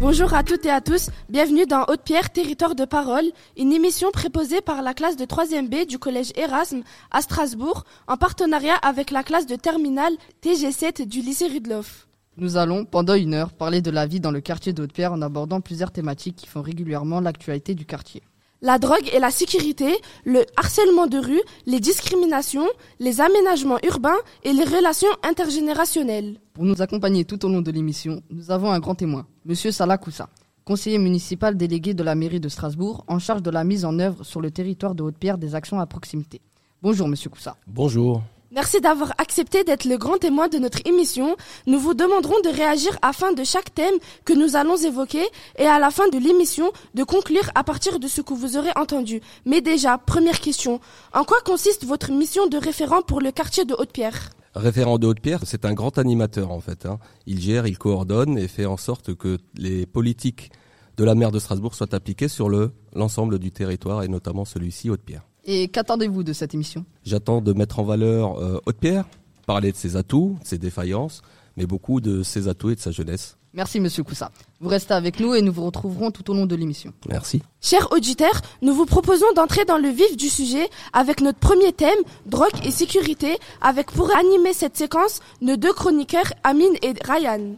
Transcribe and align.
Bonjour 0.00 0.34
à 0.34 0.42
toutes 0.42 0.66
et 0.66 0.70
à 0.70 0.80
tous, 0.80 1.10
bienvenue 1.28 1.66
dans 1.66 1.84
Haute-Pierre, 1.84 2.30
territoire 2.30 2.74
de 2.74 2.84
parole, 2.84 3.26
une 3.56 3.72
émission 3.72 4.10
préposée 4.10 4.60
par 4.60 4.82
la 4.82 4.92
classe 4.92 5.16
de 5.16 5.24
3e 5.24 5.68
B 5.68 5.86
du 5.86 5.98
collège 5.98 6.32
Erasme 6.34 6.82
à 7.12 7.22
Strasbourg 7.22 7.84
en 8.08 8.16
partenariat 8.16 8.74
avec 8.74 9.12
la 9.12 9.22
classe 9.22 9.46
de 9.46 9.54
terminale 9.54 10.12
TG7 10.42 11.06
du 11.06 11.20
lycée 11.20 11.46
Rudloff. 11.46 12.08
Nous 12.36 12.56
allons, 12.56 12.84
pendant 12.84 13.14
une 13.14 13.34
heure, 13.34 13.52
parler 13.52 13.82
de 13.82 13.90
la 13.92 14.06
vie 14.06 14.18
dans 14.18 14.32
le 14.32 14.40
quartier 14.40 14.72
de 14.72 14.82
Haute-Pierre 14.82 15.12
en 15.12 15.22
abordant 15.22 15.60
plusieurs 15.60 15.92
thématiques 15.92 16.36
qui 16.36 16.46
font 16.48 16.62
régulièrement 16.62 17.20
l'actualité 17.20 17.74
du 17.74 17.86
quartier. 17.86 18.22
La 18.62 18.78
drogue 18.78 19.08
et 19.14 19.18
la 19.18 19.30
sécurité, 19.30 19.96
le 20.26 20.44
harcèlement 20.54 21.06
de 21.06 21.16
rue, 21.16 21.40
les 21.64 21.80
discriminations, 21.80 22.66
les 22.98 23.22
aménagements 23.22 23.78
urbains 23.88 24.18
et 24.44 24.52
les 24.52 24.64
relations 24.64 25.08
intergénérationnelles. 25.22 26.38
Pour 26.52 26.64
nous 26.64 26.82
accompagner 26.82 27.24
tout 27.24 27.42
au 27.46 27.48
long 27.48 27.62
de 27.62 27.70
l'émission, 27.70 28.22
nous 28.28 28.50
avons 28.50 28.70
un 28.70 28.78
grand 28.78 28.94
témoin, 28.94 29.26
Monsieur 29.46 29.72
Salah 29.72 29.96
Koussa, 29.96 30.28
conseiller 30.66 30.98
municipal 30.98 31.56
délégué 31.56 31.94
de 31.94 32.02
la 32.02 32.14
mairie 32.14 32.38
de 32.38 32.50
Strasbourg, 32.50 33.02
en 33.08 33.18
charge 33.18 33.42
de 33.42 33.50
la 33.50 33.64
mise 33.64 33.86
en 33.86 33.98
œuvre 33.98 34.24
sur 34.24 34.42
le 34.42 34.50
territoire 34.50 34.94
de 34.94 35.04
Haute-Pierre 35.04 35.38
des 35.38 35.54
actions 35.54 35.80
à 35.80 35.86
proximité. 35.86 36.42
Bonjour 36.82 37.08
Monsieur 37.08 37.30
Koussa. 37.30 37.56
Bonjour. 37.66 38.22
Merci 38.52 38.80
d'avoir 38.80 39.12
accepté 39.18 39.62
d'être 39.62 39.84
le 39.84 39.96
grand 39.96 40.18
témoin 40.18 40.48
de 40.48 40.58
notre 40.58 40.80
émission. 40.84 41.36
Nous 41.68 41.78
vous 41.78 41.94
demanderons 41.94 42.40
de 42.42 42.48
réagir 42.48 42.98
à 43.00 43.12
fin 43.12 43.32
de 43.32 43.44
chaque 43.44 43.72
thème 43.72 43.94
que 44.24 44.32
nous 44.32 44.56
allons 44.56 44.76
évoquer 44.76 45.22
et 45.56 45.66
à 45.66 45.78
la 45.78 45.92
fin 45.92 46.08
de 46.08 46.18
l'émission 46.18 46.72
de 46.94 47.04
conclure 47.04 47.48
à 47.54 47.62
partir 47.62 48.00
de 48.00 48.08
ce 48.08 48.20
que 48.20 48.34
vous 48.34 48.56
aurez 48.56 48.72
entendu. 48.74 49.20
Mais 49.46 49.60
déjà, 49.60 49.98
première 49.98 50.40
question. 50.40 50.80
En 51.14 51.22
quoi 51.22 51.40
consiste 51.44 51.84
votre 51.84 52.10
mission 52.10 52.48
de 52.48 52.56
référent 52.56 53.02
pour 53.02 53.20
le 53.20 53.30
quartier 53.30 53.64
de 53.64 53.74
Haute-Pierre? 53.78 54.30
Référent 54.56 54.98
de 54.98 55.06
Haute-Pierre, 55.06 55.42
c'est 55.44 55.64
un 55.64 55.72
grand 55.72 55.96
animateur 55.98 56.50
en 56.50 56.60
fait. 56.60 56.86
Hein. 56.86 56.98
Il 57.26 57.40
gère, 57.40 57.68
il 57.68 57.78
coordonne 57.78 58.36
et 58.36 58.48
fait 58.48 58.66
en 58.66 58.76
sorte 58.76 59.14
que 59.14 59.38
les 59.54 59.86
politiques 59.86 60.50
de 60.96 61.04
la 61.04 61.14
maire 61.14 61.30
de 61.30 61.38
Strasbourg 61.38 61.76
soient 61.76 61.94
appliquées 61.94 62.26
sur 62.26 62.48
le 62.48 62.72
l'ensemble 62.96 63.38
du 63.38 63.52
territoire 63.52 64.02
et 64.02 64.08
notamment 64.08 64.44
celui-ci 64.44 64.90
Haute-Pierre. 64.90 65.29
Et 65.44 65.68
qu'attendez-vous 65.68 66.22
de 66.22 66.32
cette 66.32 66.54
émission? 66.54 66.84
J'attends 67.04 67.40
de 67.40 67.52
mettre 67.52 67.78
en 67.78 67.84
valeur 67.84 68.38
euh, 68.38 68.60
Haute-Pierre, 68.66 69.04
parler 69.46 69.72
de 69.72 69.76
ses 69.76 69.96
atouts, 69.96 70.36
de 70.42 70.46
ses 70.46 70.58
défaillances, 70.58 71.22
mais 71.56 71.66
beaucoup 71.66 72.00
de 72.00 72.22
ses 72.22 72.48
atouts 72.48 72.70
et 72.70 72.74
de 72.74 72.80
sa 72.80 72.90
jeunesse. 72.90 73.36
Merci 73.52 73.80
Monsieur 73.80 74.04
Koussa. 74.04 74.30
Vous 74.60 74.68
restez 74.68 74.94
avec 74.94 75.18
nous 75.18 75.34
et 75.34 75.42
nous 75.42 75.52
vous 75.52 75.64
retrouverons 75.64 76.12
tout 76.12 76.30
au 76.30 76.34
long 76.34 76.46
de 76.46 76.54
l'émission. 76.54 76.92
Merci. 77.08 77.42
Chers 77.60 77.90
auditeurs, 77.92 78.42
nous 78.62 78.72
vous 78.72 78.86
proposons 78.86 79.26
d'entrer 79.34 79.64
dans 79.64 79.78
le 79.78 79.88
vif 79.88 80.16
du 80.16 80.28
sujet 80.28 80.68
avec 80.92 81.20
notre 81.20 81.38
premier 81.40 81.72
thème, 81.72 81.98
drogue 82.26 82.48
et 82.64 82.70
sécurité, 82.70 83.38
avec 83.60 83.90
pour 83.90 84.14
animer 84.16 84.52
cette 84.52 84.76
séquence 84.76 85.20
nos 85.40 85.56
deux 85.56 85.72
chroniqueurs 85.72 86.32
Amine 86.44 86.76
et 86.82 86.94
Ryan. 87.04 87.56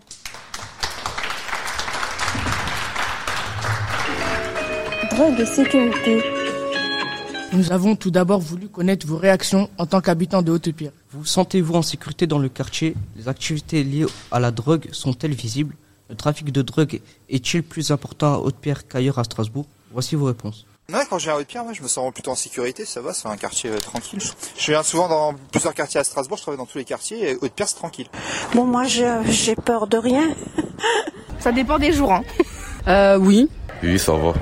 Drogue 5.11 5.41
et 5.41 5.47
sécurité. 5.47 6.42
Nous 7.53 7.71
avons 7.71 7.97
tout 7.97 8.11
d'abord 8.11 8.41
voulu 8.41 8.69
connaître 8.69 9.07
vos 9.07 9.19
réactions 9.19 9.69
en 9.77 9.85
tant 9.87 10.01
qu'habitants 10.01 10.41
de 10.43 10.51
Haute-Pierre. 10.53 10.93
Vous 11.11 11.25
sentez-vous 11.27 11.75
en 11.75 11.83
sécurité 11.83 12.27
dans 12.27 12.39
le 12.39 12.49
quartier? 12.49 12.95
Les 13.17 13.29
activités 13.29 13.85
liées 13.85 14.07
à 14.31 14.41
la 14.41 14.51
drogue 14.51 14.89
sont-elles 14.93 15.35
visibles? 15.35 15.75
Le 16.09 16.17
trafic 16.17 16.51
de 16.51 16.63
drogue 16.63 17.01
est-il 17.29 17.63
plus 17.63 17.91
important 17.91 18.35
à 18.35 18.39
Haute-Pierre 18.39 18.89
qu'ailleurs 18.89 19.19
à 19.19 19.25
Strasbourg? 19.25 19.67
Voici 19.93 20.15
vos 20.17 20.27
réponses. 20.27 20.67
Ouais, 20.93 21.01
quand 21.09 21.19
je 21.19 21.25
viens 21.27 21.35
à 21.35 21.39
Haute-Pierre, 21.39 21.65
moi, 21.65 21.73
je 21.75 21.83
me 21.83 21.89
sens 21.89 22.13
plutôt 22.13 22.31
en 22.31 22.35
sécurité, 22.35 22.85
ça 22.87 23.01
va, 23.01 23.13
c'est 23.15 23.29
un 23.29 23.37
quartier 23.37 23.71
euh, 23.71 23.79
tranquille. 23.79 24.19
Je 24.59 24.73
viens 24.73 24.83
souvent 24.83 25.09
dans 25.09 25.35
plusieurs 25.51 25.75
quartiers 25.75 26.01
à 26.01 26.05
Strasbourg, 26.05 26.39
je 26.39 26.43
travaille 26.43 26.59
dans 26.59 26.67
tous 26.67 26.79
les 26.79 26.85
quartiers, 26.85 27.31
et 27.31 27.37
Haute-Pierre, 27.41 27.69
c'est 27.69 27.77
tranquille. 27.77 28.09
Bon, 28.55 28.65
moi, 28.65 28.85
je- 28.85 29.23
j'ai 29.29 29.55
peur 29.55 29.87
de 29.87 29.97
rien. 29.97 30.35
Ça 31.39 31.53
dépend 31.53 31.79
des 31.79 31.93
jours. 31.93 32.13
Hein. 32.13 32.23
Euh, 32.89 33.17
oui. 33.19 33.49
Oui, 33.83 33.99
ça 33.99 34.13
va. 34.13 34.33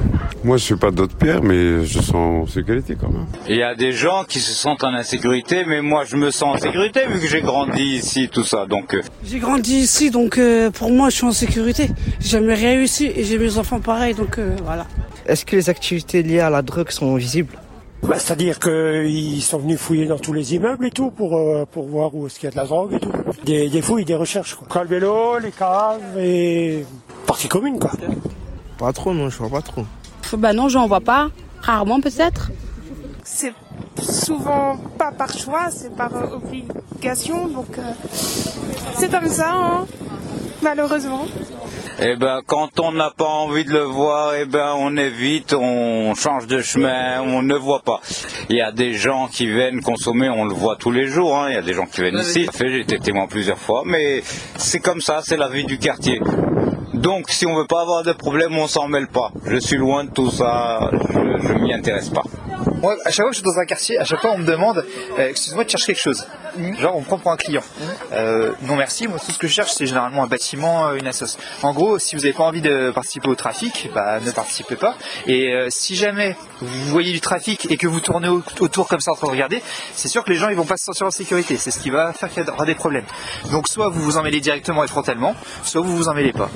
Moi, 0.43 0.57
je 0.57 0.65
suis 0.65 0.77
pas 0.77 0.91
d'autre 0.91 1.15
pierre, 1.17 1.43
mais 1.43 1.85
je 1.85 2.01
sens 2.01 2.15
en 2.15 2.47
sécurité 2.47 2.97
quand 2.99 3.11
même. 3.11 3.27
Il 3.47 3.57
y 3.57 3.63
a 3.63 3.75
des 3.75 3.93
gens 3.93 4.25
qui 4.27 4.41
se 4.41 4.53
sentent 4.55 4.83
en 4.85 4.95
insécurité, 4.95 5.65
mais 5.67 5.83
moi 5.83 6.05
je 6.05 6.17
me 6.17 6.31
sens 6.31 6.57
en 6.57 6.59
sécurité 6.59 7.07
vu 7.07 7.21
que 7.21 7.27
j'ai 7.27 7.43
grandi 7.43 7.83
ici, 7.83 8.31
tout 8.33 8.43
ça. 8.45 8.65
Donc 8.65 8.95
euh, 8.95 9.03
J'ai 9.23 9.39
grandi 9.39 9.75
ici, 9.77 10.11
donc 10.11 10.39
euh, 10.39 10.71
pour 10.71 10.91
moi, 10.91 11.11
je 11.11 11.17
suis 11.17 11.27
en 11.27 11.33
sécurité. 11.33 11.91
J'ai 12.21 12.29
jamais 12.31 12.55
rien 12.55 12.75
eu 12.75 12.85
ici 12.85 13.11
et 13.15 13.23
j'ai 13.25 13.37
mes 13.39 13.59
enfants 13.59 13.81
pareils, 13.81 14.15
donc 14.15 14.39
euh, 14.39 14.57
voilà. 14.65 14.87
Est-ce 15.27 15.45
que 15.45 15.57
les 15.57 15.69
activités 15.69 16.23
liées 16.23 16.41
à 16.41 16.49
la 16.49 16.63
drogue 16.63 16.91
sont 16.91 17.15
visibles? 17.17 17.59
Bah, 18.03 18.19
C'est-à-dire 18.19 18.59
qu'ils 18.59 19.43
sont 19.43 19.59
venus 19.59 19.79
fouiller 19.79 20.07
dans 20.07 20.19
tous 20.19 20.33
les 20.33 20.55
immeubles 20.55 20.87
et 20.87 20.91
tout 20.91 21.11
pour, 21.11 21.37
euh, 21.37 21.67
pour 21.71 21.87
voir 21.87 22.15
où 22.15 22.27
est-ce 22.27 22.41
qu'il 22.41 22.47
y 22.47 22.49
a 22.49 22.53
de 22.53 22.57
la 22.57 22.65
drogue 22.65 22.95
et 22.95 22.99
tout. 23.01 23.13
Des, 23.45 23.69
des 23.69 23.83
fouilles, 23.83 24.07
des 24.07 24.15
recherches. 24.15 24.55
Quoi. 24.55 24.67
Quand 24.71 24.81
le 24.83 24.89
vélo, 24.89 25.39
les 25.39 25.51
caves 25.51 26.19
et 26.19 26.87
partie 27.27 27.47
commune 27.49 27.79
quoi. 27.79 27.91
Pas 28.79 28.91
trop, 28.95 29.13
non, 29.13 29.29
je 29.29 29.37
vois 29.37 29.51
pas 29.51 29.61
trop. 29.61 29.85
Bah 30.39 30.53
non, 30.53 30.69
j'en 30.69 30.87
vois 30.87 31.01
pas. 31.01 31.29
Rarement 31.63 32.01
peut-être. 32.01 32.51
C'est 33.25 33.53
souvent 34.03 34.77
pas 34.99 35.13
par 35.13 35.37
choix, 35.37 35.69
c'est 35.71 35.95
par 35.95 36.15
euh, 36.17 36.37
obligation, 36.37 37.49
donc 37.49 37.67
euh, 37.79 37.83
c'est 38.13 39.11
comme 39.11 39.29
ça, 39.29 39.51
hein, 39.53 39.87
malheureusement. 40.63 41.27
eh 42.01 42.17
ben, 42.17 42.41
quand 42.47 42.81
on 42.81 42.93
n'a 42.93 43.11
pas 43.11 43.27
envie 43.27 43.65
de 43.65 43.73
le 43.73 43.83
voir, 43.83 44.35
eh 44.37 44.47
ben, 44.47 44.73
on 44.79 44.97
évite, 44.97 45.53
on 45.53 46.15
change 46.15 46.47
de 46.47 46.63
chemin, 46.63 47.21
on 47.23 47.43
ne 47.43 47.55
voit 47.55 47.83
pas. 47.83 48.01
Il 48.49 48.57
y 48.57 48.63
a 48.63 48.73
des 48.73 48.95
gens 48.95 49.29
qui 49.29 49.47
viennent 49.47 49.83
consommer, 49.83 50.29
on 50.31 50.47
le 50.47 50.55
voit 50.55 50.77
tous 50.77 50.91
les 50.91 51.07
jours. 51.07 51.37
hein. 51.37 51.49
Il 51.51 51.55
y 51.55 51.59
a 51.59 51.63
des 51.63 51.75
gens 51.75 51.87
qui 51.87 52.01
viennent 52.01 52.19
ici. 52.19 52.49
J'ai 52.59 52.81
été 52.81 52.99
témoin 52.99 53.27
plusieurs 53.27 53.59
fois, 53.59 53.83
mais 53.85 54.23
c'est 54.57 54.81
comme 54.81 55.01
ça, 55.03 55.21
c'est 55.23 55.37
la 55.37 55.49
vie 55.49 55.65
du 55.65 55.79
quartier. 55.79 56.21
Donc, 56.95 57.31
si 57.31 57.47
on 57.47 57.55
veut 57.55 57.67
pas 57.67 57.83
avoir 57.83 58.03
de 58.03 58.13
problème, 58.13 58.57
on 58.57 58.67
s'en 58.67 58.89
mêle 58.89 59.07
pas. 59.07 59.31
Je 59.47 59.59
suis 59.59 59.77
loin 59.77 60.05
de 60.05 60.11
tout 60.11 60.31
ça, 60.31 60.91
je, 60.93 61.47
je 61.47 61.53
m'y 61.55 61.73
intéresse 61.73 62.09
pas. 62.09 62.25
Moi, 62.81 62.97
à 63.05 63.11
chaque 63.11 63.25
fois 63.25 63.31
que 63.31 63.37
je 63.37 63.41
suis 63.43 63.45
dans 63.45 63.59
un 63.59 63.65
quartier, 63.67 63.99
à 63.99 64.05
chaque 64.05 64.21
fois 64.21 64.31
on 64.33 64.39
me 64.39 64.45
demande, 64.47 64.85
euh, 65.19 65.29
excuse-moi 65.29 65.65
de 65.65 65.71
chercher 65.71 65.87
quelque 65.93 66.03
chose. 66.03 66.27
Genre 66.81 66.97
on 66.97 67.01
me 67.01 67.05
prend 67.05 67.19
pour 67.19 67.31
un 67.31 67.37
client. 67.37 67.63
Euh, 68.13 68.53
non 68.63 68.75
merci, 68.77 69.07
moi 69.07 69.19
tout 69.25 69.31
ce 69.31 69.39
que 69.39 69.47
je 69.47 69.53
cherche 69.53 69.73
c'est 69.73 69.87
généralement 69.87 70.25
un 70.25 70.27
bâtiment, 70.27 70.89
euh, 70.89 70.95
une 70.95 71.07
association. 71.07 71.39
En 71.63 71.73
gros, 71.75 71.99
si 71.99 72.17
vous 72.17 72.23
n'avez 72.23 72.33
pas 72.33 72.45
envie 72.45 72.63
de 72.63 72.91
participer 72.91 73.29
au 73.29 73.35
trafic, 73.35 73.91
bah 73.95 74.19
ne 74.25 74.31
participez 74.31 74.77
pas. 74.77 74.95
Et 75.27 75.53
euh, 75.53 75.69
si 75.71 75.95
jamais 75.95 76.37
vous 76.61 76.87
voyez 76.87 77.13
du 77.13 77.21
trafic 77.21 77.71
et 77.71 77.77
que 77.77 77.87
vous 77.87 78.01
tournez 78.01 78.29
au- 78.29 78.43
autour 78.61 78.89
comme 78.89 79.01
ça 79.01 79.13
en 79.13 79.15
train 79.15 79.27
de 79.29 79.33
regarder, 79.33 79.63
c'est 79.95 80.09
sûr 80.09 80.25
que 80.25 80.31
les 80.31 80.37
gens 80.37 80.49
ils 80.49 80.57
vont 80.57 80.65
pas 80.65 80.77
se 80.79 80.85
sentir 80.85 81.07
en 81.07 81.11
sécurité. 81.11 81.57
C'est 81.57 81.71
ce 81.71 81.79
qui 81.79 81.91
va 81.91 82.13
faire 82.15 82.31
qu'il 82.33 82.43
y 82.45 82.49
aura 82.51 82.65
des 82.67 82.75
problèmes. 82.75 83.05
Donc 83.53 83.69
soit 83.69 83.89
vous 83.91 84.01
vous 84.03 84.17
en 84.17 84.23
mêlez 84.23 84.41
directement 84.41 84.83
et 84.85 84.89
frontalement, 84.89 85.35
soit 85.63 85.83
vous 85.83 85.97
vous 85.97 86.09
en 86.09 86.15
mêlez 86.15 86.33
pas. 86.33 86.49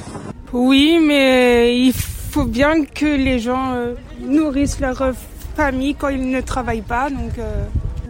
Oui, 0.53 0.99
mais 1.01 1.77
il 1.79 1.93
faut 1.93 2.45
bien 2.45 2.85
que 2.85 3.07
les 3.07 3.39
gens 3.39 3.75
euh, 3.75 3.95
nourrissent 4.21 4.81
leur 4.81 5.03
euh, 5.03 5.13
famille 5.55 5.95
quand 5.95 6.09
ils 6.09 6.31
ne 6.31 6.41
travaillent 6.41 6.83
pas, 6.83 7.11
donc... 7.11 7.39
euh, 7.39 7.65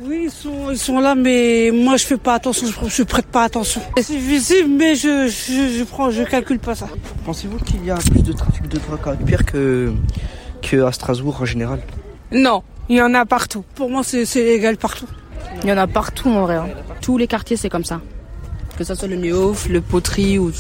Oui, 0.07 0.25
ils 0.25 0.31
sont, 0.31 0.71
ils 0.71 0.79
sont 0.79 1.01
là, 1.01 1.15
mais 1.15 1.71
moi, 1.73 1.97
je 1.97 2.05
fais 2.05 2.17
pas 2.19 2.35
attention, 2.35 2.67
je, 2.67 2.89
je 2.89 3.03
prête 3.05 3.27
pas 3.27 3.45
attention. 3.45 3.81
C'est 4.03 4.17
visible, 4.17 4.69
mais 4.81 4.95
je, 4.95 5.29
je, 5.29 5.79
je 5.79 5.85
prends, 5.85 6.11
je 6.11 6.23
calcule 6.25 6.59
pas 6.59 6.75
ça. 6.75 6.89
Pensez-vous 7.25 7.59
qu'il 7.59 7.83
y 7.85 7.91
a 7.91 7.97
plus 7.97 8.23
de 8.23 8.33
trafic 8.33 8.69
de 8.69 8.79
drogue 8.79 9.01
à 9.07 9.11
Haute-Pierre 9.13 9.45
que, 9.47 9.93
que 10.61 10.77
à 10.85 10.93
Strasbourg 10.93 11.39
en 11.41 11.47
général? 11.47 11.81
Non, 12.33 12.63
il 12.91 12.97
y 12.97 13.03
en 13.03 13.15
a 13.15 13.25
partout. 13.25 13.65
Pour 13.75 13.89
moi, 13.89 14.03
c'est 14.05 14.27
c'est 14.27 14.47
égal 14.59 14.77
partout. 14.77 15.07
Il 15.63 15.69
y 15.71 15.73
en 15.73 15.79
a 15.79 15.87
partout 15.87 16.29
en 16.29 16.43
vrai. 16.43 16.57
hein. 16.57 16.69
Tous 17.01 17.17
les 17.17 17.27
quartiers 17.27 17.57
c'est 17.57 17.71
comme 17.71 17.85
ça. 17.85 18.01
Que 18.77 18.83
ce 18.85 18.95
soit 18.95 19.09
le 19.09 19.17
Neuf, 19.17 19.69
le 19.69 19.81
Poterie 19.81 20.39
ou 20.39 20.51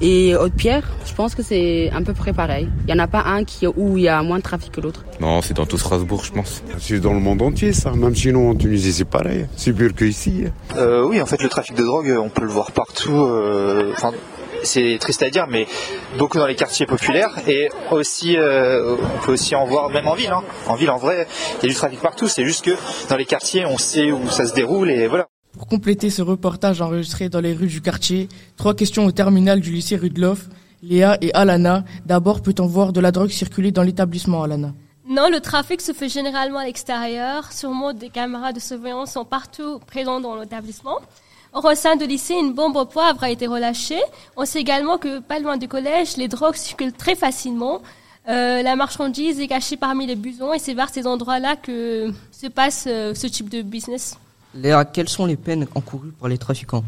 et, 0.00 0.34
Haute-Pierre, 0.36 0.82
je 1.06 1.12
pense 1.14 1.34
que 1.34 1.42
c'est 1.42 1.90
à 1.94 2.00
peu 2.00 2.12
près 2.14 2.32
pareil. 2.32 2.68
Il 2.86 2.90
y 2.90 2.94
en 2.94 2.98
a 2.98 3.06
pas 3.06 3.22
un 3.26 3.44
qui 3.44 3.66
où 3.66 3.96
il 3.98 4.04
y 4.04 4.08
a 4.08 4.22
moins 4.22 4.38
de 4.38 4.42
trafic 4.42 4.72
que 4.72 4.80
l'autre. 4.80 5.04
Non, 5.20 5.42
c'est 5.42 5.54
dans 5.54 5.66
tout 5.66 5.78
Strasbourg, 5.78 6.24
je 6.24 6.32
pense. 6.32 6.62
C'est 6.78 7.00
dans 7.00 7.12
le 7.12 7.20
monde 7.20 7.42
entier, 7.42 7.72
ça. 7.72 7.90
Même 7.92 8.14
sinon, 8.14 8.50
en 8.50 8.54
Tunisie, 8.54 8.92
c'est 8.92 9.04
pareil. 9.04 9.46
C'est 9.56 9.72
pire 9.72 9.94
qu'ici. 9.94 10.44
Euh, 10.76 11.04
oui, 11.06 11.20
en 11.20 11.26
fait, 11.26 11.42
le 11.42 11.48
trafic 11.48 11.74
de 11.74 11.84
drogue, 11.84 12.16
on 12.20 12.28
peut 12.28 12.42
le 12.44 12.50
voir 12.50 12.70
partout. 12.72 13.12
euh, 13.12 13.92
Enfin, 13.92 14.12
c'est 14.62 14.98
triste 15.00 15.22
à 15.22 15.30
dire, 15.30 15.46
mais 15.48 15.66
beaucoup 16.18 16.38
dans 16.38 16.46
les 16.46 16.56
quartiers 16.56 16.84
populaires 16.86 17.30
et 17.46 17.68
aussi, 17.92 18.36
euh, 18.36 18.96
on 19.20 19.24
peut 19.24 19.32
aussi 19.32 19.54
en 19.54 19.64
voir 19.66 19.88
même 19.90 20.06
en 20.08 20.14
ville. 20.14 20.30
hein. 20.32 20.42
En 20.66 20.74
ville, 20.74 20.90
en 20.90 20.96
vrai, 20.98 21.26
il 21.60 21.62
y 21.62 21.66
a 21.66 21.68
du 21.68 21.74
trafic 21.76 22.00
partout. 22.00 22.28
C'est 22.28 22.44
juste 22.44 22.64
que 22.64 22.72
dans 23.08 23.16
les 23.16 23.24
quartiers, 23.24 23.64
on 23.66 23.78
sait 23.78 24.10
où 24.10 24.28
ça 24.28 24.46
se 24.46 24.54
déroule 24.54 24.90
et 24.90 25.06
voilà. 25.06 25.26
Pour 25.52 25.66
compléter 25.66 26.10
ce 26.10 26.22
reportage 26.22 26.80
enregistré 26.80 27.28
dans 27.28 27.40
les 27.40 27.54
rues 27.54 27.66
du 27.66 27.80
quartier, 27.80 28.28
trois 28.56 28.74
questions 28.74 29.06
au 29.06 29.12
terminal 29.12 29.60
du 29.60 29.72
lycée 29.72 29.96
Rudloff. 29.96 30.48
Léa 30.82 31.18
et 31.20 31.34
Alana. 31.34 31.84
D'abord, 32.06 32.40
peut-on 32.40 32.66
voir 32.66 32.92
de 32.92 33.00
la 33.00 33.10
drogue 33.10 33.30
circuler 33.30 33.72
dans 33.72 33.82
l'établissement, 33.82 34.44
Alana? 34.44 34.72
Non, 35.08 35.28
le 35.28 35.40
trafic 35.40 35.80
se 35.80 35.92
fait 35.92 36.08
généralement 36.08 36.58
à 36.58 36.66
l'extérieur. 36.66 37.52
Sûrement, 37.52 37.92
des 37.92 38.10
caméras 38.10 38.52
de 38.52 38.60
surveillance 38.60 39.12
sont 39.12 39.24
partout 39.24 39.80
présentes 39.86 40.22
dans 40.22 40.36
l'établissement. 40.36 40.98
Au 41.54 41.74
sein 41.74 41.96
de 41.96 42.04
lycée, 42.04 42.34
une 42.34 42.52
bombe 42.52 42.76
au 42.76 42.84
poivre 42.84 43.24
a 43.24 43.30
été 43.30 43.46
relâchée. 43.46 44.00
On 44.36 44.44
sait 44.44 44.60
également 44.60 44.98
que, 44.98 45.18
pas 45.18 45.38
loin 45.40 45.56
du 45.56 45.66
collège, 45.66 46.16
les 46.16 46.28
drogues 46.28 46.54
circulent 46.54 46.92
très 46.92 47.14
facilement. 47.14 47.80
Euh, 48.28 48.62
la 48.62 48.76
marchandise 48.76 49.40
est 49.40 49.48
cachée 49.48 49.78
parmi 49.78 50.06
les 50.06 50.14
busons 50.14 50.52
et 50.52 50.58
c'est 50.58 50.74
vers 50.74 50.90
ces 50.90 51.06
endroits-là 51.06 51.56
que 51.56 52.12
se 52.30 52.46
passe 52.46 52.84
euh, 52.86 53.14
ce 53.14 53.26
type 53.26 53.48
de 53.48 53.62
business. 53.62 54.18
Léa, 54.54 54.84
quelles 54.84 55.08
sont 55.08 55.26
les 55.26 55.36
peines 55.36 55.66
encourues 55.74 56.12
par 56.12 56.28
les 56.28 56.38
trafiquants 56.38 56.84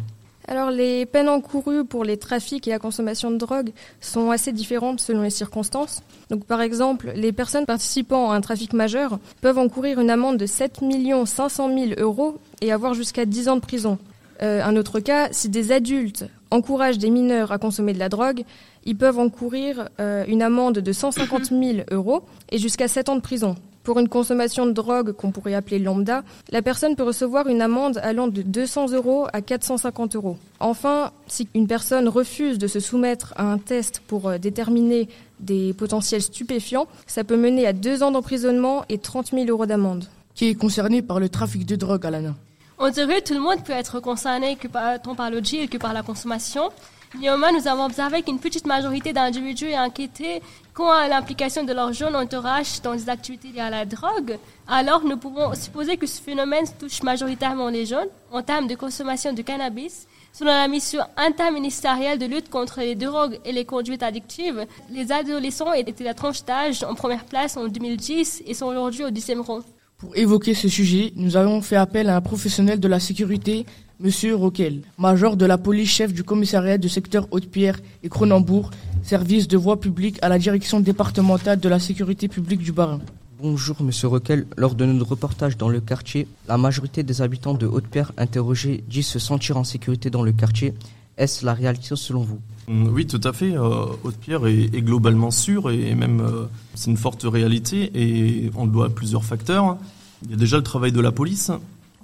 alors 0.48 0.72
les 0.72 1.06
peines 1.06 1.28
encourues 1.28 1.84
pour 1.84 2.02
les 2.02 2.16
trafics 2.16 2.66
et 2.66 2.70
la 2.70 2.80
consommation 2.80 3.30
de 3.30 3.36
drogue 3.36 3.70
sont 4.00 4.32
assez 4.32 4.50
différentes 4.50 4.98
selon 4.98 5.22
les 5.22 5.30
circonstances. 5.30 6.02
Donc 6.28 6.44
par 6.44 6.60
exemple, 6.60 7.12
les 7.14 7.30
personnes 7.30 7.66
participant 7.66 8.32
à 8.32 8.34
un 8.34 8.40
trafic 8.40 8.72
majeur 8.72 9.20
peuvent 9.42 9.58
encourir 9.58 10.00
une 10.00 10.10
amende 10.10 10.38
de 10.38 10.46
7 10.46 10.80
500 11.24 11.68
000 11.68 11.90
euros 11.98 12.38
et 12.62 12.72
avoir 12.72 12.94
jusqu'à 12.94 13.26
10 13.26 13.48
ans 13.48 13.56
de 13.56 13.60
prison. 13.60 13.96
Euh, 14.42 14.64
un 14.64 14.74
autre 14.74 14.98
cas, 14.98 15.28
si 15.30 15.50
des 15.50 15.70
adultes 15.70 16.24
encouragent 16.50 16.98
des 16.98 17.10
mineurs 17.10 17.52
à 17.52 17.58
consommer 17.58 17.92
de 17.92 18.00
la 18.00 18.08
drogue, 18.08 18.42
ils 18.84 18.96
peuvent 18.96 19.20
encourir 19.20 19.88
euh, 20.00 20.24
une 20.26 20.42
amende 20.42 20.78
de 20.78 20.92
150 20.92 21.50
000 21.50 21.62
euros 21.92 22.24
et 22.50 22.58
jusqu'à 22.58 22.88
7 22.88 23.08
ans 23.10 23.16
de 23.16 23.20
prison. 23.20 23.54
Pour 23.82 23.98
une 23.98 24.08
consommation 24.08 24.66
de 24.66 24.72
drogue 24.72 25.12
qu'on 25.12 25.30
pourrait 25.30 25.54
appeler 25.54 25.78
lambda, 25.78 26.22
la 26.50 26.60
personne 26.60 26.96
peut 26.96 27.02
recevoir 27.02 27.46
une 27.48 27.62
amende 27.62 27.98
allant 28.02 28.28
de 28.28 28.42
200 28.42 28.92
euros 28.92 29.26
à 29.32 29.40
450 29.40 30.16
euros. 30.16 30.36
Enfin, 30.60 31.12
si 31.26 31.48
une 31.54 31.66
personne 31.66 32.06
refuse 32.08 32.58
de 32.58 32.66
se 32.66 32.78
soumettre 32.78 33.32
à 33.36 33.44
un 33.44 33.56
test 33.58 34.02
pour 34.06 34.28
euh, 34.28 34.38
déterminer 34.38 35.08
des 35.40 35.72
potentiels 35.72 36.20
stupéfiants, 36.20 36.86
ça 37.06 37.24
peut 37.24 37.38
mener 37.38 37.66
à 37.66 37.72
deux 37.72 38.02
ans 38.02 38.10
d'emprisonnement 38.10 38.84
et 38.90 38.98
30 38.98 39.30
000 39.30 39.46
euros 39.46 39.64
d'amende. 39.64 40.04
Qui 40.34 40.48
est 40.48 40.54
concerné 40.54 41.00
par 41.00 41.18
le 41.18 41.30
trafic 41.30 41.64
de 41.64 41.76
drogue, 41.76 42.04
Alana? 42.04 42.34
On 42.78 42.90
dirait 42.90 43.22
que 43.22 43.28
tout 43.28 43.34
le 43.34 43.40
monde 43.40 43.62
peut 43.64 43.72
être 43.72 44.00
concerné 44.00 44.56
que 44.56 44.68
par, 44.68 45.00
tant 45.00 45.14
par 45.14 45.30
le 45.30 45.40
deal 45.40 45.68
que 45.68 45.78
par 45.78 45.92
la 45.94 46.02
consommation. 46.02 46.70
Néanmoins, 47.18 47.52
nous 47.52 47.66
avons 47.66 47.84
observé 47.86 48.22
qu'une 48.22 48.38
petite 48.38 48.66
majorité 48.66 49.12
d'individus 49.12 49.74
inquiétés 49.74 50.40
quant 50.80 50.92
à 50.92 51.08
l'implication 51.08 51.62
de 51.62 51.74
leur 51.74 51.92
jeune 51.92 52.16
entourage 52.16 52.80
dans 52.80 52.94
des 52.94 53.10
activités 53.10 53.48
liées 53.48 53.60
à 53.60 53.68
la 53.68 53.84
drogue. 53.84 54.38
Alors, 54.66 55.04
nous 55.04 55.18
pouvons 55.18 55.54
supposer 55.54 55.98
que 55.98 56.06
ce 56.06 56.22
phénomène 56.22 56.64
touche 56.78 57.02
majoritairement 57.02 57.68
les 57.68 57.84
jeunes 57.84 58.08
en 58.32 58.42
termes 58.42 58.66
de 58.66 58.74
consommation 58.74 59.34
de 59.34 59.42
cannabis. 59.42 60.06
Selon 60.32 60.52
la 60.52 60.68
mission 60.68 61.02
interministérielle 61.18 62.18
de 62.18 62.24
lutte 62.24 62.48
contre 62.48 62.80
les 62.80 62.94
drogues 62.94 63.40
et 63.44 63.52
les 63.52 63.66
conduites 63.66 64.02
addictives, 64.02 64.66
les 64.90 65.12
adolescents 65.12 65.74
étaient 65.74 66.02
la 66.02 66.14
tranche 66.14 66.46
d'âge 66.46 66.82
en 66.82 66.94
première 66.94 67.26
place 67.26 67.58
en 67.58 67.68
2010 67.68 68.44
et 68.46 68.54
sont 68.54 68.66
aujourd'hui 68.66 69.04
au 69.04 69.10
10e 69.10 69.40
rang. 69.40 69.60
Pour 70.00 70.16
évoquer 70.16 70.54
ce 70.54 70.66
sujet, 70.66 71.12
nous 71.16 71.36
avons 71.36 71.60
fait 71.60 71.76
appel 71.76 72.08
à 72.08 72.16
un 72.16 72.22
professionnel 72.22 72.80
de 72.80 72.88
la 72.88 72.98
sécurité 72.98 73.66
Monsieur 74.00 74.34
Roquel, 74.34 74.80
major 74.96 75.36
de 75.36 75.44
la 75.44 75.58
police 75.58 75.90
chef 75.90 76.14
du 76.14 76.24
commissariat 76.24 76.78
du 76.78 76.88
secteur 76.88 77.28
Haute-Pierre 77.30 77.78
et 78.02 78.08
Cronenbourg, 78.08 78.70
service 79.02 79.46
de 79.46 79.58
voie 79.58 79.78
publique 79.78 80.18
à 80.22 80.30
la 80.30 80.38
direction 80.38 80.80
départementale 80.80 81.60
de 81.60 81.68
la 81.68 81.78
sécurité 81.78 82.28
publique 82.28 82.62
du 82.62 82.72
Barin. 82.72 83.00
Bonjour 83.42 83.82
Monsieur 83.82 84.08
Roquel, 84.08 84.46
lors 84.56 84.74
de 84.74 84.86
notre 84.86 85.10
reportage 85.10 85.58
dans 85.58 85.68
le 85.68 85.80
quartier, 85.80 86.26
la 86.48 86.56
majorité 86.56 87.02
des 87.02 87.20
habitants 87.20 87.52
de 87.52 87.66
Haute-Pierre 87.66 88.12
interrogés 88.16 88.82
disent 88.88 89.06
se 89.06 89.18
sentir 89.18 89.58
en 89.58 89.64
sécurité 89.64 90.08
dans 90.08 90.22
le 90.22 90.32
quartier. 90.32 90.72
Est-ce 91.20 91.44
la 91.44 91.52
réalité 91.52 91.94
selon 91.96 92.22
vous? 92.22 92.40
Mm, 92.66 92.88
oui, 92.88 93.06
tout 93.06 93.20
à 93.22 93.34
fait. 93.34 93.54
Euh, 93.54 93.84
Haute-Pierre 94.04 94.46
est, 94.46 94.80
globalement 94.80 95.30
sûr 95.30 95.70
et 95.70 95.94
même 95.94 96.20
euh, 96.20 96.46
c'est 96.74 96.90
une 96.90 96.96
forte 96.96 97.24
réalité 97.24 97.90
et 97.94 98.50
on 98.56 98.64
le 98.64 98.70
doit 98.72 98.86
à 98.86 98.88
plusieurs 98.88 99.22
facteurs. 99.22 99.76
Il 100.24 100.30
y 100.30 100.34
a 100.34 100.36
déjà 100.36 100.56
le 100.56 100.62
travail 100.62 100.92
de 100.92 101.00
la 101.00 101.12
police 101.12 101.52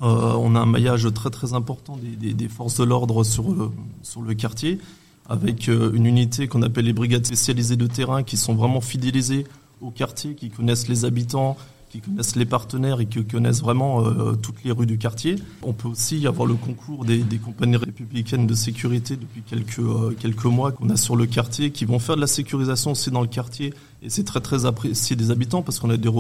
euh, 0.02 0.34
on 0.34 0.54
a 0.54 0.60
un 0.60 0.66
maillage 0.66 1.10
très 1.14 1.30
très 1.30 1.54
important 1.54 1.98
des, 1.98 2.48
forces 2.48 2.76
de 2.76 2.84
l'ordre 2.84 3.24
sur 3.24 3.50
le, 3.50 3.70
sur 4.02 4.20
le 4.20 4.34
quartier, 4.34 4.78
avec 5.26 5.68
une 5.68 6.04
unité 6.04 6.48
qu'on 6.48 6.60
appelle 6.60 6.84
les 6.84 6.92
brigades 6.92 7.24
spécialisées 7.24 7.76
de 7.76 7.86
terrain 7.86 8.22
qui 8.22 8.36
sont 8.36 8.54
vraiment 8.54 8.82
fidélisées 8.82 9.46
au 9.80 9.90
quartier, 9.90 10.34
qui 10.34 10.50
connaissent 10.50 10.88
les 10.88 11.06
habitants, 11.06 11.56
qui 12.00 12.10
connaissent 12.10 12.36
les 12.36 12.44
partenaires 12.44 13.00
et 13.00 13.06
qui 13.06 13.24
connaissent 13.24 13.62
vraiment 13.62 14.04
euh, 14.04 14.34
toutes 14.34 14.62
les 14.64 14.72
rues 14.72 14.86
du 14.86 14.98
quartier. 14.98 15.36
On 15.62 15.72
peut 15.72 15.88
aussi 15.88 16.26
avoir 16.26 16.46
le 16.46 16.54
concours 16.54 17.04
des, 17.04 17.24
compagnies 17.42 17.76
républicaines 17.76 18.46
de 18.46 18.54
sécurité 18.54 19.16
depuis 19.16 19.42
quelques, 19.42 19.78
euh, 19.78 20.14
quelques 20.18 20.44
mois 20.44 20.72
qu'on 20.72 20.90
a 20.90 20.96
sur 20.96 21.16
le 21.16 21.26
quartier, 21.26 21.70
qui 21.70 21.84
vont 21.84 21.98
faire 21.98 22.16
de 22.16 22.20
la 22.20 22.26
sécurisation 22.26 22.92
aussi 22.92 23.10
dans 23.10 23.22
le 23.22 23.28
quartier. 23.28 23.72
Et 24.02 24.10
c'est 24.10 24.24
très 24.24 24.40
très 24.40 24.66
apprécié 24.66 25.16
des 25.16 25.30
habitants 25.30 25.62
parce 25.62 25.78
qu'on 25.78 25.90
a 25.90 25.96
des, 25.96 26.10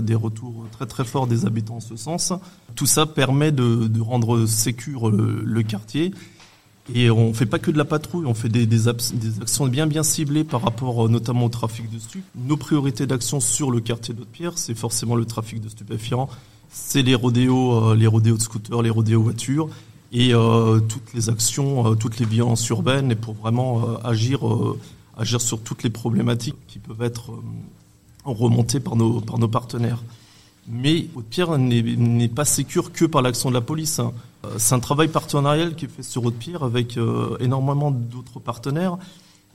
des, 0.00 0.14
retours 0.14 0.66
très 0.72 0.86
très 0.86 1.04
forts 1.04 1.26
des 1.26 1.44
habitants 1.44 1.76
en 1.76 1.80
ce 1.80 1.96
sens. 1.96 2.32
Tout 2.74 2.86
ça 2.86 3.06
permet 3.06 3.52
de, 3.52 4.00
rendre 4.00 4.46
sécure 4.46 5.10
le 5.10 5.62
quartier 5.62 6.12
et 6.94 7.10
on 7.10 7.34
fait 7.34 7.46
pas 7.46 7.58
que 7.58 7.70
de 7.70 7.76
la 7.76 7.84
patrouille, 7.84 8.26
on 8.26 8.34
fait 8.34 8.48
des, 8.48 8.88
actions 8.88 9.66
bien 9.66 10.02
ciblées 10.02 10.44
par 10.44 10.62
rapport 10.62 11.04
euh, 11.04 11.08
notamment 11.08 11.46
au 11.46 11.48
trafic 11.50 11.90
de 11.92 11.98
stupes. 11.98 12.24
Nos 12.34 12.56
priorités 12.56 13.06
d'action 13.06 13.40
sur 13.40 13.70
le 13.70 13.80
quartier 13.80 14.14
d'Haute-Pierre, 14.14 14.56
c'est 14.56 14.74
forcément 14.74 15.14
le 15.14 15.26
trafic 15.26 15.60
de 15.60 15.68
stupéfiants, 15.68 16.28
c'est 16.70 17.02
les 17.02 17.14
rodéos, 17.14 17.90
euh, 17.90 17.94
les 17.94 18.06
rodéos 18.06 18.36
de 18.36 18.42
scooters, 18.42 18.82
les 18.82 18.90
rodéos 18.90 19.22
voitures 19.22 19.68
et 20.12 20.32
euh, 20.32 20.80
toutes 20.80 21.12
les 21.12 21.28
actions, 21.28 21.94
toutes 21.96 22.18
les 22.18 22.26
violences 22.26 22.66
urbaines 22.70 23.10
et 23.10 23.16
pour 23.16 23.34
vraiment 23.34 23.98
agir, 24.02 24.40
sur 25.38 25.60
toutes 25.60 25.82
les 25.82 25.90
problématiques 25.90 26.56
qui 26.68 26.78
peuvent 26.78 27.02
être 27.02 27.32
remontées 28.24 28.80
par 28.80 28.96
nos, 28.96 29.20
par 29.20 29.38
nos 29.38 29.48
partenaires. 29.48 30.02
Mais 30.66 31.06
Haute-Pierre 31.14 31.58
n'est 31.58 32.28
pas 32.28 32.46
sécure 32.46 32.92
que 32.92 33.04
par 33.04 33.20
l'action 33.20 33.50
de 33.50 33.54
la 33.54 33.60
police. 33.60 33.98
Hein. 33.98 34.12
Euh, 34.44 34.54
c'est 34.58 34.74
un 34.74 34.80
travail 34.80 35.08
partenarial 35.08 35.74
qui 35.74 35.86
est 35.86 35.88
fait 35.88 36.02
sur 36.02 36.24
Haute-Pierre 36.24 36.62
avec 36.62 36.96
euh, 36.96 37.36
énormément 37.40 37.90
d'autres 37.90 38.40
partenaires. 38.40 38.98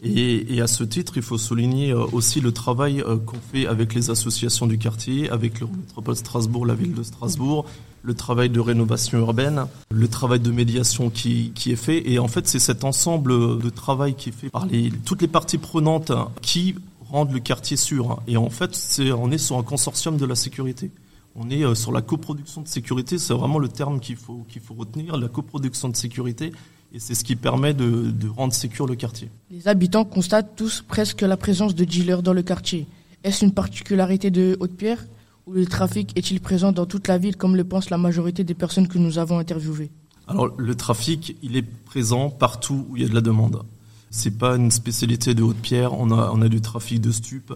Et, 0.06 0.60
à 0.60 0.68
ce 0.68 0.84
titre, 0.84 1.14
il 1.16 1.22
faut 1.22 1.38
souligner 1.38 1.92
euh, 1.92 2.04
aussi 2.12 2.42
le 2.42 2.52
travail 2.52 3.02
qu'on 3.26 3.38
fait 3.54 3.68
avec 3.68 3.94
les 3.94 4.10
associations 4.10 4.68
du 4.68 4.78
quartier, 4.78 5.30
avec 5.30 5.62
le 5.62 5.68
métropole 5.68 6.18
Strasbourg, 6.18 6.66
la 6.66 6.76
ville 6.76 6.94
de 6.94 7.04
Strasbourg, 7.04 7.66
le 8.02 8.14
travail 8.14 8.50
de 8.50 8.60
rénovation 8.60 9.18
urbaine, 9.20 9.66
le 9.92 10.08
travail 10.10 10.42
de 10.42 10.52
médiation 10.52 11.10
qui, 11.10 11.54
est 11.66 11.78
fait. 11.78 12.12
Et 12.12 12.20
en 12.20 12.28
fait, 12.28 12.50
c'est 12.50 12.60
cet 12.60 12.84
ensemble 12.84 13.62
de 13.62 13.70
travail 13.70 14.14
qui 14.16 14.30
est 14.30 14.34
fait 14.34 14.50
par 14.50 14.68
toutes 15.06 15.22
les 15.22 15.30
parties 15.30 15.58
prenantes 15.58 16.12
qui 16.42 16.76
rendent 17.10 17.32
le 17.32 17.40
quartier 17.40 17.78
sûr. 17.78 18.22
Et 18.28 18.36
en 18.36 18.50
fait, 18.50 18.78
on 19.18 19.32
est 19.32 19.38
sur 19.38 19.58
un 19.58 19.64
consortium 19.64 20.18
de 20.18 20.26
la 20.26 20.36
sécurité. 20.36 20.92
On 21.36 21.50
est 21.50 21.64
euh, 21.64 21.74
sur 21.74 21.92
la 21.92 22.02
coproduction 22.02 22.62
de 22.62 22.68
sécurité, 22.68 23.18
c'est 23.18 23.34
vraiment 23.34 23.60
le 23.60 23.68
terme 23.68 24.00
qu'il 24.00 24.16
faut, 24.16 24.46
qu'il 24.50 24.62
faut 24.62 24.76
retenir, 24.76 25.18
la 25.18 25.28
coproduction 25.28 25.90
de 25.90 25.96
sécurité, 25.96 26.52
et 26.94 27.00
c'est 27.00 27.16
ce 27.16 27.24
qui 27.24 27.36
permet 27.36 27.74
de, 27.74 28.14
rendre 28.30 28.54
sécure 28.54 28.86
le 28.86 28.96
quartier. 28.96 29.32
Les 29.50 29.68
habitants 29.68 30.06
constatent 30.06 30.56
tous 30.56 30.84
presque 30.88 31.22
la 31.22 31.38
présence 31.38 31.74
de 31.74 31.86
dealers 31.86 32.22
dans 32.22 32.34
le 32.34 32.44
quartier. 32.44 32.86
Est-ce 33.24 33.44
une 33.44 33.54
particularité 33.54 34.30
de 34.30 34.58
Haute-Pierre 34.60 35.04
ou 35.48 35.54
le 35.54 35.66
trafic 35.66 36.16
est-il 36.16 36.40
présent 36.40 36.72
dans 36.72 36.86
toute 36.86 37.08
la 37.08 37.18
ville 37.18 37.36
comme 37.36 37.56
le 37.56 37.64
pense 37.64 37.90
la 37.90 37.98
majorité 37.98 38.44
des 38.44 38.54
personnes 38.54 38.88
que 38.88 39.00
nous 39.00 39.18
avons 39.18 39.40
interviewées? 39.40 39.90
Alors 40.28 40.48
le 40.56 40.76
trafic, 40.76 41.36
il 41.42 41.58
est 41.58 41.64
présent 41.64 42.30
partout 42.30 42.86
où 42.90 42.96
il 42.96 43.04
y 43.04 43.06
a 43.06 43.10
de 43.10 43.16
la 43.16 43.22
demande. 43.22 43.64
C'est 44.12 44.38
pas 44.38 44.56
une 44.56 44.72
spécialité 44.72 45.34
de 45.34 45.42
Haute-Pierre, 45.42 45.94
on 45.94 46.12
a, 46.12 46.30
on 46.32 46.42
a 46.44 46.48
du 46.48 46.62
trafic 46.62 47.02
de 47.02 47.12
stupes, 47.12 47.54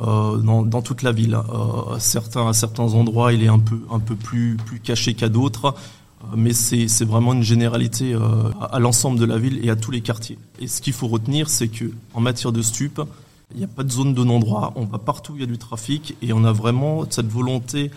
euh, 0.00 0.38
dans, 0.38 0.62
dans, 0.62 0.82
toute 0.82 1.02
la 1.02 1.12
ville. 1.12 1.34
Euh, 1.34 1.98
certains, 1.98 2.48
à 2.48 2.52
certains 2.52 2.94
endroits, 2.94 3.32
il 3.32 3.42
est 3.42 3.48
un 3.48 3.58
peu, 3.58 3.80
un 3.90 4.00
peu 4.00 4.16
plus, 4.16 4.56
plus 4.56 4.80
caché 4.80 5.14
qu'à 5.14 5.28
d'autres, 5.28 5.74
euh, 6.24 6.34
mais 6.36 6.52
c'est 6.52 7.04
vraiment 7.04 7.32
une 7.32 7.42
généralité 7.42 8.14
euh, 8.14 8.50
à, 8.60 8.78
l'ensemble 8.78 9.18
de 9.18 9.24
la 9.24 9.38
ville 9.38 9.64
et 9.64 9.70
à 9.70 9.76
tous 9.76 9.90
les 9.90 10.00
quartiers. 10.00 10.38
Et 10.58 10.66
ce 10.66 10.80
qu'il 10.80 10.92
faut 10.92 11.08
retenir, 11.08 11.48
c'est 11.48 11.68
que 11.68 11.92
en 12.12 12.20
matière 12.20 12.52
de 12.52 12.62
stupes, 12.62 13.00
il 13.52 13.58
n'y 13.58 13.64
a 13.64 13.68
pas 13.68 13.84
de 13.84 13.90
zone 13.90 14.14
de 14.14 14.24
non-droit. 14.24 14.72
On 14.76 14.84
va 14.84 14.98
partout 14.98 15.32
où 15.32 15.36
il 15.36 15.40
y 15.40 15.44
a 15.44 15.46
du 15.46 15.58
trafic 15.58 16.16
et 16.22 16.32
on 16.32 16.44
a 16.44 16.52
vraiment 16.52 17.04
cette 17.08 17.28
volonté 17.28 17.90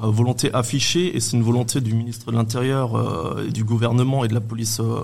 volonté 0.00 0.52
affichée 0.52 1.16
et 1.16 1.20
c'est 1.20 1.36
une 1.36 1.42
volonté 1.42 1.80
du 1.80 1.94
ministre 1.94 2.30
de 2.30 2.36
l'Intérieur, 2.36 2.96
euh, 2.96 3.46
et 3.46 3.50
du 3.50 3.64
gouvernement 3.64 4.24
et 4.24 4.28
de 4.28 4.34
la 4.34 4.40
police, 4.40 4.80
euh, 4.80 5.02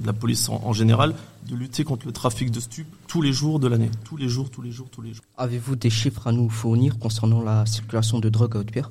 de 0.00 0.06
la 0.06 0.12
police 0.12 0.48
en, 0.48 0.72
général, 0.72 1.14
de 1.48 1.54
lutter 1.54 1.84
contre 1.84 2.06
le 2.06 2.12
trafic 2.12 2.50
de 2.50 2.60
stupes 2.60 2.92
tous 3.06 3.22
les 3.22 3.32
jours 3.32 3.58
de 3.58 3.68
l'année, 3.68 3.90
tous 4.04 4.16
les 4.16 4.28
jours, 4.28 4.50
tous 4.50 4.62
les 4.62 4.72
jours, 4.72 4.88
tous 4.90 5.02
les 5.02 5.14
jours. 5.14 5.24
Avez-vous 5.36 5.76
des 5.76 5.90
chiffres 5.90 6.26
à 6.26 6.32
nous 6.32 6.48
fournir 6.48 6.98
concernant 6.98 7.42
la 7.42 7.66
circulation 7.66 8.18
de 8.18 8.28
drogue 8.28 8.56
à 8.56 8.60
Haute-Pierre? 8.60 8.90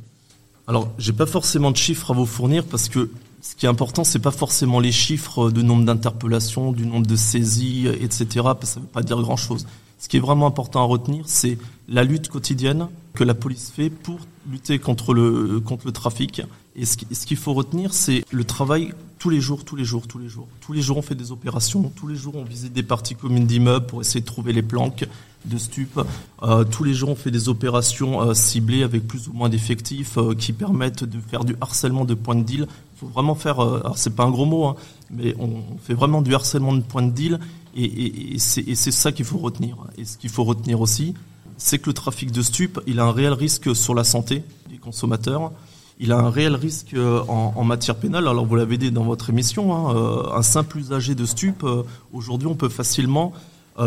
Alors, 0.68 0.90
j'ai 0.98 1.14
pas 1.14 1.26
forcément 1.26 1.72
de 1.72 1.78
chiffres 1.78 2.12
à 2.12 2.14
vous 2.14 2.26
fournir 2.26 2.66
parce 2.66 2.88
que 2.88 3.12
ce 3.42 3.56
qui 3.56 3.66
est 3.66 3.70
important, 3.70 4.04
c'est 4.04 4.20
pas 4.20 4.32
forcément 4.32 4.80
les 4.80 4.92
chiffres 4.92 5.50
du 5.50 5.64
nombre 5.64 5.84
d'interpellations, 5.84 6.72
du 6.72 6.86
nombre 6.86 7.08
de 7.08 7.16
saisies, 7.16 7.88
etc. 7.88 8.26
Parce 8.44 8.60
que 8.60 8.66
ça 8.68 8.80
veut 8.80 8.86
pas 8.86 9.02
dire 9.02 9.20
grand-chose. 9.20 9.66
Ce 10.02 10.10
qui 10.10 10.18
est 10.18 10.20
vraiment 10.20 10.48
important 10.48 10.82
à 10.82 10.86
retenir, 10.86 11.26
c'est 11.28 11.60
la 11.88 12.04
lutte 12.04 12.28
quotidienne 12.28 12.88
que 13.14 13.24
la 13.24 13.36
police 13.36 13.72
fait 13.74 13.92
pour 13.92 14.18
lutter 14.50 14.80
contre 14.80 15.14
le, 15.14 15.62
trafic. 15.94 16.42
Et 16.76 16.86
ce 16.86 16.98
qu'il 16.98 17.38
faut 17.38 17.54
retenir, 17.54 17.94
c'est 17.94 18.26
le 18.32 18.44
travail 18.44 18.96
tous 19.20 19.30
les 19.30 19.40
jours, 19.40 19.64
tous 19.64 19.76
les 19.76 19.86
jours, 19.86 20.08
tous 20.08 20.18
les 20.18 20.28
jours. 20.28 20.48
Tous 20.60 20.74
les 20.74 20.82
jours, 20.82 20.98
on 20.98 21.04
fait 21.04 21.14
des 21.14 21.32
opérations. 21.32 21.92
Tous 21.96 22.08
les 22.08 22.16
jours, 22.16 22.34
on 22.36 22.44
visite 22.44 22.74
des 22.74 22.82
parties 22.82 23.14
communes 23.14 23.46
d'immeubles 23.46 23.86
pour 23.86 24.02
essayer 24.02 24.22
de 24.22 24.26
trouver 24.26 24.54
les 24.54 24.64
planques 24.64 25.06
de 25.46 25.58
stupes. 25.60 26.02
Euh, 26.42 26.64
tous 26.64 26.84
les 26.84 26.96
jours, 26.96 27.10
on 27.10 27.16
fait 27.16 27.30
des 27.30 27.48
opérations 27.48 28.22
euh, 28.22 28.34
ciblées 28.34 28.82
avec 28.82 29.08
plus 29.08 29.28
ou 29.28 29.34
moins 29.34 29.50
d'effectifs 29.50 30.18
euh, 30.18 30.34
qui 30.34 30.52
permettent 30.52 31.04
de 31.04 31.20
faire 31.20 31.46
du 31.46 31.56
harcèlement 31.62 32.06
de 32.06 32.16
points 32.16 32.34
de 32.34 32.44
deal. 32.44 32.68
Il 32.96 33.00
faut 33.00 33.08
vraiment 33.08 33.36
faire, 33.36 33.60
alors 33.60 34.00
c'est 34.00 34.16
pas 34.16 34.24
un 34.24 34.32
gros 34.32 34.46
mot, 34.46 34.66
hein, 34.66 34.76
mais 35.12 35.36
on 35.38 35.62
fait 35.80 35.94
vraiment 35.94 36.24
du 36.24 36.34
harcèlement 36.34 36.74
de 36.74 36.82
points 36.82 37.04
de 37.04 37.12
deal 37.12 37.40
et, 37.76 38.38
c'est 38.38 38.92
ça 38.92 39.12
qu'il 39.12 39.26
faut 39.26 39.38
retenir. 39.38 39.78
Et 39.98 40.06
ce 40.06 40.18
qu'il 40.18 40.30
faut 40.30 40.44
retenir 40.44 40.82
aussi, 40.82 41.14
c'est 41.58 41.80
que 41.80 41.88
le 41.88 41.94
trafic 41.94 42.32
de 42.32 42.42
stupes, 42.42 42.80
il 42.88 43.00
a 43.00 43.06
un 43.06 43.12
réel 43.12 43.34
risque 43.34 43.76
sur 43.76 43.94
la 43.94 44.04
santé 44.04 44.44
des 44.70 44.78
consommateurs. 44.78 45.52
il 46.00 46.12
a 46.12 46.18
un 46.18 46.30
réel 46.30 46.56
risque 46.56 46.96
euh, 46.96 47.22
en, 47.28 47.64
matière 47.64 47.96
pénale. 47.96 48.28
Alors 48.28 48.46
vous 48.46 48.56
l'avez 48.56 48.78
dit 48.78 48.92
dans 48.92 49.04
votre 49.04 49.30
émission, 49.30 49.74
hein, 49.74 49.96
euh, 49.96 50.36
un 50.36 50.42
simple 50.42 50.80
usager 50.80 51.14
de 51.14 51.26
stup, 51.26 51.64
euh, 51.64 51.84
aujourd'hui 52.14 52.48
on 52.48 52.56
peut 52.56 52.70
facilement 52.70 53.34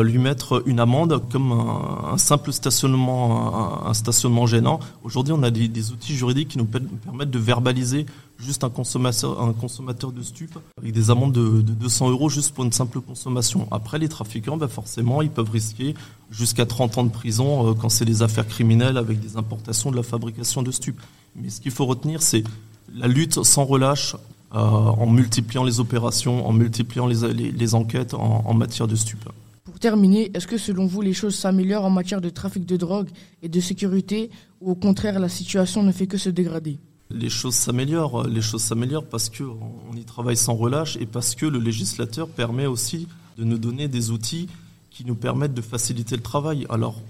lui 0.01 0.19
mettre 0.19 0.63
une 0.67 0.81
amende 0.81 1.23
comme 1.31 1.53
un, 1.53 2.19
simple 2.19 2.53
stationnement, 2.53 3.87
un, 3.87 3.95
stationnement 3.95 4.45
gênant. 4.47 4.81
Aujourd'hui 5.05 5.33
on 5.33 5.43
a 5.45 5.51
des, 5.51 5.93
outils 5.93 6.17
juridiques 6.17 6.49
qui 6.49 6.59
nous 6.59 6.65
per- 6.65 6.81
permettent 7.05 7.31
de 7.31 7.39
verbaliser 7.39 8.07
juste 8.39 8.65
un 8.65 8.71
consommateur, 8.71 10.13
de 10.13 10.23
stup 10.23 10.59
avec 10.79 10.93
des 10.93 11.11
amendes 11.11 11.33
de, 11.33 11.63
de 11.63 11.73
200 11.73 12.11
euros 12.11 12.29
juste 12.29 12.55
pour 12.55 12.65
une 12.65 12.73
simple 12.73 13.01
consommation. 13.01 13.69
Après 13.71 13.99
les 13.99 14.09
trafiquants, 14.09 14.57
bah 14.57 14.69
forcément 14.69 15.23
ils 15.23 15.31
peuvent 15.31 15.51
risquer 15.51 15.95
jusqu'à 16.31 16.67
30 16.67 16.99
ans 16.99 17.05
de 17.05 17.11
prison 17.11 17.71
euh, 17.71 17.75
quand 17.75 17.89
c'est 17.89 18.05
des 18.05 18.23
affaires 18.23 18.47
criminelles 18.47 18.97
avec 18.97 19.21
des 19.21 19.37
importations 19.37 19.91
de 19.91 19.97
la 19.97 20.03
fabrication 20.03 20.63
de 20.63 20.71
stupes. 20.71 21.01
Mais 21.37 21.51
ce 21.51 21.61
qu'il 21.61 21.73
faut 21.73 21.87
retenir, 21.87 22.23
c'est 22.23 22.45
la 22.95 23.09
lutte 23.09 23.43
sans 23.43 23.65
relâche 23.65 24.17
euh, 24.55 24.59
en 24.59 25.07
multipliant 25.07 25.65
les 25.65 25.81
opérations, 25.81 26.47
en 26.47 26.53
multipliant 26.53 27.07
les 27.07 27.75
enquêtes 27.75 28.15
en, 28.15 28.45
en 28.47 28.55
matière 28.55 28.87
de 28.87 28.97
stupes. 28.97 29.29
Pour 29.65 29.79
terminer, 29.81 30.31
est-ce 30.35 30.47
que 30.47 30.59
selon 30.59 30.87
vous 30.87 31.01
les 31.01 31.15
choses 31.15 31.35
s'améliorent 31.35 31.85
en 31.85 31.91
matière 31.91 32.21
de 32.21 32.29
trafic 32.31 32.65
de 32.65 32.77
drogue 32.77 33.09
et 33.43 33.49
de 33.49 33.61
sécurité 33.61 34.31
ou 34.61 34.71
au 34.71 34.75
contraire 34.75 35.19
la 35.19 35.29
situation 35.29 35.83
ne 35.83 35.91
fait 35.91 36.07
que 36.07 36.19
se 36.19 36.31
dégrader? 36.31 36.79
Les 37.11 37.29
choses 37.29 37.55
s'améliorent, 37.55 38.27
les 38.27 38.41
choses 38.41 38.63
s'améliorent 38.63 39.07
parce 39.07 39.29
que 39.29 39.45
on 39.45 39.95
y 39.97 40.05
travaille 40.05 40.37
sans 40.37 40.55
relâche 40.55 40.97
et 40.97 41.07
parce 41.07 41.35
que 41.35 41.47
le 41.47 41.59
législateur 41.59 42.29
permet 42.29 42.67
aussi 42.67 43.09
de 43.37 43.45
nous 43.45 43.59
donner 43.59 43.89
des 43.89 44.11
outils 44.11 44.49
qui 44.91 45.05
nous 45.05 45.15
permettent 45.15 45.55
de 45.55 45.61
faciliter 45.61 46.17
le 46.17 46.23
travail. 46.23 46.67
Alors 46.71 47.01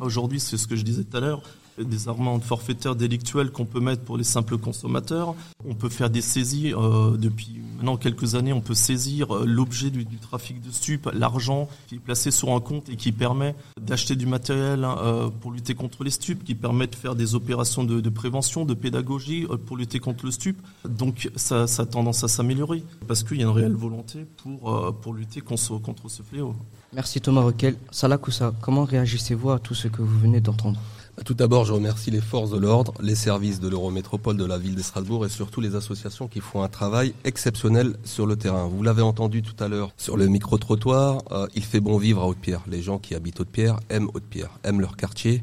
aujourd'hui, 0.00 0.40
c'est 0.40 0.56
ce 0.56 0.66
que 0.66 0.76
je 0.76 0.82
disais 0.82 1.04
tout 1.04 1.16
à 1.16 1.20
l'heure, 1.20 1.42
des 1.84 2.08
amendes 2.08 2.42
forfaitaires 2.42 2.96
délictuelles 2.96 3.50
qu'on 3.50 3.64
peut 3.64 3.80
mettre 3.80 4.02
pour 4.02 4.16
les 4.16 4.24
simples 4.24 4.58
consommateurs. 4.58 5.34
On 5.68 5.74
peut 5.74 5.88
faire 5.88 6.10
des 6.10 6.20
saisies. 6.20 6.72
euh, 6.74 7.16
depuis 7.16 7.60
maintenant 7.76 7.96
quelques 7.96 8.34
années, 8.34 8.52
on 8.52 8.60
peut 8.60 8.74
saisir 8.74 9.34
euh, 9.34 9.44
l'objet 9.46 9.90
du, 9.90 10.04
trafic 10.18 10.60
de 10.60 10.70
stupes, 10.70 11.08
l'argent 11.12 11.68
qui 11.86 11.96
est 11.96 11.98
placé 11.98 12.30
sur 12.30 12.50
un 12.50 12.60
compte 12.60 12.88
et 12.88 12.96
qui 12.96 13.12
permet 13.12 13.54
d'acheter 13.80 14.16
du 14.16 14.26
matériel 14.26 14.84
euh, 14.84 15.28
pour 15.28 15.52
lutter 15.52 15.74
contre 15.74 16.04
les 16.04 16.10
stupes, 16.10 16.44
qui 16.44 16.54
permet 16.54 16.86
de 16.86 16.94
faire 16.94 17.14
des 17.14 17.34
opérations 17.34 17.84
de, 17.84 18.08
prévention, 18.10 18.64
de 18.64 18.74
pédagogie 18.74 19.46
pour 19.66 19.76
lutter 19.76 20.00
contre 20.00 20.24
le 20.24 20.30
stupe. 20.30 20.60
Donc 20.88 21.30
ça, 21.36 21.62
a 21.62 21.86
tendance 21.86 22.24
à 22.24 22.28
s'améliorer 22.28 22.82
parce 23.06 23.22
qu'il 23.22 23.38
y 23.38 23.40
a 23.40 23.44
une 23.44 23.52
réelle 23.52 23.74
volonté 23.74 24.26
pour, 24.42 24.94
pour 25.00 25.14
lutter 25.14 25.40
contre, 25.40 25.78
contre 25.78 26.08
ce 26.08 26.22
fléau. 26.22 26.54
Merci 26.92 27.20
Thomas 27.20 27.42
Roquel. 27.42 27.76
Salah 27.90 28.18
Koussa, 28.18 28.52
comment 28.60 28.84
réagissez-vous 28.84 29.50
à 29.50 29.58
tout 29.58 29.74
ce 29.74 29.88
que 29.88 30.00
vous 30.02 30.18
venez 30.18 30.40
d'entendre? 30.40 30.80
Tout 31.24 31.34
d'abord, 31.34 31.64
je 31.64 31.72
remercie 31.72 32.10
les 32.10 32.20
forces 32.20 32.50
de 32.50 32.58
l'ordre, 32.58 32.94
les 33.00 33.16
services 33.16 33.58
de 33.58 33.68
l'Eurométropole 33.68 34.36
de 34.36 34.44
la 34.44 34.56
ville 34.56 34.76
de 34.76 34.82
Strasbourg 34.82 35.26
et 35.26 35.28
surtout 35.28 35.60
les 35.60 35.74
associations 35.74 36.28
qui 36.28 36.40
font 36.40 36.62
un 36.62 36.68
travail 36.68 37.12
exceptionnel 37.24 37.96
sur 38.04 38.24
le 38.26 38.36
terrain. 38.36 38.66
Vous 38.68 38.82
l'avez 38.82 39.02
entendu 39.02 39.42
tout 39.42 39.62
à 39.62 39.68
l'heure 39.68 39.90
sur 39.96 40.16
le 40.16 40.26
micro-trottoir, 40.28 41.22
euh, 41.32 41.46
il 41.54 41.64
fait 41.64 41.80
bon 41.80 41.98
vivre 41.98 42.22
à 42.22 42.26
Haute-Pierre. 42.26 42.62
Les 42.68 42.82
gens 42.82 42.98
qui 42.98 43.14
habitent 43.14 43.40
Haute-Pierre 43.40 43.80
aiment 43.90 44.08
Haute-Pierre, 44.14 44.50
aiment 44.62 44.80
leur 44.80 44.96
quartier 44.96 45.42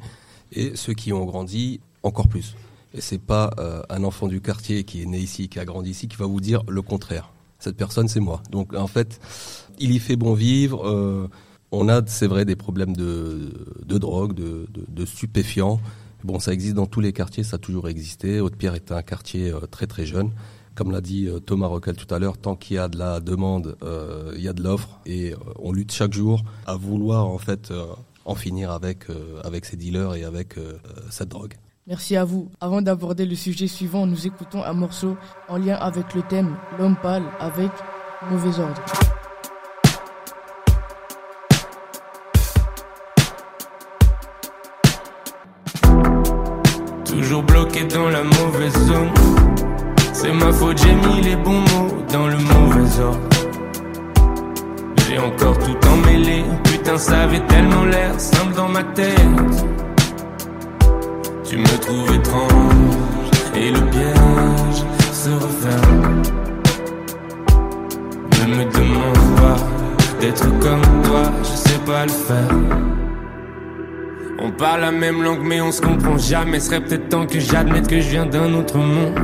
et 0.54 0.76
ceux 0.76 0.94
qui 0.94 1.12
ont 1.12 1.26
grandi 1.26 1.82
encore 2.04 2.30
plus. 2.30 2.56
Et 2.94 3.02
c'est 3.02 3.22
pas 3.22 3.52
euh, 3.60 3.82
un 3.90 4.04
enfant 4.06 4.28
du 4.28 4.40
quartier 4.40 4.86
qui 4.86 5.02
est 5.02 5.06
né 5.06 5.20
ici, 5.20 5.50
qui 5.50 5.60
a 5.60 5.66
grandi 5.66 5.90
ici, 5.90 6.08
qui 6.08 6.16
va 6.16 6.26
vous 6.26 6.40
dire 6.42 6.64
le 6.70 6.82
contraire. 6.82 7.32
Cette 7.60 7.76
personne, 7.76 8.08
c'est 8.08 8.22
moi. 8.22 8.42
Donc 8.50 8.74
en 8.74 8.88
fait, 8.88 9.20
il 9.80 9.92
y 9.92 10.00
fait 10.00 10.16
bon 10.16 10.34
vivre. 10.36 10.88
euh, 10.88 11.28
on 11.72 11.90
a, 11.90 12.02
c'est 12.08 12.28
vrai, 12.28 12.46
des 12.46 12.56
problèmes 12.56 12.96
de, 12.96 13.52
drogue, 13.86 14.34
de, 14.34 15.06
stupéfiants. 15.06 15.80
Bon, 16.24 16.40
ça 16.40 16.54
existe 16.54 16.76
dans 16.76 16.88
tous 16.88 17.02
les 17.02 17.14
quartiers, 17.14 17.44
ça 17.44 17.56
a 17.56 17.60
toujours 17.60 17.88
existé. 17.88 18.40
Haute-Pierre 18.40 18.76
est 18.76 18.92
un 18.92 19.04
quartier 19.04 19.52
euh, 19.52 19.60
très 19.62 19.86
très 19.86 20.06
jeune. 20.06 20.32
Comme 20.74 20.92
l'a 20.92 21.02
dit 21.02 21.28
euh, 21.28 21.40
Thomas 21.40 21.68
Roquel 21.68 21.96
tout 21.96 22.12
à 22.14 22.18
l'heure, 22.18 22.38
tant 22.38 22.56
qu'il 22.56 22.78
y 22.78 22.80
a 22.80 22.88
de 22.88 22.98
la 22.98 23.20
demande, 23.20 23.78
euh, 23.84 24.34
il 24.36 24.42
y 24.42 24.48
a 24.48 24.54
de 24.54 24.64
l'offre 24.64 25.00
et 25.06 25.36
on 25.60 25.72
lutte 25.72 25.92
chaque 25.92 26.14
jour 26.14 26.44
à 26.66 26.76
vouloir 26.76 27.28
en 27.28 27.38
fait 27.38 27.72
en 28.26 28.34
finir 28.34 28.72
avec 28.72 29.06
avec 29.44 29.66
ces 29.66 29.78
dealers 29.78 30.16
et 30.16 30.24
avec 30.24 30.56
cette 31.12 31.30
drogue. 31.30 31.54
Merci 31.88 32.16
à 32.16 32.26
vous. 32.26 32.50
Avant 32.60 32.82
d'aborder 32.82 33.28
le 33.28 33.36
sujet 33.36 33.68
suivant, 33.68 34.08
nous 34.08 34.26
écoutons 34.26 34.64
un 34.64 34.74
morceau 34.74 35.18
en 35.48 35.58
lien 35.58 35.76
avec 35.76 36.16
le 36.16 36.24
thème 36.24 36.58
L'homme 36.80 36.98
pâle 37.02 37.26
avec 37.40 37.72
mauvais 38.32 38.60
ordre. 38.60 38.82
La 48.10 48.24
mauvaise 48.24 48.78
zone. 48.88 49.12
C'est 50.14 50.32
ma 50.32 50.52
faute, 50.52 50.78
j'ai 50.78 50.94
mis 50.94 51.22
les 51.22 51.36
bons 51.36 51.62
mots 51.72 52.04
dans 52.12 52.28
le 52.28 52.38
mauvais 52.38 53.00
ordre. 53.02 53.20
J'ai 55.08 55.20
encore 55.20 55.58
tout 55.60 55.78
emmêlé. 55.88 56.44
Putain, 56.64 56.98
ça 56.98 57.22
avait 57.22 57.46
tellement 57.48 57.86
l'air 57.86 58.20
simple 58.20 58.54
dans 58.56 58.70
ma 58.70 58.84
tête. 58.84 59.66
Tu 61.44 61.58
me 61.58 61.78
trouves 61.80 62.14
étrange 62.14 63.32
et 63.56 63.72
le 63.72 63.82
piège 63.92 64.84
se 65.14 65.30
referme. 65.30 66.22
Ne 68.40 68.56
me 68.56 68.64
demande 68.72 69.36
pas 69.38 69.58
d'être 70.20 70.48
comme 70.60 71.02
toi, 71.04 71.32
je 71.44 71.70
sais 71.70 71.80
pas 71.86 72.06
le 72.06 72.12
faire. 72.12 73.05
On 74.46 74.52
parle 74.52 74.82
la 74.82 74.92
même 74.92 75.24
langue 75.24 75.42
mais 75.42 75.60
on 75.60 75.72
se 75.72 75.82
comprend 75.82 76.20
jamais 76.20 76.60
Serait 76.60 76.80
peut-être 76.80 77.10
temps 77.10 77.26
que 77.26 77.40
j'admette 77.40 77.88
que 77.88 78.00
je 78.00 78.10
viens 78.10 78.28
d'un 78.28 78.54
autre 78.54 78.78
monde 78.78 79.16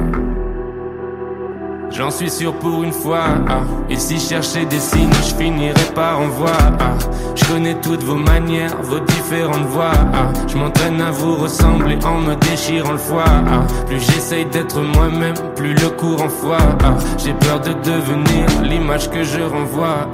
J'en 1.91 2.09
suis 2.09 2.29
sûr 2.31 2.55
pour 2.55 2.81
une 2.81 2.91
fois 2.91 3.25
ah. 3.47 3.61
Et 3.87 3.97
si 3.97 4.15
je 4.15 4.29
cherchais 4.29 4.65
des 4.65 4.79
signes 4.79 5.13
je 5.13 5.35
finirais 5.35 5.93
par 5.93 6.19
en 6.19 6.27
voir 6.29 6.57
ah. 6.79 6.97
Je 7.35 7.45
connais 7.45 7.75
toutes 7.81 8.01
vos 8.01 8.15
manières, 8.15 8.75
vos 8.81 8.99
différentes 8.99 9.67
voix 9.67 9.91
ah. 9.93 10.33
Je 10.47 10.57
m'entraîne 10.57 10.99
à 10.99 11.11
vous 11.11 11.35
ressembler 11.35 11.99
en 12.03 12.17
me 12.17 12.33
déchirant 12.37 12.93
le 12.93 12.97
foie 12.97 13.25
ah. 13.27 13.67
Plus 13.85 13.99
j'essaye 13.99 14.45
d'être 14.45 14.81
moi-même, 14.81 15.35
plus 15.55 15.75
le 15.75 15.89
courant 15.89 16.29
foi 16.29 16.57
ah. 16.83 16.95
J'ai 17.19 17.33
peur 17.33 17.59
de 17.59 17.73
devenir 17.73 18.63
l'image 18.63 19.07
que 19.11 19.23
je 19.23 19.41
renvoie 19.41 20.07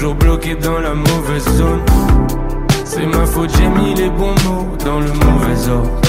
Toujours 0.00 0.14
bloqué 0.14 0.54
dans 0.54 0.78
la 0.78 0.94
mauvaise 0.94 1.46
zone. 1.58 1.82
C'est 2.86 3.04
ma 3.04 3.26
faute, 3.26 3.50
j'ai 3.54 3.68
mis 3.68 3.94
les 3.94 4.08
bons 4.08 4.34
mots 4.46 4.74
dans 4.82 4.98
le 4.98 5.12
mauvais 5.12 5.68
ordre. 5.70 6.00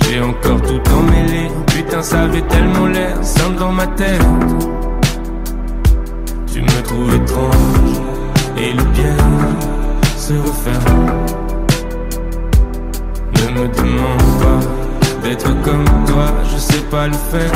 J'ai 0.00 0.18
encore 0.18 0.62
tout 0.62 0.80
emmêlé. 0.94 1.48
Putain, 1.66 2.00
ça 2.00 2.22
avait 2.22 2.40
tellement 2.40 2.86
l'air 2.86 3.22
simple 3.22 3.56
dans 3.56 3.72
ma 3.72 3.86
tête. 3.86 4.22
Tu 6.50 6.62
me 6.62 6.82
trouves 6.82 7.14
étrange 7.14 8.00
et 8.56 8.72
le 8.72 8.82
piège 8.94 10.16
se 10.16 10.32
referme. 10.32 11.10
Ne 13.34 13.60
me 13.60 13.68
demande 13.68 14.40
pas 14.40 15.28
d'être 15.28 15.50
comme 15.62 15.84
toi, 16.06 16.32
je 16.50 16.56
sais 16.56 16.82
pas 16.90 17.08
le 17.08 17.12
faire. 17.12 17.52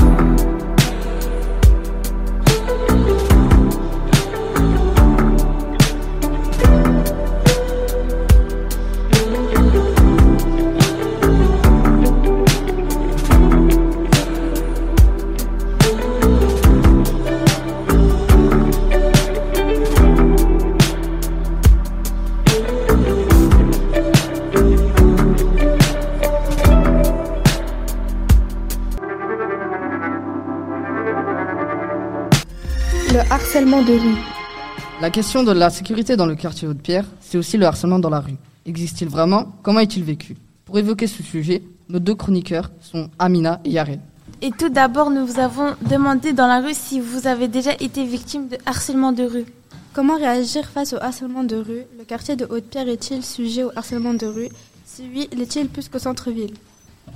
Question 35.16 35.42
de 35.44 35.52
la 35.52 35.70
sécurité 35.70 36.14
dans 36.14 36.26
le 36.26 36.34
quartier 36.34 36.68
Haute-Pierre, 36.68 37.06
c'est 37.20 37.38
aussi 37.38 37.56
le 37.56 37.64
harcèlement 37.64 37.98
dans 37.98 38.10
la 38.10 38.20
rue. 38.20 38.36
Existe-t-il 38.66 39.10
vraiment? 39.10 39.46
Comment 39.62 39.80
est-il 39.80 40.04
vécu? 40.04 40.36
Pour 40.66 40.78
évoquer 40.78 41.06
ce 41.06 41.22
sujet, 41.22 41.62
nos 41.88 42.00
deux 42.00 42.14
chroniqueurs 42.14 42.70
sont 42.82 43.08
Amina 43.18 43.58
et 43.64 43.70
Yaren. 43.70 44.00
Et 44.42 44.50
tout 44.50 44.68
d'abord, 44.68 45.10
nous 45.10 45.24
vous 45.24 45.40
avons 45.40 45.74
demandé 45.88 46.34
dans 46.34 46.46
la 46.46 46.60
rue 46.60 46.74
si 46.74 47.00
vous 47.00 47.26
avez 47.26 47.48
déjà 47.48 47.72
été 47.80 48.04
victime 48.04 48.48
de 48.48 48.58
harcèlement 48.66 49.12
de 49.12 49.22
rue. 49.22 49.46
Comment 49.94 50.18
réagir 50.18 50.68
face 50.68 50.92
au 50.92 50.98
harcèlement 50.98 51.44
de 51.44 51.56
rue? 51.56 51.84
Le 51.98 52.04
quartier 52.04 52.36
de 52.36 52.44
Haute-Pierre 52.44 52.90
est-il 52.90 53.24
sujet 53.24 53.64
au 53.64 53.70
harcèlement 53.74 54.12
de 54.12 54.26
rue? 54.26 54.50
Si 54.84 55.08
oui, 55.14 55.30
l'est-il 55.34 55.68
plus 55.68 55.88
qu'au 55.88 55.98
centre-ville? 55.98 56.52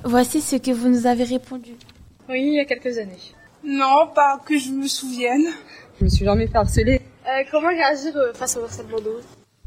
Voici 0.05 0.41
ce 0.41 0.57
que 0.57 0.71
vous 0.71 0.89
nous 0.89 1.07
avez 1.07 1.25
répondu. 1.25 1.73
Oui, 2.31 2.45
il 2.47 2.55
y 2.55 2.61
a 2.61 2.65
quelques 2.65 2.97
années. 2.97 3.21
Non, 3.63 4.07
pas 4.15 4.41
que 4.43 4.57
je 4.57 4.71
me 4.71 4.87
souvienne. 4.87 5.45
Je 5.99 6.05
me 6.07 6.09
suis 6.09 6.25
jamais 6.25 6.47
fait 6.47 6.57
harceler. 6.57 7.03
Euh, 7.31 7.45
comment 7.51 7.69
réagir 7.69 8.17
euh, 8.17 8.33
face 8.33 8.57
au 8.57 8.65
harcèlement 8.65 8.99
de 8.99 9.09
rue 9.09 9.23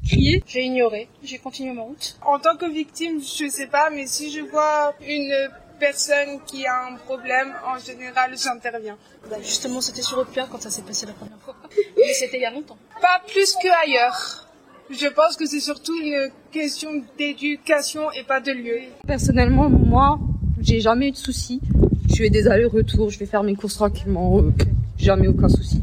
Crier 0.05 0.43
J'ai 0.45 0.63
ignoré, 0.63 1.07
j'ai 1.23 1.37
continué 1.37 1.71
ma 1.71 1.83
route. 1.83 2.17
En 2.25 2.37
tant 2.37 2.57
que 2.57 2.69
victime, 2.69 3.21
je 3.21 3.47
sais 3.47 3.67
pas, 3.67 3.89
mais 3.89 4.05
si 4.05 4.33
je 4.33 4.41
vois 4.41 4.93
une 5.07 5.33
personne 5.79 6.39
qui 6.45 6.65
a 6.65 6.87
un 6.87 6.95
problème, 6.97 7.53
en 7.65 7.77
général, 7.77 8.35
j'interviens. 8.37 8.97
Bah, 9.29 9.37
justement, 9.41 9.79
c'était 9.79 10.01
sur 10.01 10.25
Pierre 10.25 10.49
quand 10.49 10.61
ça 10.61 10.69
s'est 10.69 10.81
passé 10.81 11.05
la 11.05 11.13
première 11.13 11.37
fois. 11.39 11.55
Mais 11.97 12.13
c'était 12.13 12.37
il 12.37 12.41
y 12.41 12.45
a 12.45 12.51
longtemps. 12.51 12.77
Pas 13.01 13.21
plus 13.27 13.55
que 13.55 13.69
ailleurs. 13.85 14.49
Je 14.89 15.07
pense 15.07 15.37
que 15.37 15.45
c'est 15.45 15.61
surtout 15.61 15.95
une 15.95 16.31
question 16.51 16.89
d'éducation 17.17 18.11
et 18.11 18.23
pas 18.23 18.41
de 18.41 18.51
lieu. 18.51 18.79
Personnellement, 19.07 19.69
moi, 19.69 20.19
j'ai 20.59 20.81
jamais 20.81 21.07
eu 21.07 21.11
de 21.11 21.17
soucis. 21.17 21.61
Je 22.09 22.15
fais 22.15 22.29
des 22.29 22.47
allers-retours, 22.47 23.09
je 23.09 23.19
vais 23.19 23.25
faire 23.25 23.43
mes 23.43 23.55
courses 23.55 23.75
tranquillement, 23.75 24.39
euh, 24.39 24.51
jamais 24.97 25.27
aucun 25.27 25.47
souci. 25.47 25.81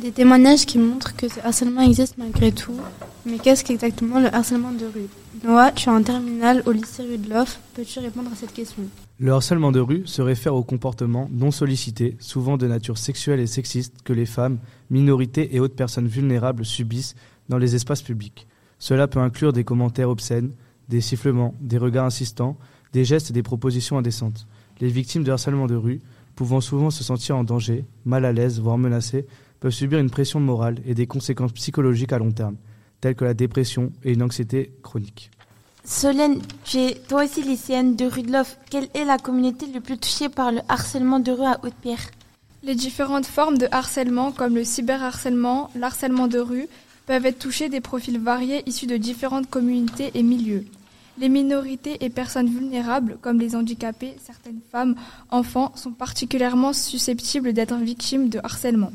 Des 0.00 0.12
témoignages 0.12 0.64
qui 0.64 0.78
montrent 0.78 1.14
que 1.14 1.28
ce 1.28 1.40
harcèlement 1.40 1.82
existe 1.82 2.16
malgré 2.16 2.52
tout. 2.52 2.78
Mais 3.26 3.38
qu'est-ce 3.38 3.62
qu'exactement 3.62 4.18
le 4.18 4.34
harcèlement 4.34 4.72
de 4.72 4.86
rue? 4.86 5.08
Noah, 5.44 5.72
tu 5.72 5.90
es 5.90 5.92
en 5.92 6.02
terminale 6.02 6.62
au 6.64 6.72
lycée 6.72 7.02
Rudloff. 7.02 7.60
Peux-tu 7.74 7.98
répondre 7.98 8.30
à 8.32 8.36
cette 8.36 8.54
question? 8.54 8.84
Le 9.18 9.32
harcèlement 9.32 9.72
de 9.72 9.80
rue 9.80 10.06
se 10.06 10.22
réfère 10.22 10.54
aux 10.54 10.62
comportements 10.62 11.28
non 11.30 11.50
sollicités, 11.50 12.16
souvent 12.18 12.56
de 12.56 12.66
nature 12.66 12.96
sexuelle 12.96 13.40
et 13.40 13.46
sexiste, 13.46 13.94
que 14.02 14.14
les 14.14 14.24
femmes, 14.24 14.58
minorités 14.88 15.54
et 15.54 15.60
autres 15.60 15.76
personnes 15.76 16.08
vulnérables 16.08 16.64
subissent 16.64 17.14
dans 17.50 17.58
les 17.58 17.74
espaces 17.74 18.02
publics. 18.02 18.46
Cela 18.78 19.06
peut 19.06 19.20
inclure 19.20 19.52
des 19.52 19.64
commentaires 19.64 20.08
obscènes, 20.08 20.52
des 20.88 21.02
sifflements, 21.02 21.54
des 21.60 21.78
regards 21.78 22.06
insistants, 22.06 22.56
des 22.94 23.04
gestes 23.04 23.30
et 23.30 23.34
des 23.34 23.42
propositions 23.42 23.98
indécentes. 23.98 24.46
Les 24.80 24.88
victimes 24.88 25.24
de 25.24 25.32
harcèlement 25.32 25.66
de 25.66 25.76
rue, 25.76 26.00
pouvant 26.36 26.62
souvent 26.62 26.90
se 26.90 27.04
sentir 27.04 27.36
en 27.36 27.44
danger, 27.44 27.84
mal 28.06 28.24
à 28.24 28.32
l'aise, 28.32 28.60
voire 28.60 28.78
menacées, 28.78 29.26
peuvent 29.60 29.72
subir 29.72 29.98
une 29.98 30.10
pression 30.10 30.40
morale 30.40 30.78
et 30.86 30.94
des 30.94 31.06
conséquences 31.06 31.52
psychologiques 31.52 32.12
à 32.12 32.18
long 32.18 32.32
terme, 32.32 32.56
telles 33.00 33.14
que 33.14 33.24
la 33.24 33.34
dépression 33.34 33.92
et 34.02 34.12
une 34.12 34.22
anxiété 34.22 34.72
chronique. 34.82 35.30
Solène, 35.84 36.40
tu 36.64 36.78
es 36.78 36.94
toi 37.08 37.24
aussi 37.24 37.42
lycéenne 37.42 37.96
de 37.96 38.04
Rudloff. 38.04 38.58
Quelle 38.70 38.88
est 38.94 39.04
la 39.04 39.18
communauté 39.18 39.66
le 39.66 39.80
plus 39.80 39.98
touchée 39.98 40.28
par 40.28 40.52
le 40.52 40.60
harcèlement 40.68 41.20
de 41.20 41.32
rue 41.32 41.46
à 41.46 41.58
Haute-Pierre? 41.62 42.10
Les 42.62 42.74
différentes 42.74 43.26
formes 43.26 43.56
de 43.56 43.66
harcèlement, 43.70 44.32
comme 44.32 44.54
le 44.54 44.64
cyberharcèlement, 44.64 45.70
l'harcèlement 45.74 46.28
de 46.28 46.38
rue, 46.38 46.68
peuvent 47.06 47.24
être 47.24 47.38
touchées 47.38 47.70
des 47.70 47.80
profils 47.80 48.18
variés 48.18 48.62
issus 48.66 48.86
de 48.86 48.98
différentes 48.98 49.48
communautés 49.48 50.10
et 50.14 50.22
milieux. 50.22 50.66
Les 51.18 51.28
minorités 51.28 52.04
et 52.04 52.10
personnes 52.10 52.48
vulnérables, 52.48 53.18
comme 53.20 53.40
les 53.40 53.56
handicapés, 53.56 54.14
certaines 54.22 54.60
femmes, 54.70 54.94
enfants, 55.30 55.72
sont 55.74 55.92
particulièrement 55.92 56.72
susceptibles 56.72 57.52
d'être 57.52 57.76
victimes 57.76 58.28
de 58.28 58.40
harcèlement. 58.42 58.92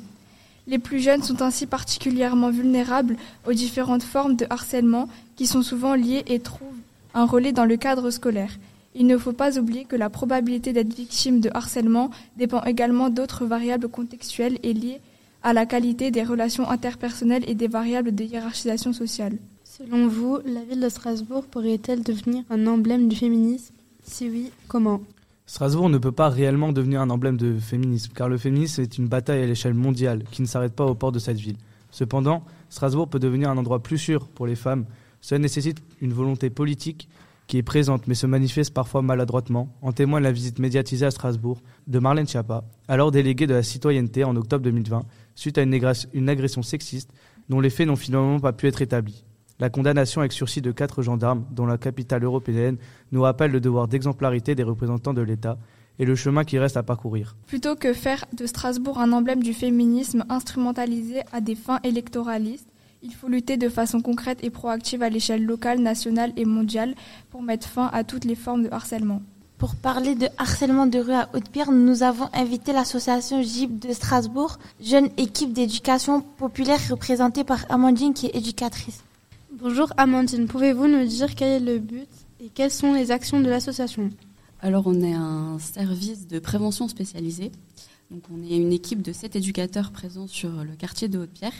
Les 0.67 0.79
plus 0.79 0.99
jeunes 0.99 1.21
sont 1.21 1.41
ainsi 1.41 1.67
particulièrement 1.67 2.49
vulnérables 2.49 3.17
aux 3.47 3.53
différentes 3.53 4.03
formes 4.03 4.35
de 4.35 4.47
harcèlement 4.49 5.07
qui 5.35 5.45
sont 5.45 5.61
souvent 5.61 5.93
liées 5.93 6.23
et 6.27 6.39
trouvent 6.39 6.67
un 7.13 7.25
relais 7.25 7.51
dans 7.53 7.65
le 7.65 7.77
cadre 7.77 8.09
scolaire. 8.09 8.57
Il 8.95 9.07
ne 9.07 9.17
faut 9.17 9.33
pas 9.33 9.59
oublier 9.59 9.85
que 9.85 9.95
la 9.95 10.09
probabilité 10.09 10.73
d'être 10.73 10.93
victime 10.93 11.39
de 11.39 11.51
harcèlement 11.53 12.09
dépend 12.37 12.63
également 12.63 13.09
d'autres 13.09 13.45
variables 13.45 13.89
contextuelles 13.89 14.57
et 14.63 14.73
liées 14.73 15.01
à 15.43 15.53
la 15.53 15.65
qualité 15.65 16.09
des 16.11 16.23
relations 16.23 16.69
interpersonnelles 16.69 17.43
et 17.47 17.55
des 17.55 17.67
variables 17.67 18.15
de 18.15 18.23
hiérarchisation 18.23 18.93
sociale. 18.93 19.37
Selon 19.63 20.07
vous, 20.07 20.39
la 20.45 20.61
ville 20.61 20.79
de 20.79 20.89
Strasbourg 20.89 21.43
pourrait-elle 21.43 22.01
devenir 22.01 22.43
un 22.49 22.65
emblème 22.65 23.07
du 23.07 23.15
féminisme? 23.15 23.73
Si 24.03 24.29
oui, 24.29 24.51
comment? 24.67 25.01
Strasbourg 25.47 25.89
ne 25.89 25.99
peut 25.99 26.11
pas 26.11 26.29
réellement 26.29 26.71
devenir 26.71 27.01
un 27.01 27.09
emblème 27.11 27.37
de 27.37 27.59
féminisme, 27.59 28.11
car 28.15 28.29
le 28.29 28.37
féminisme 28.37 28.81
est 28.81 28.97
une 28.97 29.07
bataille 29.07 29.43
à 29.43 29.45
l'échelle 29.45 29.75
mondiale 29.75 30.23
qui 30.31 30.41
ne 30.41 30.47
s'arrête 30.47 30.73
pas 30.73 30.85
aux 30.85 30.95
portes 30.95 31.13
de 31.13 31.19
cette 31.19 31.37
ville. 31.37 31.57
Cependant, 31.91 32.43
Strasbourg 32.69 33.07
peut 33.07 33.19
devenir 33.19 33.49
un 33.49 33.57
endroit 33.57 33.83
plus 33.83 33.99
sûr 33.99 34.27
pour 34.27 34.47
les 34.47 34.55
femmes. 34.55 34.85
Cela 35.21 35.39
nécessite 35.39 35.83
une 36.01 36.13
volonté 36.13 36.49
politique 36.49 37.07
qui 37.47 37.57
est 37.57 37.63
présente 37.63 38.07
mais 38.07 38.15
se 38.15 38.25
manifeste 38.25 38.73
parfois 38.73 39.03
maladroitement. 39.03 39.69
En 39.83 39.91
témoigne 39.91 40.23
la 40.23 40.31
visite 40.31 40.57
médiatisée 40.57 41.05
à 41.05 41.11
Strasbourg 41.11 41.61
de 41.85 41.99
Marlène 41.99 42.27
Schiappa, 42.27 42.63
alors 42.87 43.11
déléguée 43.11 43.45
de 43.45 43.53
la 43.53 43.61
citoyenneté 43.61 44.23
en 44.23 44.35
octobre 44.35 44.63
2020, 44.63 45.03
suite 45.35 45.59
à 45.59 45.61
une 45.61 46.29
agression 46.29 46.63
sexiste 46.63 47.11
dont 47.49 47.59
les 47.59 47.69
faits 47.69 47.85
n'ont 47.85 47.95
finalement 47.95 48.39
pas 48.39 48.53
pu 48.53 48.67
être 48.67 48.81
établis. 48.81 49.24
La 49.59 49.69
condamnation 49.69 50.19
avec 50.19 50.33
sursis 50.33 50.61
de 50.61 50.71
quatre 50.71 51.01
gendarmes, 51.01 51.45
dont 51.51 51.65
la 51.65 51.77
capitale 51.77 52.25
européenne, 52.25 52.77
nous 53.13 53.21
rappelle 53.21 53.51
le 53.51 53.61
devoir 53.61 53.87
d'exemplarité 53.87 54.53
des 54.53 54.63
représentants 54.63 55.13
de 55.13 55.21
l'État 55.21 55.57
et 55.97 56.03
le 56.03 56.15
chemin 56.15 56.43
qui 56.43 56.59
reste 56.59 56.75
à 56.75 56.83
parcourir. 56.83 57.37
Plutôt 57.47 57.75
que 57.75 57.93
faire 57.93 58.25
de 58.33 58.45
Strasbourg 58.47 58.99
un 58.99 59.13
emblème 59.13 59.41
du 59.41 59.53
féminisme 59.53 60.25
instrumentalisé 60.27 61.21
à 61.31 61.39
des 61.39 61.55
fins 61.55 61.79
électoralistes, 61.83 62.67
il 63.01 63.13
faut 63.13 63.29
lutter 63.29 63.55
de 63.55 63.69
façon 63.69 64.01
concrète 64.01 64.39
et 64.43 64.49
proactive 64.49 65.03
à 65.03 65.09
l'échelle 65.09 65.45
locale, 65.45 65.79
nationale 65.79 66.33
et 66.35 66.43
mondiale 66.43 66.93
pour 67.29 67.41
mettre 67.41 67.69
fin 67.69 67.89
à 67.93 68.03
toutes 68.03 68.25
les 68.25 68.35
formes 68.35 68.63
de 68.63 68.69
harcèlement. 68.71 69.21
Pour 69.57 69.75
parler 69.75 70.15
de 70.15 70.27
harcèlement 70.37 70.85
de 70.85 70.99
rue 70.99 71.13
à 71.13 71.29
Haute-Pierre, 71.33 71.71
nous 71.71 72.03
avons 72.03 72.27
invité 72.33 72.73
l'association 72.73 73.41
GIP 73.41 73.79
de 73.79 73.93
Strasbourg, 73.93 74.59
jeune 74.81 75.09
équipe 75.15 75.53
d'éducation 75.53 76.19
populaire 76.19 76.79
représentée 76.89 77.45
par 77.45 77.65
Amandine 77.69 78.13
qui 78.13 78.25
est 78.25 78.35
éducatrice. 78.35 79.04
Bonjour 79.57 79.93
Amandine, 79.95 80.47
pouvez-vous 80.47 80.85
nous 80.85 81.05
dire 81.05 81.33
quel 81.33 81.49
est 81.49 81.65
le 81.65 81.79
but 81.79 82.09
et 82.41 82.49
quelles 82.53 82.71
sont 82.71 82.91
les 82.91 83.11
actions 83.11 83.39
de 83.39 83.49
l'association? 83.49 84.09
Alors 84.59 84.83
on 84.85 85.01
est 85.01 85.13
un 85.13 85.57
service 85.59 86.27
de 86.27 86.39
prévention 86.39 86.89
spécialisé. 86.89 87.53
Donc 88.11 88.23
on 88.33 88.43
est 88.43 88.57
une 88.57 88.73
équipe 88.73 89.01
de 89.01 89.13
sept 89.13 89.37
éducateurs 89.37 89.91
présents 89.91 90.27
sur 90.27 90.49
le 90.49 90.75
quartier 90.77 91.07
de 91.07 91.19
Haute-Pierre 91.19 91.53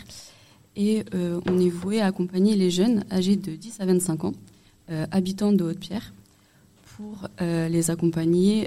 et 0.76 1.06
euh, 1.14 1.40
on 1.46 1.58
est 1.58 1.70
voué 1.70 2.02
à 2.02 2.06
accompagner 2.06 2.54
les 2.54 2.70
jeunes 2.70 3.02
âgés 3.10 3.36
de 3.36 3.52
10 3.52 3.80
à 3.80 3.86
25 3.86 4.24
ans, 4.24 4.32
euh, 4.90 5.06
habitants 5.10 5.52
de 5.52 5.64
Haute-Pierre, 5.64 6.12
pour 6.98 7.28
euh, 7.40 7.66
les 7.70 7.90
accompagner 7.90 8.66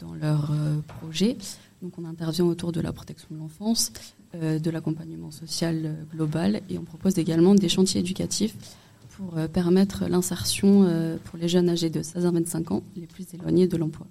dans 0.00 0.14
leurs 0.14 0.54
projets. 0.86 1.36
Donc 1.82 1.98
on 1.98 2.04
intervient 2.04 2.44
autour 2.44 2.70
de 2.70 2.80
la 2.80 2.92
protection 2.92 3.28
de 3.32 3.38
l'enfance, 3.38 3.92
de 4.34 4.70
l'accompagnement 4.70 5.32
social 5.32 5.96
global 6.12 6.62
et 6.70 6.78
on 6.78 6.84
propose 6.84 7.18
également 7.18 7.56
des 7.56 7.68
chantiers 7.68 8.00
éducatifs 8.00 8.54
pour 9.10 9.34
permettre 9.52 10.06
l'insertion 10.06 11.18
pour 11.24 11.38
les 11.38 11.48
jeunes 11.48 11.68
âgés 11.68 11.90
de 11.90 12.00
16 12.02 12.24
à 12.24 12.30
25 12.30 12.70
ans 12.70 12.82
les 12.96 13.06
plus 13.06 13.26
éloignés 13.34 13.66
de 13.66 13.76
l'emploi. 13.76 14.06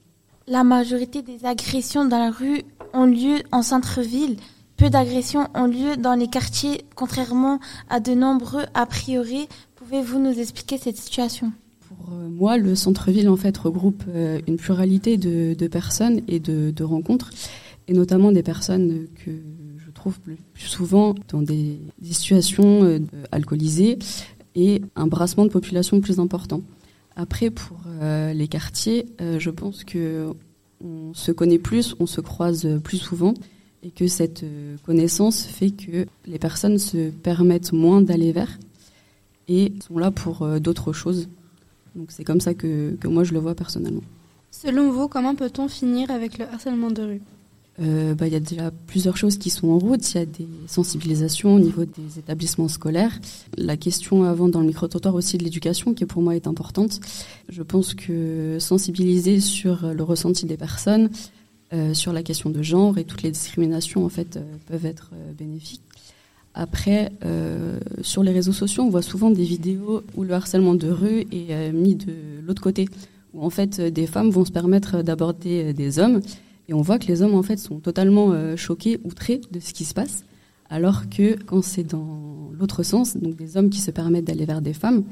La 0.47 0.65
majorité 0.65 1.21
des 1.21 1.45
agressions 1.45 2.03
dans 2.03 2.19
la 2.19 2.29
rue 2.29 2.63
ont 2.93 3.05
lieu 3.05 3.37
en 3.53 3.61
centre-ville. 3.61 4.35
Peu 4.75 4.89
d'agressions 4.89 5.47
ont 5.53 5.67
lieu 5.67 5.95
dans 5.95 6.15
les 6.15 6.27
quartiers, 6.27 6.83
contrairement 6.95 7.59
à 7.89 7.99
de 7.99 8.13
nombreux 8.13 8.65
a 8.73 8.85
priori. 8.85 9.47
Pouvez-vous 9.75 10.19
nous 10.19 10.37
expliquer 10.39 10.77
cette 10.77 10.97
situation? 10.97 11.53
Pour 11.97 12.11
moi, 12.15 12.57
le 12.57 12.75
centre-ville 12.75 13.29
en 13.29 13.35
fait 13.35 13.57
regroupe 13.57 14.03
une 14.47 14.57
pluralité 14.57 15.17
de, 15.17 15.67
personnes 15.67 16.21
et 16.27 16.39
de, 16.39 16.83
rencontres, 16.83 17.31
et 17.87 17.93
notamment 17.93 18.31
des 18.31 18.43
personnes 18.43 19.07
que 19.25 19.31
je 19.77 19.91
trouve 19.91 20.19
plus, 20.19 20.37
souvent 20.55 21.15
dans 21.29 21.41
des, 21.41 21.79
situations 22.03 22.83
euh, 22.83 22.99
alcoolisées 23.31 23.99
et 24.55 24.81
un 24.95 25.07
brassement 25.07 25.45
de 25.45 25.49
population 25.49 25.99
plus 26.01 26.19
important. 26.19 26.61
Après, 27.15 27.49
pour 27.49 27.77
euh, 28.01 28.33
les 28.33 28.47
quartiers, 28.47 29.05
euh, 29.19 29.39
je 29.39 29.49
pense 29.49 29.83
que 29.83 30.33
on 30.83 31.13
se 31.13 31.31
connaît 31.31 31.59
plus, 31.59 31.95
on 31.99 32.05
se 32.05 32.21
croise 32.21 32.67
plus 32.83 32.97
souvent, 32.97 33.33
et 33.83 33.89
que 33.89 34.07
cette 34.07 34.43
euh, 34.43 34.77
connaissance 34.85 35.43
fait 35.43 35.71
que 35.71 36.05
les 36.25 36.39
personnes 36.39 36.77
se 36.77 37.09
permettent 37.09 37.73
moins 37.73 38.01
d'aller 38.01 38.31
vers 38.31 38.59
et 39.47 39.73
sont 39.85 39.97
là 39.97 40.11
pour 40.11 40.43
euh, 40.43 40.59
d'autres 40.59 40.93
choses. 40.93 41.29
Donc 41.95 42.11
c'est 42.11 42.23
comme 42.23 42.41
ça 42.41 42.53
que, 42.53 42.95
que 42.99 43.07
moi 43.07 43.23
je 43.23 43.33
le 43.33 43.39
vois 43.39 43.55
personnellement. 43.55 44.03
Selon 44.51 44.91
vous, 44.91 45.07
comment 45.07 45.35
peut-on 45.35 45.67
finir 45.67 46.11
avec 46.11 46.37
le 46.37 46.45
harcèlement 46.45 46.91
de 46.91 47.01
rue? 47.01 47.21
Euh, 47.79 48.13
bah, 48.15 48.27
il 48.27 48.33
y 48.33 48.35
a 48.35 48.39
déjà 48.39 48.69
plusieurs 48.69 49.17
choses 49.17 49.37
qui 49.37 49.49
sont 49.49 49.69
en 49.69 49.79
route. 49.79 50.13
Il 50.13 50.17
y 50.17 50.21
a 50.21 50.25
des 50.25 50.47
sensibilisations 50.67 51.55
au 51.55 51.59
niveau 51.59 51.85
des 51.85 52.19
établissements 52.19 52.67
scolaires. 52.67 53.19
La 53.57 53.77
question 53.77 54.23
avant 54.23 54.49
dans 54.49 54.59
le 54.59 54.67
micro-trottoir 54.67 55.15
aussi 55.15 55.37
de 55.37 55.43
l'éducation, 55.43 55.93
qui 55.93 56.05
pour 56.05 56.21
moi 56.21 56.35
est 56.35 56.47
importante. 56.47 56.99
Je 57.49 57.63
pense 57.63 57.93
que 57.93 58.57
sensibiliser 58.59 59.39
sur 59.39 59.93
le 59.93 60.03
ressenti 60.03 60.45
des 60.45 60.57
personnes, 60.57 61.09
euh, 61.73 61.93
sur 61.93 62.11
la 62.11 62.23
question 62.23 62.49
de 62.49 62.61
genre 62.61 62.97
et 62.97 63.05
toutes 63.05 63.23
les 63.23 63.31
discriminations 63.31 64.05
en 64.05 64.09
fait 64.09 64.35
euh, 64.35 64.43
peuvent 64.67 64.85
être 64.85 65.11
bénéfiques. 65.37 65.81
Après, 66.53 67.11
sur 68.01 68.23
les 68.23 68.31
réseaux 68.31 68.51
sociaux, 68.51 68.83
on 68.83 68.89
voit 68.89 69.01
souvent 69.01 69.31
des 69.31 69.43
vidéos 69.43 70.03
où 70.15 70.23
le 70.23 70.33
harcèlement 70.33 70.75
de 70.75 70.89
rue 70.89 71.25
est 71.31 71.71
mis 71.71 71.95
de 71.95 72.13
l'autre 72.45 72.61
côté, 72.61 72.89
où 73.33 73.43
en 73.43 73.49
fait 73.49 73.79
des 73.79 74.05
femmes 74.05 74.29
vont 74.29 74.43
se 74.43 74.51
permettre 74.51 75.01
d'aborder 75.01 75.73
des 75.73 75.97
hommes 75.97 76.19
et 76.67 76.73
on 76.73 76.81
voit 76.81 76.99
que 76.99 77.07
les 77.07 77.21
hommes 77.21 77.35
en 77.35 77.43
fait 77.43 77.57
sont 77.57 77.79
totalement 77.79 78.35
choqués, 78.57 78.99
outrés 79.05 79.39
de 79.51 79.59
ce 79.59 79.73
qui 79.73 79.85
se 79.85 79.93
passe, 79.93 80.25
alors 80.71 81.09
que 81.09 81.35
quand 81.43 81.61
c'est 81.61 81.83
dans 81.83 82.49
l'autre 82.57 82.81
sens, 82.81 83.17
donc 83.17 83.35
des 83.35 83.57
hommes 83.57 83.69
qui 83.69 83.79
se 83.79 83.91
permettent 83.91 84.25
d'aller 84.25 84.45
vers 84.45 84.61
des 84.61 84.73
femmes, 84.73 85.03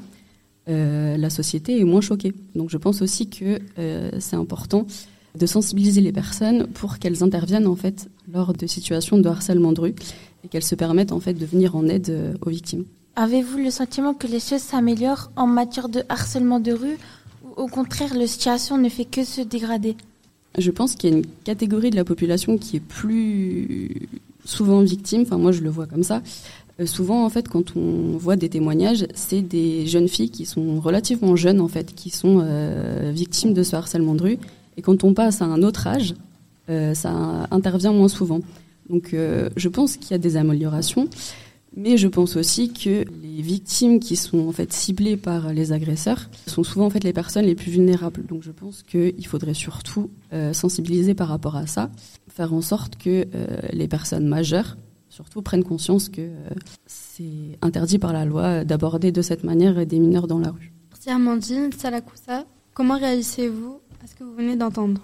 euh, 0.70 1.16
la 1.16 1.30
société 1.30 1.78
est 1.78 1.84
moins 1.84 2.00
choquée. 2.00 2.32
Donc 2.54 2.70
je 2.70 2.78
pense 2.78 3.02
aussi 3.02 3.28
que 3.28 3.58
euh, 3.78 4.10
c'est 4.18 4.36
important 4.36 4.86
de 5.38 5.46
sensibiliser 5.46 6.00
les 6.00 6.12
personnes 6.12 6.66
pour 6.66 6.98
qu'elles 6.98 7.22
interviennent 7.22 7.66
en 7.66 7.76
fait 7.76 8.08
lors 8.32 8.52
de 8.54 8.66
situations 8.66 9.18
de 9.18 9.28
harcèlement 9.28 9.72
de 9.72 9.80
rue 9.80 9.94
et 10.44 10.48
qu'elles 10.48 10.64
se 10.64 10.74
permettent 10.74 11.12
en 11.12 11.20
fait 11.20 11.34
de 11.34 11.46
venir 11.46 11.76
en 11.76 11.86
aide 11.88 12.10
euh, 12.10 12.34
aux 12.42 12.50
victimes. 12.50 12.84
Avez-vous 13.16 13.58
le 13.58 13.70
sentiment 13.70 14.14
que 14.14 14.26
les 14.26 14.40
choses 14.40 14.60
s'améliorent 14.60 15.30
en 15.36 15.46
matière 15.46 15.88
de 15.88 16.02
harcèlement 16.08 16.60
de 16.60 16.72
rue 16.72 16.98
ou 17.44 17.62
au 17.62 17.66
contraire 17.66 18.14
la 18.14 18.26
situation 18.26 18.78
ne 18.78 18.88
fait 18.88 19.04
que 19.04 19.24
se 19.24 19.40
dégrader? 19.40 19.96
Je 20.58 20.70
pense 20.70 20.94
qu'il 20.94 21.10
y 21.10 21.12
a 21.12 21.16
une 21.16 21.26
catégorie 21.44 21.90
de 21.90 21.96
la 21.96 22.04
population 22.04 22.58
qui 22.58 22.76
est 22.76 22.80
plus 22.80 24.08
souvent 24.44 24.80
victime, 24.80 25.22
enfin 25.22 25.38
moi 25.38 25.52
je 25.52 25.60
le 25.60 25.70
vois 25.70 25.86
comme 25.86 26.02
ça. 26.02 26.22
Euh, 26.80 26.86
souvent 26.86 27.24
en 27.24 27.28
fait 27.28 27.48
quand 27.48 27.76
on 27.76 28.16
voit 28.16 28.36
des 28.36 28.48
témoignages, 28.48 29.06
c'est 29.14 29.42
des 29.42 29.86
jeunes 29.86 30.08
filles 30.08 30.30
qui 30.30 30.46
sont 30.46 30.80
relativement 30.80 31.36
jeunes 31.36 31.60
en 31.60 31.68
fait, 31.68 31.94
qui 31.94 32.10
sont 32.10 32.40
euh, 32.42 33.12
victimes 33.14 33.54
de 33.54 33.62
ce 33.62 33.76
harcèlement 33.76 34.14
de 34.14 34.22
rue. 34.22 34.38
Et 34.76 34.82
quand 34.82 35.04
on 35.04 35.14
passe 35.14 35.42
à 35.42 35.44
un 35.44 35.62
autre 35.62 35.86
âge, 35.86 36.14
euh, 36.68 36.94
ça 36.94 37.46
intervient 37.50 37.92
moins 37.92 38.08
souvent. 38.08 38.40
Donc 38.90 39.14
euh, 39.14 39.48
je 39.56 39.68
pense 39.68 39.96
qu'il 39.96 40.10
y 40.10 40.14
a 40.14 40.18
des 40.18 40.36
améliorations. 40.36 41.08
Mais 41.76 41.96
je 41.96 42.08
pense 42.08 42.34
aussi 42.34 42.72
que 42.72 43.04
les 43.22 43.42
victimes 43.42 44.00
qui 44.00 44.16
sont 44.16 44.48
en 44.48 44.50
fait 44.50 44.72
ciblées 44.72 45.16
par 45.16 45.52
les 45.52 45.70
agresseurs 45.70 46.28
sont 46.48 46.64
souvent 46.64 46.86
en 46.86 46.90
fait 46.90 47.04
les 47.04 47.12
personnes 47.12 47.44
les 47.44 47.54
plus 47.54 47.70
vulnérables. 47.70 48.26
Donc 48.26 48.42
je 48.42 48.50
pense 48.50 48.82
qu'il 48.82 49.24
faudrait 49.24 49.54
surtout 49.54 50.10
euh, 50.32 50.52
sensibiliser 50.52 51.14
par 51.14 51.28
rapport 51.28 51.54
à 51.54 51.68
ça, 51.68 51.88
faire 52.28 52.52
en 52.52 52.60
sorte 52.60 52.96
que 52.96 53.24
euh, 53.34 53.60
les 53.72 53.86
personnes 53.86 54.26
majeures 54.26 54.76
surtout 55.10 55.42
prennent 55.42 55.62
conscience 55.62 56.08
que 56.08 56.28
c'est 56.86 57.56
interdit 57.62 57.98
par 57.98 58.12
la 58.12 58.24
loi 58.24 58.64
d'aborder 58.64 59.12
de 59.12 59.22
cette 59.22 59.44
manière 59.44 59.86
des 59.86 60.00
mineurs 60.00 60.26
dans 60.26 60.40
la 60.40 60.50
rue. 60.50 60.72
Merci 60.90 61.10
Amandine, 61.10 61.72
Salakoussa. 61.72 62.46
Comment 62.74 62.98
réagissez-vous 62.98 63.80
à 64.02 64.08
ce 64.08 64.14
que 64.16 64.24
vous 64.24 64.34
venez 64.34 64.56
d'entendre? 64.56 65.00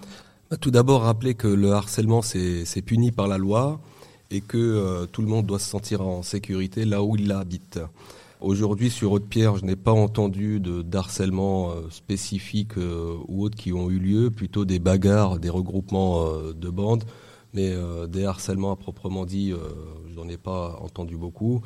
Tout 0.55 0.71
d'abord, 0.71 1.01
rappeler 1.01 1.35
que 1.35 1.49
le 1.49 1.73
harcèlement, 1.73 2.21
c'est 2.21 2.81
puni 2.81 3.11
par 3.11 3.27
la 3.27 3.37
loi 3.37 3.81
et 4.31 4.39
que 4.39 4.57
euh, 4.57 5.05
tout 5.05 5.21
le 5.21 5.27
monde 5.27 5.45
doit 5.45 5.59
se 5.59 5.69
sentir 5.69 6.01
en 6.01 6.23
sécurité 6.23 6.85
là 6.85 7.03
où 7.03 7.17
il 7.17 7.29
habite. 7.33 7.81
Aujourd'hui, 8.39 8.89
sur 8.89 9.11
Haute-Pierre, 9.11 9.57
je 9.57 9.65
n'ai 9.65 9.75
pas 9.75 9.91
entendu 9.91 10.61
de 10.61 10.81
d'harcèlement 10.83 11.71
euh, 11.71 11.89
spécifique 11.89 12.77
euh, 12.77 13.17
ou 13.27 13.43
autres 13.43 13.57
qui 13.57 13.73
ont 13.73 13.89
eu 13.89 13.99
lieu, 13.99 14.31
plutôt 14.31 14.63
des 14.63 14.79
bagarres, 14.79 15.37
des 15.39 15.49
regroupements 15.49 16.23
de 16.55 16.69
bandes, 16.69 17.03
mais 17.53 17.75
des 18.07 18.23
harcèlements 18.23 18.71
à 18.71 18.77
proprement 18.77 19.25
dit, 19.25 19.53
je 20.09 20.15
n'en 20.15 20.29
ai 20.29 20.37
pas 20.37 20.79
entendu 20.81 21.17
beaucoup. 21.17 21.61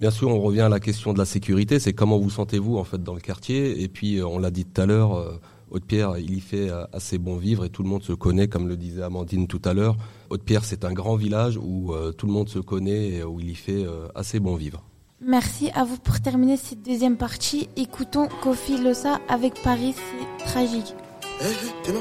Bien 0.00 0.10
sûr, 0.10 0.28
on 0.28 0.40
revient 0.40 0.62
à 0.62 0.68
la 0.68 0.80
question 0.80 1.14
de 1.14 1.18
la 1.18 1.24
sécurité, 1.24 1.78
c'est 1.78 1.94
comment 1.94 2.18
vous 2.18 2.30
sentez-vous 2.30 2.76
en 2.76 2.84
fait 2.84 3.02
dans 3.02 3.14
le 3.14 3.20
quartier, 3.20 3.82
et 3.82 3.88
puis 3.88 4.22
on 4.22 4.38
l'a 4.38 4.50
dit 4.50 4.66
tout 4.66 4.80
à 4.80 4.86
l'heure, 4.86 5.40
Haute-Pierre, 5.70 6.18
il 6.18 6.34
y 6.34 6.40
fait 6.40 6.70
euh, 6.70 6.84
assez 6.92 7.18
bon 7.18 7.36
vivre 7.36 7.64
et 7.64 7.70
tout 7.70 7.82
le 7.82 7.88
monde 7.88 8.02
se 8.02 8.12
connaît, 8.12 8.48
comme 8.48 8.68
le 8.68 8.76
disait 8.76 9.02
Amandine 9.02 9.46
tout 9.46 9.60
à 9.64 9.74
l'heure. 9.74 9.96
Haute-Pierre, 10.30 10.64
c'est 10.64 10.84
un 10.84 10.92
grand 10.92 11.16
village 11.16 11.58
où 11.62 11.92
euh, 11.92 12.12
tout 12.12 12.26
le 12.26 12.32
monde 12.32 12.48
se 12.48 12.58
connaît 12.58 13.08
et 13.08 13.24
où 13.24 13.40
il 13.40 13.50
y 13.50 13.54
fait 13.54 13.84
euh, 13.84 14.08
assez 14.14 14.40
bon 14.40 14.56
vivre. 14.56 14.82
Merci 15.20 15.70
à 15.74 15.84
vous 15.84 15.98
pour 15.98 16.20
terminer 16.20 16.56
cette 16.56 16.82
deuxième 16.82 17.16
partie. 17.16 17.68
Écoutons 17.76 18.28
Kofi 18.42 18.78
Losa 18.78 19.20
avec 19.28 19.54
Paris, 19.62 19.94
c'est 19.96 20.44
tragique. 20.44 20.94
Eh, 21.40 21.44
eh, 21.44 21.84
t'es 21.84 21.92
là 21.92 22.00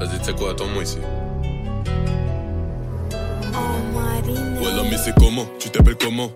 Vas-y, 0.00 0.18
tu 0.18 0.24
sais 0.24 0.32
quoi, 0.34 0.52
attends-moi 0.52 0.82
ici. 0.82 0.96
Mais 4.90 4.96
c'est 4.96 5.14
comment 5.14 5.46
Tu 5.58 5.70
t'appelles 5.70 5.96
comment 5.96 6.30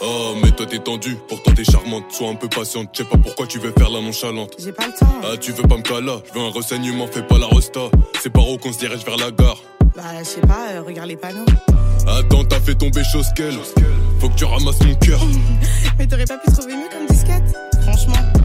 Oh, 0.00 0.34
mais 0.42 0.50
toi 0.52 0.66
t'es 0.66 0.78
tendu, 0.78 1.16
pourtant 1.28 1.52
t'es 1.52 1.64
charmante. 1.64 2.04
Sois 2.10 2.28
un 2.28 2.34
peu 2.34 2.48
patiente, 2.48 2.90
je 2.92 2.98
sais 2.98 3.08
pas 3.08 3.18
pourquoi 3.18 3.46
tu 3.46 3.58
veux 3.58 3.72
faire 3.76 3.90
la 3.90 4.00
nonchalante. 4.00 4.54
J'ai 4.58 4.72
pas 4.72 4.86
le 4.86 4.92
temps. 4.92 5.20
Ah, 5.24 5.36
tu 5.36 5.52
veux 5.52 5.62
pas 5.62 5.76
me 5.76 5.82
cala 5.82 6.20
Je 6.26 6.38
veux 6.38 6.44
un 6.46 6.50
renseignement, 6.50 7.06
fais 7.06 7.22
pas 7.22 7.38
la 7.38 7.48
resta. 7.48 7.80
C'est 8.20 8.30
par 8.30 8.48
où 8.48 8.58
qu'on 8.58 8.72
se 8.72 8.78
dirige 8.78 9.04
vers 9.04 9.16
la 9.16 9.30
gare. 9.30 9.58
Bah, 9.96 10.02
je 10.20 10.24
sais 10.24 10.40
pas, 10.40 10.68
euh, 10.72 10.82
regarde 10.82 11.08
les 11.08 11.16
panneaux. 11.16 11.44
Attends, 12.06 12.44
t'as 12.44 12.60
fait 12.60 12.74
tomber 12.74 13.02
chose 13.04 13.26
qu'elle. 13.34 13.58
Faut 14.20 14.28
que 14.28 14.36
tu 14.36 14.44
ramasses 14.44 14.80
mon 14.82 14.94
cœur. 14.94 15.20
Mais 15.98 16.06
t'aurais 16.06 16.24
pas 16.26 16.38
pu 16.38 16.52
trouver 16.52 16.76
mieux 16.76 16.88
comme 16.90 17.06
disquette 17.06 17.54
Franchement. 17.82 18.37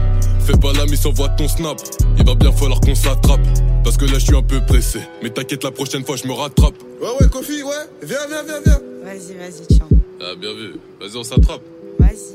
Fais 0.44 0.58
pas 0.58 0.74
la 0.74 0.84
mise, 0.84 1.06
envoie 1.06 1.30
ton 1.30 1.48
snap. 1.48 1.78
Il 2.18 2.24
va 2.26 2.34
bien 2.34 2.52
falloir 2.52 2.78
qu'on 2.78 2.94
s'attrape. 2.94 3.40
Parce 3.82 3.96
que 3.96 4.04
là, 4.04 4.18
je 4.18 4.26
suis 4.26 4.36
un 4.36 4.42
peu 4.42 4.60
pressé. 4.60 5.00
Mais 5.22 5.30
t'inquiète, 5.30 5.64
la 5.64 5.70
prochaine 5.70 6.04
fois, 6.04 6.16
je 6.16 6.26
me 6.26 6.34
rattrape. 6.34 6.74
Ouais, 7.00 7.08
ouais, 7.18 7.30
Kofi, 7.30 7.62
ouais. 7.62 7.72
Viens, 8.02 8.18
viens, 8.28 8.42
viens, 8.42 8.60
viens. 8.62 8.80
Vas-y, 9.04 9.34
vas-y, 9.38 9.66
tiens. 9.68 9.88
Ah, 10.20 10.34
bien 10.38 10.52
vu. 10.52 10.74
Vas-y, 11.00 11.16
on 11.16 11.22
s'attrape. 11.24 11.62
Vas-y. 11.98 12.34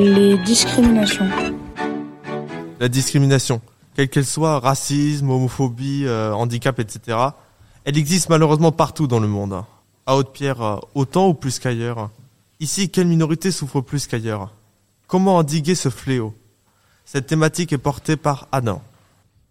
Les 0.00 0.36
discriminations. 0.38 1.28
La 2.80 2.88
discrimination, 2.88 3.60
quelle 3.94 4.08
qu'elle 4.08 4.26
soit, 4.26 4.58
racisme, 4.58 5.30
homophobie, 5.30 6.06
euh, 6.06 6.32
handicap, 6.32 6.80
etc., 6.80 7.18
elle 7.84 7.96
existe 7.96 8.30
malheureusement 8.30 8.72
partout 8.72 9.06
dans 9.06 9.20
le 9.20 9.28
monde. 9.28 9.62
À 10.10 10.16
Haute-Pierre, 10.16 10.60
euh, 10.60 10.76
autant 10.96 11.28
ou 11.28 11.34
plus 11.34 11.60
qu'ailleurs. 11.60 12.10
Ici, 12.58 12.90
quelle 12.90 13.06
minorité 13.06 13.52
souffre 13.52 13.80
plus 13.80 14.08
qu'ailleurs 14.08 14.52
Comment 15.06 15.36
endiguer 15.36 15.76
ce 15.76 15.88
fléau 15.88 16.34
Cette 17.04 17.28
thématique 17.28 17.72
est 17.72 17.78
portée 17.78 18.16
par 18.16 18.48
Adam. 18.50 18.82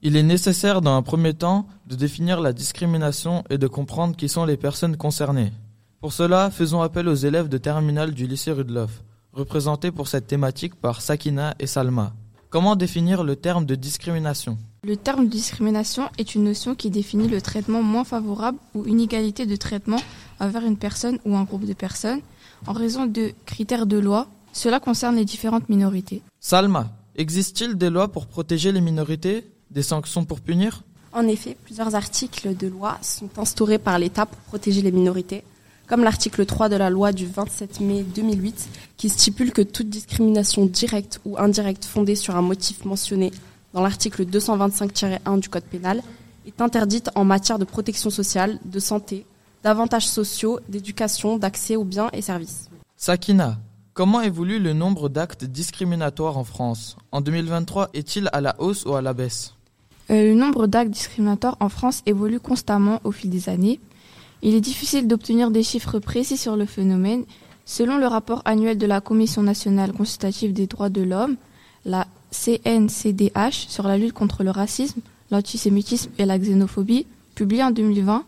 Il 0.02 0.18
est 0.18 0.24
nécessaire 0.24 0.82
dans 0.82 0.98
un 0.98 1.02
premier 1.02 1.34
temps 1.34 1.66
de 1.88 1.96
définir 1.96 2.42
la 2.42 2.52
discrimination 2.52 3.46
et 3.50 3.58
de 3.58 3.68
comprendre 3.68 4.18
qui 4.18 4.28
sont 4.28 4.44
les 4.44 4.58
personnes 4.58 4.98
concernées. 4.98 5.54
Pour 6.02 6.12
cela, 6.12 6.52
faisons 6.52 6.82
appel 6.82 7.08
aux 7.08 7.16
élèves 7.16 7.48
de 7.48 7.58
terminale 7.58 8.14
du 8.14 8.28
lycée 8.28 8.52
Rudloff, 8.52 9.02
représentés 9.32 9.92
pour 9.92 10.10
cette 10.10 10.28
thématique 10.28 10.76
par 10.76 11.02
Sakina 11.02 11.56
et 11.60 11.68
Salma. 11.68 12.12
Comment 12.50 12.76
définir 12.76 13.24
le 13.24 13.38
terme 13.38 13.66
de 13.66 13.76
discrimination? 13.76 14.58
Le 14.82 14.96
terme 14.96 15.28
discrimination 15.28 16.10
est 16.18 16.36
une 16.36 16.46
notion 16.46 16.74
qui 16.74 16.90
définit 16.90 17.28
le 17.28 17.42
traitement 17.42 17.84
moins 17.84 18.06
favorable 18.06 18.58
ou 18.74 18.86
inégalité 18.86 19.46
de 19.46 19.58
traitement 19.58 20.02
envers 20.40 20.66
une 20.66 20.78
personne 20.78 21.20
ou 21.26 21.36
un 21.36 21.44
groupe 21.44 21.66
de 21.66 21.74
personnes 21.74 22.22
en 22.66 22.72
raison 22.72 23.06
de 23.06 23.34
critères 23.46 23.86
de 23.86 23.98
loi. 23.98 24.28
Cela 24.54 24.80
concerne 24.80 25.18
les 25.18 25.26
différentes 25.26 25.68
minorités. 25.68 26.22
Salma, 26.40 26.94
existe-t-il 27.18 27.76
des 27.76 27.90
lois 27.90 28.08
pour 28.08 28.26
protéger 28.26 28.72
les 28.72 28.80
minorités 28.80 29.46
Des 29.70 29.84
sanctions 29.84 30.24
pour 30.24 30.40
punir? 30.40 30.84
En 31.12 31.28
effet, 31.28 31.58
plusieurs 31.66 31.94
articles 31.96 32.56
de 32.56 32.68
loi 32.68 33.00
sont 33.02 33.30
instaurés 33.38 33.80
par 33.80 34.00
l'État 34.00 34.28
pour 34.28 34.40
protéger 34.40 34.82
les 34.82 34.94
minorités, 34.94 35.44
comme 35.88 36.04
l'article 36.06 36.46
3 36.46 36.70
de 36.70 36.78
la 36.78 36.90
loi 36.90 37.12
du 37.12 37.26
27 37.26 37.82
mai 37.82 38.04
2008 38.04 38.70
qui 38.96 39.10
stipule 39.10 39.52
que 39.52 39.62
toute 39.62 39.90
discrimination 39.90 40.66
directe 40.66 41.20
ou 41.26 41.38
indirecte 41.38 41.84
fondée 41.84 42.16
sur 42.16 42.38
un 42.38 42.42
motif 42.42 42.86
mentionné 42.86 43.32
dans 43.74 43.82
l'article 43.82 44.26
225-1 44.26 45.40
du 45.40 45.50
Code 45.50 45.64
pénal 45.64 46.02
est 46.46 46.62
interdite 46.62 47.10
en 47.16 47.26
matière 47.26 47.60
de 47.60 47.66
protection 47.66 48.10
sociale, 48.10 48.60
de 48.66 48.80
santé, 48.80 49.26
d'avantages 49.64 50.08
sociaux, 50.08 50.60
d'éducation, 50.68 51.38
d'accès 51.38 51.76
aux 51.76 51.84
biens 51.84 52.10
et 52.14 52.22
services. 52.22 52.70
Sakina, 52.98 53.58
comment 53.94 54.22
évolue 54.22 54.60
le 54.60 54.74
nombre 54.74 55.10
d'actes 55.10 55.46
discriminatoires 55.46 56.38
en 56.38 56.44
France? 56.44 56.98
En 57.12 57.22
2023, 57.22 57.90
est-il 57.94 58.30
à 58.34 58.42
la 58.42 58.56
hausse 58.60 58.86
ou 58.86 58.96
à 58.96 59.02
la 59.02 59.14
baisse? 59.14 59.54
Euh, 60.10 60.30
le 60.30 60.34
nombre 60.34 60.66
d'actes 60.66 60.92
discriminatoires 60.92 61.58
en 61.60 61.70
France 61.70 62.02
évolue 62.06 62.40
constamment 62.40 63.00
au 63.04 63.12
fil 63.12 63.30
des 63.30 63.50
années. 63.50 63.80
Il 64.42 64.56
est 64.56 64.62
difficile 64.62 65.08
d'obtenir 65.08 65.52
des 65.52 65.64
chiffres 65.64 66.00
précis 66.00 66.38
sur 66.38 66.56
le 66.56 66.66
phénomène. 66.66 67.26
Selon 67.66 67.98
le 68.00 68.08
rapport 68.08 68.42
annuel 68.46 68.80
de 68.80 68.88
la 68.88 69.02
Commission 69.02 69.44
nationale 69.44 69.94
consultative 69.94 70.54
des 70.54 70.66
droits 70.66 70.90
de 70.90 71.02
l'homme, 71.02 71.36
la 71.86 72.08
CNCDH, 72.32 73.68
sur 73.68 73.88
la 73.88 73.98
lutte 73.98 74.14
contre 74.14 74.44
le 74.44 74.52
racisme, 74.52 75.02
l'antisémitisme 75.32 76.12
et 76.18 76.26
la 76.26 76.38
xénophobie, 76.38 77.06
publié 77.36 77.64
en 77.64 77.72
2020, 77.72 78.24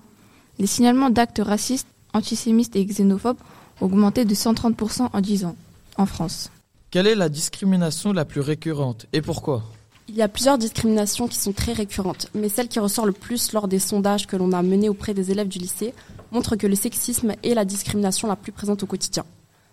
les 0.60 0.68
signalements 0.68 1.10
d'actes 1.10 1.42
racistes, 1.44 1.88
antisémites 2.14 2.76
et 2.76 2.86
xénophobes 2.86 3.38
ont 3.80 3.86
augmenté 3.86 4.26
de 4.26 4.34
130% 4.36 5.10
en 5.12 5.22
10 5.22 5.46
ans 5.46 5.56
en 5.98 6.06
France. 6.06 6.52
Quelle 6.92 7.08
est 7.08 7.16
la 7.16 7.30
discrimination 7.30 8.14
la 8.14 8.26
plus 8.26 8.42
récurrente 8.42 9.06
et 9.14 9.22
pourquoi? 9.22 9.64
Il 10.08 10.16
y 10.16 10.22
a 10.22 10.28
plusieurs 10.28 10.58
discriminations 10.58 11.28
qui 11.30 11.38
sont 11.38 11.54
très 11.54 11.72
récurrentes, 11.72 12.28
mais 12.34 12.50
celle 12.50 12.68
qui 12.68 12.80
ressort 12.80 13.06
le 13.06 13.14
plus 13.14 13.54
lors 13.54 13.70
des 13.70 13.80
sondages 13.80 14.28
que 14.28 14.36
l'on 14.36 14.52
a 14.52 14.62
menés 14.62 14.90
auprès 14.90 15.14
des 15.14 15.32
élèves 15.32 15.48
du 15.48 15.58
lycée 15.58 15.94
montre 16.32 16.58
que 16.58 16.68
le 16.68 16.76
sexisme 16.76 17.34
est 17.44 17.54
la 17.54 17.64
discrimination 17.64 18.28
la 18.28 18.36
plus 18.36 18.52
présente 18.52 18.84
au 18.84 18.88
quotidien. 18.88 19.24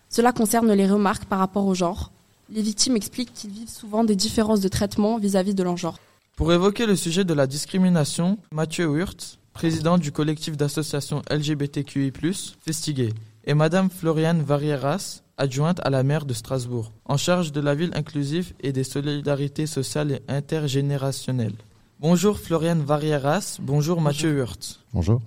Cela 0.09 0.33
concerne 0.33 0.73
les 0.73 0.87
remarques 0.87 1.25
par 1.25 1.41
rapport 1.41 1.67
au 1.67 1.75
genre. 1.75 2.13
Les 2.51 2.63
victimes 2.63 2.97
expliquent 2.97 3.35
qu'ils 3.35 3.51
vivent 3.51 3.69
souvent 3.69 4.05
des 4.05 4.17
différences 4.17 4.61
de 4.61 4.69
traitement 4.69 5.19
vis-à-vis 5.19 5.55
de 5.55 5.63
leur 5.63 5.77
genre. 5.77 5.99
Pour 6.35 6.53
évoquer 6.53 6.87
le 6.87 6.97
sujet 6.97 7.25
de 7.25 7.35
la 7.35 7.47
discrimination, 7.47 8.39
Mathieu 8.53 8.87
Wurtz, 8.87 9.39
président 9.53 9.99
du 9.99 10.13
collectif 10.13 10.57
d'associations 10.57 11.23
LGBTQI+, 11.31 12.13
Festigué, 12.61 13.13
et 13.45 13.55
Madame 13.55 13.91
Floriane 13.91 14.41
Varieras, 14.43 15.23
adjointe 15.37 15.81
à 15.85 15.91
la 15.91 16.03
maire 16.03 16.25
de 16.25 16.33
Strasbourg, 16.33 16.93
en 17.05 17.17
charge 17.17 17.53
de 17.53 17.61
la 17.61 17.75
ville 17.75 17.91
inclusive 17.95 18.55
et 18.61 18.73
des 18.73 18.85
solidarités 18.85 19.67
sociales 19.67 20.13
et 20.13 20.23
intergénérationnelles. 20.29 21.57
Bonjour 22.01 22.39
Floriane 22.39 22.83
Varieras, 22.83 23.59
bonjour 23.61 24.01
Mathieu 24.01 24.33
Wurtz. 24.33 24.81
Bonjour. 24.95 25.21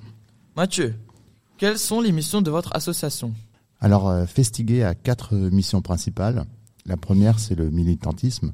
Mathieu, 0.55 0.95
quelles 1.57 1.77
sont 1.77 2.01
les 2.01 2.12
missions 2.12 2.41
de 2.41 2.49
votre 2.49 2.75
association? 2.75 3.34
Alors, 3.79 4.10
euh, 4.10 4.25
Festiguer 4.25 4.84
a 4.84 4.95
quatre 4.95 5.36
missions 5.36 5.81
principales. 5.81 6.45
La 6.86 6.98
première, 6.98 7.39
c'est 7.39 7.56
le 7.56 7.70
militantisme, 7.70 8.54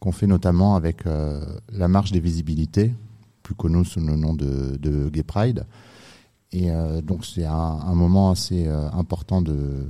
qu'on 0.00 0.12
fait 0.12 0.26
notamment 0.26 0.76
avec 0.76 1.06
euh, 1.06 1.44
la 1.72 1.88
marche 1.88 2.12
des 2.12 2.20
visibilités, 2.20 2.94
plus 3.42 3.54
connue 3.54 3.84
sous 3.84 4.00
le 4.00 4.16
nom 4.16 4.34
de, 4.34 5.08
Gay 5.10 5.22
Pride. 5.22 5.66
Et 6.52 6.70
euh, 6.70 7.00
donc, 7.02 7.24
c'est 7.24 7.44
un, 7.44 7.94
moment 7.94 8.30
assez 8.30 8.66
euh, 8.66 8.88
important 8.92 9.42
de, 9.42 9.86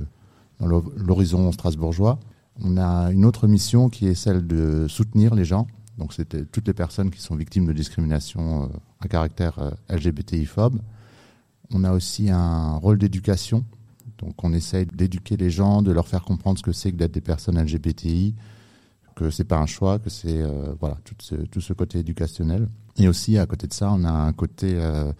dans 0.59 0.67
l'horizon 0.67 1.51
strasbourgeois. 1.51 2.19
On 2.63 2.77
a 2.77 3.11
une 3.11 3.25
autre 3.25 3.47
mission 3.47 3.89
qui 3.89 4.07
est 4.07 4.15
celle 4.15 4.47
de 4.47 4.87
soutenir 4.87 5.35
les 5.35 5.45
gens. 5.45 5.67
Donc, 5.97 6.13
c'était 6.13 6.45
toutes 6.45 6.67
les 6.67 6.73
personnes 6.73 7.11
qui 7.11 7.21
sont 7.21 7.35
victimes 7.35 7.65
de 7.65 7.73
discrimination 7.73 8.71
à 8.99 9.07
caractère 9.07 9.75
LGBTI-phobe. 9.89 10.81
On 11.71 11.83
a 11.83 11.91
aussi 11.91 12.29
un 12.29 12.75
rôle 12.77 12.97
d'éducation. 12.97 13.63
Donc, 14.19 14.43
on 14.43 14.53
essaye 14.53 14.85
d'éduquer 14.85 15.37
les 15.37 15.49
gens, 15.49 15.81
de 15.81 15.91
leur 15.91 16.07
faire 16.07 16.23
comprendre 16.23 16.57
ce 16.57 16.63
que 16.63 16.71
c'est 16.71 16.91
que 16.91 16.97
d'être 16.97 17.13
des 17.13 17.21
personnes 17.21 17.61
LGBTI, 17.61 18.35
que 19.15 19.29
c'est 19.29 19.45
pas 19.45 19.57
un 19.57 19.65
choix, 19.65 19.97
que 19.97 20.09
c'est 20.09 20.41
euh, 20.41 20.75
voilà 20.79 20.97
tout 21.03 21.15
ce, 21.19 21.35
tout 21.35 21.61
ce 21.61 21.73
côté 21.73 21.99
éducationnel. 21.99 22.67
Et 22.97 23.07
aussi, 23.07 23.37
à 23.37 23.45
côté 23.45 23.67
de 23.67 23.73
ça, 23.73 23.91
on 23.91 24.03
a 24.03 24.11
un 24.11 24.33
côté 24.33 24.73
euh, 24.75 25.11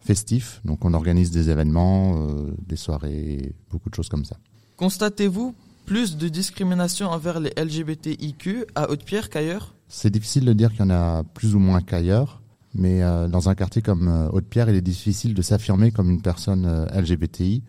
festif. 0.00 0.60
Donc, 0.64 0.84
on 0.84 0.94
organise 0.94 1.30
des 1.30 1.50
événements, 1.50 2.14
euh, 2.16 2.54
des 2.66 2.76
soirées, 2.76 3.54
beaucoup 3.70 3.90
de 3.90 3.94
choses 3.94 4.08
comme 4.08 4.24
ça. 4.24 4.36
Constatez-vous 4.76 5.54
plus 5.84 6.16
de 6.16 6.28
discrimination 6.28 7.10
envers 7.10 7.40
les 7.40 7.52
LGBTIQ 7.56 8.64
à 8.74 8.90
Haute-Pierre 8.90 9.28
qu'ailleurs? 9.28 9.74
C'est 9.88 10.10
difficile 10.10 10.44
de 10.44 10.52
dire 10.52 10.70
qu'il 10.70 10.80
y 10.80 10.84
en 10.84 10.90
a 10.90 11.24
plus 11.34 11.54
ou 11.54 11.58
moins 11.58 11.82
qu'ailleurs, 11.82 12.40
mais 12.74 13.00
dans 13.28 13.50
un 13.50 13.54
quartier 13.54 13.82
comme 13.82 14.30
Haute-Pierre, 14.32 14.70
il 14.70 14.76
est 14.76 14.80
difficile 14.80 15.34
de 15.34 15.42
s'affirmer 15.42 15.92
comme 15.92 16.10
une 16.10 16.22
personne 16.22 16.88
LGBTI 16.92 17.62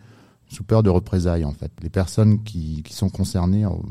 sous 0.48 0.64
peur 0.64 0.82
de 0.82 0.90
représailles 0.90 1.44
en 1.44 1.52
fait. 1.52 1.72
Les 1.82 1.90
personnes 1.90 2.42
qui, 2.42 2.82
qui 2.82 2.94
sont 2.94 3.08
concernées 3.08 3.66
ont 3.66 3.82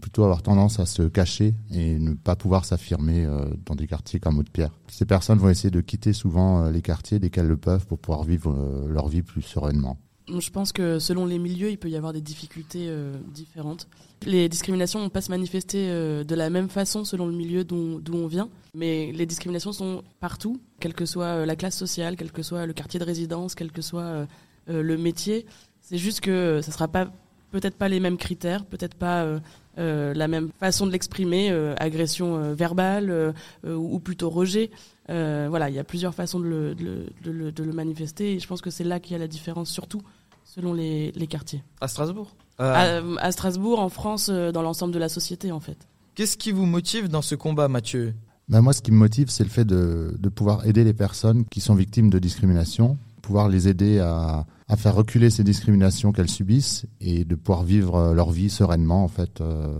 plutôt 0.00 0.24
avoir 0.24 0.42
tendance 0.42 0.80
à 0.80 0.86
se 0.86 1.02
cacher 1.02 1.54
et 1.72 1.98
ne 1.98 2.14
pas 2.14 2.36
pouvoir 2.36 2.64
s'affirmer 2.64 3.24
euh, 3.24 3.46
dans 3.66 3.74
des 3.74 3.86
quartiers 3.86 4.20
comme 4.20 4.38
Haute-Pierre. 4.38 4.70
Ces 4.88 5.04
personnes 5.04 5.38
vont 5.38 5.48
essayer 5.48 5.70
de 5.70 5.80
quitter 5.80 6.12
souvent 6.12 6.64
euh, 6.64 6.70
les 6.70 6.82
quartiers 6.82 7.18
dès 7.18 7.30
qu'elles 7.30 7.48
le 7.48 7.56
peuvent 7.56 7.86
pour 7.86 7.98
pouvoir 7.98 8.24
vivre 8.24 8.52
euh, 8.52 8.88
leur 8.88 9.08
vie 9.08 9.22
plus 9.22 9.42
sereinement. 9.42 9.98
Je 10.38 10.50
pense 10.50 10.72
que 10.72 11.00
selon 11.00 11.26
les 11.26 11.38
milieux, 11.38 11.70
il 11.70 11.78
peut 11.78 11.90
y 11.90 11.96
avoir 11.96 12.12
des 12.12 12.20
difficultés 12.20 12.88
différentes. 13.34 13.88
Les 14.24 14.48
discriminations 14.48 15.00
vont 15.00 15.08
pas 15.08 15.22
se 15.22 15.30
manifester 15.30 15.88
de 15.88 16.34
la 16.36 16.50
même 16.50 16.68
façon 16.68 17.04
selon 17.04 17.26
le 17.26 17.32
milieu 17.32 17.64
d'où 17.64 18.00
on 18.14 18.28
vient, 18.28 18.48
mais 18.72 19.10
les 19.10 19.26
discriminations 19.26 19.72
sont 19.72 20.04
partout, 20.20 20.60
quelle 20.78 20.94
que 20.94 21.04
soit 21.04 21.44
la 21.46 21.56
classe 21.56 21.76
sociale, 21.76 22.14
quel 22.16 22.30
que 22.30 22.44
soit 22.44 22.64
le 22.66 22.72
quartier 22.72 23.00
de 23.00 23.04
résidence, 23.04 23.56
quel 23.56 23.72
que 23.72 23.82
soit 23.82 24.28
le 24.68 24.96
métier. 24.96 25.46
C'est 25.90 25.98
juste 25.98 26.20
que 26.20 26.60
ça 26.62 26.70
sera 26.70 26.86
pas 26.86 27.08
peut-être 27.50 27.74
pas 27.74 27.88
les 27.88 27.98
mêmes 27.98 28.16
critères, 28.16 28.64
peut-être 28.64 28.94
pas 28.94 29.24
euh, 29.24 29.40
euh, 29.76 30.14
la 30.14 30.28
même 30.28 30.50
façon 30.60 30.86
de 30.86 30.92
l'exprimer, 30.92 31.50
euh, 31.50 31.74
agression 31.78 32.36
euh, 32.36 32.54
verbale 32.54 33.10
euh, 33.10 33.32
euh, 33.66 33.74
ou 33.74 33.98
plutôt 33.98 34.30
rejet. 34.30 34.70
Euh, 35.08 35.48
voilà, 35.50 35.68
il 35.68 35.74
y 35.74 35.80
a 35.80 35.82
plusieurs 35.84 36.14
façons 36.14 36.38
de 36.38 36.44
le, 36.44 36.74
de 36.76 36.84
le, 36.84 37.06
de 37.24 37.30
le, 37.32 37.50
de 37.50 37.64
le 37.64 37.72
manifester 37.72 38.34
et 38.34 38.38
je 38.38 38.46
pense 38.46 38.60
que 38.60 38.70
c'est 38.70 38.84
là 38.84 39.00
qu'il 39.00 39.14
y 39.14 39.16
a 39.16 39.18
la 39.18 39.26
différence, 39.26 39.68
surtout 39.68 40.00
selon 40.44 40.74
les, 40.74 41.10
les 41.10 41.26
quartiers. 41.26 41.64
À 41.80 41.88
Strasbourg? 41.88 42.36
À, 42.60 43.00
à, 43.18 43.32
Strasbourg, 43.32 43.80
en 43.80 43.88
France, 43.88 44.28
euh, 44.30 44.52
dans 44.52 44.62
l'ensemble 44.62 44.94
de 44.94 45.00
la 45.00 45.08
société 45.08 45.50
en 45.50 45.58
fait. 45.58 45.88
Qu'est-ce 46.14 46.36
qui 46.36 46.52
vous 46.52 46.66
motive 46.66 47.08
dans 47.08 47.22
ce 47.22 47.34
combat, 47.34 47.66
Mathieu? 47.66 48.14
Ben 48.48 48.60
Moi, 48.60 48.74
ce 48.74 48.80
qui 48.80 48.92
me 48.92 48.96
motive, 48.96 49.28
c'est 49.28 49.42
le 49.44 49.50
fait 49.50 49.64
de, 49.64 50.14
de 50.16 50.28
pouvoir 50.28 50.66
aider 50.66 50.84
les 50.84 50.94
personnes 50.94 51.44
qui 51.46 51.60
sont 51.60 51.74
victimes 51.74 52.10
de 52.10 52.20
discrimination, 52.20 52.96
pouvoir 53.22 53.48
les 53.48 53.66
aider 53.66 53.98
à, 53.98 54.46
à 54.70 54.76
faire 54.76 54.94
reculer 54.94 55.30
ces 55.30 55.42
discriminations 55.42 56.12
qu'elles 56.12 56.30
subissent 56.30 56.86
et 57.00 57.24
de 57.24 57.34
pouvoir 57.34 57.64
vivre 57.64 58.14
leur 58.14 58.30
vie 58.30 58.48
sereinement 58.48 59.02
en 59.02 59.08
fait, 59.08 59.40
euh, 59.40 59.74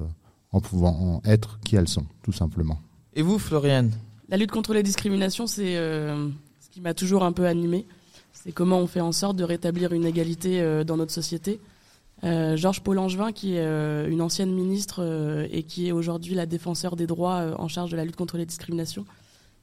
en 0.50 0.60
pouvant 0.60 1.22
être 1.24 1.60
qui 1.64 1.76
elles 1.76 1.88
sont, 1.88 2.06
tout 2.22 2.32
simplement. 2.32 2.80
Et 3.14 3.22
vous, 3.22 3.38
Floriane? 3.38 3.92
La 4.28 4.36
lutte 4.36 4.50
contre 4.50 4.74
les 4.74 4.82
discriminations, 4.82 5.46
c'est 5.46 5.76
euh, 5.76 6.28
ce 6.60 6.68
qui 6.70 6.80
m'a 6.80 6.92
toujours 6.92 7.22
un 7.22 7.32
peu 7.32 7.46
animée. 7.46 7.86
C'est 8.32 8.50
comment 8.50 8.78
on 8.78 8.88
fait 8.88 9.00
en 9.00 9.12
sorte 9.12 9.36
de 9.36 9.44
rétablir 9.44 9.92
une 9.92 10.04
égalité 10.04 10.60
euh, 10.60 10.82
dans 10.82 10.96
notre 10.96 11.12
société. 11.12 11.60
Euh, 12.24 12.56
Georges 12.56 12.80
Paul 12.80 12.98
Angevin, 12.98 13.32
qui 13.32 13.54
est 13.54 13.60
euh, 13.60 14.08
une 14.08 14.20
ancienne 14.20 14.52
ministre 14.52 15.02
euh, 15.02 15.46
et 15.52 15.62
qui 15.62 15.88
est 15.88 15.92
aujourd'hui 15.92 16.34
la 16.34 16.46
défenseur 16.46 16.96
des 16.96 17.06
droits 17.06 17.36
euh, 17.36 17.54
en 17.58 17.68
charge 17.68 17.90
de 17.90 17.96
la 17.96 18.04
lutte 18.04 18.16
contre 18.16 18.36
les 18.36 18.46
discriminations, 18.46 19.06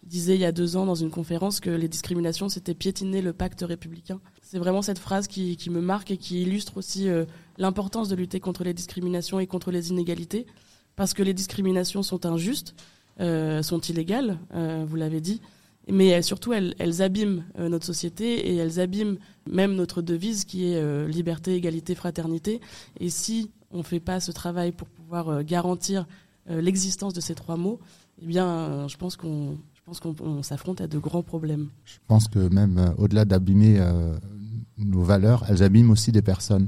disait 0.08 0.36
il 0.36 0.41
y 0.41 0.46
a 0.46 0.52
deux 0.52 0.76
ans 0.78 0.86
dans 0.86 0.96
une 0.96 1.12
conférence 1.12 1.60
que 1.60 1.70
les 1.70 1.88
discriminations, 1.88 2.50
c'était 2.50 2.74
piétiner 2.74 3.22
le 3.22 3.34
pacte 3.34 3.62
républicain. 3.62 4.20
C'est 4.41 4.58
vraiment 4.58 4.82
cette 4.82 5.00
phrase 5.00 5.28
qui, 5.28 5.58
qui, 5.58 5.70
me 5.70 5.82
marque 5.82 6.12
et 6.12 6.17
qui 6.17 6.41
illustre 6.41 6.78
aussi 6.78 7.10
euh, 7.10 7.26
l'importance 7.58 8.08
de 8.08 8.15
lutter 8.15 8.39
contre 8.39 8.63
les 8.63 8.74
discriminations 8.74 9.39
et 9.39 9.48
contre 9.48 9.72
les 9.72 9.89
inégalités, 9.89 10.46
parce 10.96 11.13
que 11.13 11.24
les 11.24 11.34
discriminations 11.34 12.04
sont 12.04 12.26
injustes, 12.26 12.74
euh, 13.20 13.62
sont 13.62 13.80
illégales, 13.80 14.39
euh, 14.54 14.86
vous 14.88 14.96
l'avez 14.96 15.22
dit, 15.22 15.41
mais 15.89 16.22
surtout 16.22 16.54
elles, 16.54 16.76
elles 16.80 17.02
abîment 17.02 17.46
notre 17.58 17.86
société 17.86 18.50
et 18.50 18.58
elles 18.58 18.82
abîment 18.82 19.17
même 19.50 19.74
notre 19.74 20.02
devise 20.02 20.43
qui 20.43 20.65
est 20.65 21.08
liberté, 21.08 21.56
égalité, 21.56 21.96
fraternité. 21.96 22.60
Et 23.00 23.10
si 23.10 23.52
on 23.72 23.78
ne 23.78 23.84
fait 23.84 24.02
pas 24.02 24.20
ce 24.20 24.34
travail 24.34 24.74
pour 24.74 24.89
pouvoir 24.89 25.46
garantir 25.46 26.06
l'existence 26.50 27.13
de 27.13 27.22
ces 27.22 27.36
trois 27.36 27.56
mots, 27.56 27.80
eh 28.22 28.26
bien, 28.26 28.86
je 28.89 28.98
pense 28.98 29.15
qu'on 29.15 29.58
pense 29.88 30.02
qu'on 30.02 30.43
s'affronte 30.43 30.82
à 30.82 30.88
de 30.88 31.00
grands 31.00 31.23
problèmes. 31.23 31.69
Je 31.86 31.95
pense 32.08 32.28
que 32.28 32.39
même 32.54 32.78
euh, 32.78 32.89
au-delà 32.97 33.23
d'abîmer 33.23 33.78
euh, 33.80 34.17
nos 34.78 35.02
valeurs, 35.02 35.45
elles 35.47 35.63
abîment 35.63 35.91
aussi 35.91 36.12
des 36.12 36.21
personnes. 36.21 36.67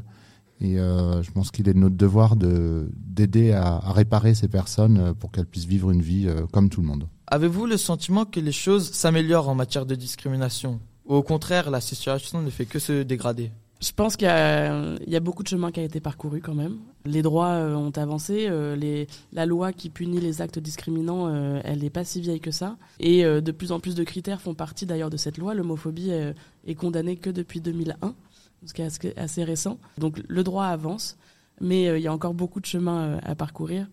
Et 0.62 0.80
euh, 0.80 1.22
je 1.22 1.30
pense 1.32 1.52
qu'il 1.52 1.68
est 1.68 1.74
de 1.74 1.80
notre 1.80 1.98
devoir 1.98 2.38
de 2.38 2.90
d'aider 2.96 3.52
à, 3.52 3.76
à, 3.76 3.92
réparer 3.92 4.36
ces 4.36 4.48
personnes 4.48 5.14
pour 5.16 5.32
qu'elles 5.32 5.46
puissent 5.46 5.66
vivre 5.66 5.92
une 5.92 6.02
vie 6.02 6.28
euh, 6.28 6.46
comme 6.54 6.70
tout 6.70 6.80
le 6.80 6.88
monde. 6.88 7.08
Avez-vous 7.28 7.66
le 7.66 7.76
sentiment 7.76 8.24
que 8.24 8.40
les 8.40 8.54
choses 8.54 8.90
s'améliorent 8.92 9.50
en 9.50 9.56
matière 9.56 9.86
de 9.86 9.96
discrimination? 9.96 10.80
Ou 11.06 11.16
au 11.16 11.24
contraire, 11.24 11.72
la 11.72 11.82
situation 11.82 12.42
ne 12.42 12.50
fait 12.50 12.66
que 12.66 12.80
se 12.80 13.04
dégrader? 13.04 13.52
Je 13.80 13.94
pense 13.94 14.18
qu'il 14.18 14.28
y, 14.28 15.16
a 15.16 15.20
beaucoup 15.22 15.42
de 15.42 15.48
chemin 15.48 15.72
qui 15.72 15.80
a 15.80 15.84
été 15.84 16.02
parcouru 16.02 16.42
quand 16.42 16.54
même. 16.54 16.80
Les 17.06 17.22
droits 17.22 17.52
euh, 17.52 17.76
ont 17.76 17.92
avancé. 17.92 18.48
Euh, 18.50 19.06
la 19.32 19.46
loi 19.46 19.72
qui 19.72 19.90
punit 19.90 20.20
les 20.20 20.42
actes 20.42 20.60
discriminants, 20.60 21.28
euh, 21.30 21.62
elle 21.64 21.80
n'est 21.80 21.90
pas 21.90 22.04
si 22.04 22.20
vieille 22.20 22.42
que 22.42 22.52
ça. 22.52 22.76
Et 23.00 23.24
de 23.24 23.52
plus 23.52 23.72
en 23.72 23.80
plus 23.80 23.96
de 23.96 24.04
critères 24.04 24.42
font 24.42 24.54
partie 24.54 24.86
d'ailleurs 24.86 25.10
de 25.10 25.16
cette 25.16 25.38
loi. 25.38 25.54
L'homophobie 25.54 26.12
est, 26.12 26.76
condamnée 26.76 27.16
que 27.16 27.30
depuis 27.30 27.62
2001, 27.62 28.16
ce 28.66 28.74
qui 28.74 28.82
est 28.82 29.18
assez, 29.18 29.44
récent. 29.46 29.78
Donc 29.98 30.20
le 30.28 30.44
droit 30.44 30.66
avance, 30.66 31.18
mais 31.62 31.86
il 31.98 32.02
y 32.02 32.08
a 32.08 32.14
encore 32.14 32.34
beaucoup 32.34 32.60
de 32.60 32.66
chemin 32.66 33.18
à 33.24 33.34
parcourir. 33.36 33.88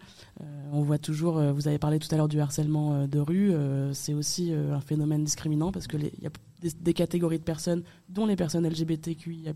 on 0.72 0.82
voit 0.82 0.98
toujours, 0.98 1.40
vous 1.52 1.68
avez 1.68 1.78
parlé 1.78 2.00
tout 2.00 2.12
à 2.12 2.16
l'heure 2.16 2.28
du 2.28 2.40
harcèlement 2.40 3.06
de 3.06 3.18
rue, 3.20 3.52
c'est 3.92 4.14
aussi 4.14 4.52
un 4.52 4.80
phénomène 4.80 5.22
discriminant 5.22 5.70
parce 5.70 5.86
que 5.86 5.96
il 5.96 6.22
y 6.22 6.26
a 6.26 6.30
des, 6.60 6.94
catégories 6.94 7.38
de 7.38 7.44
personnes, 7.44 7.82
dont 8.08 8.26
les 8.26 8.36
personnes 8.36 8.66
LGBTQIA+, 8.68 9.52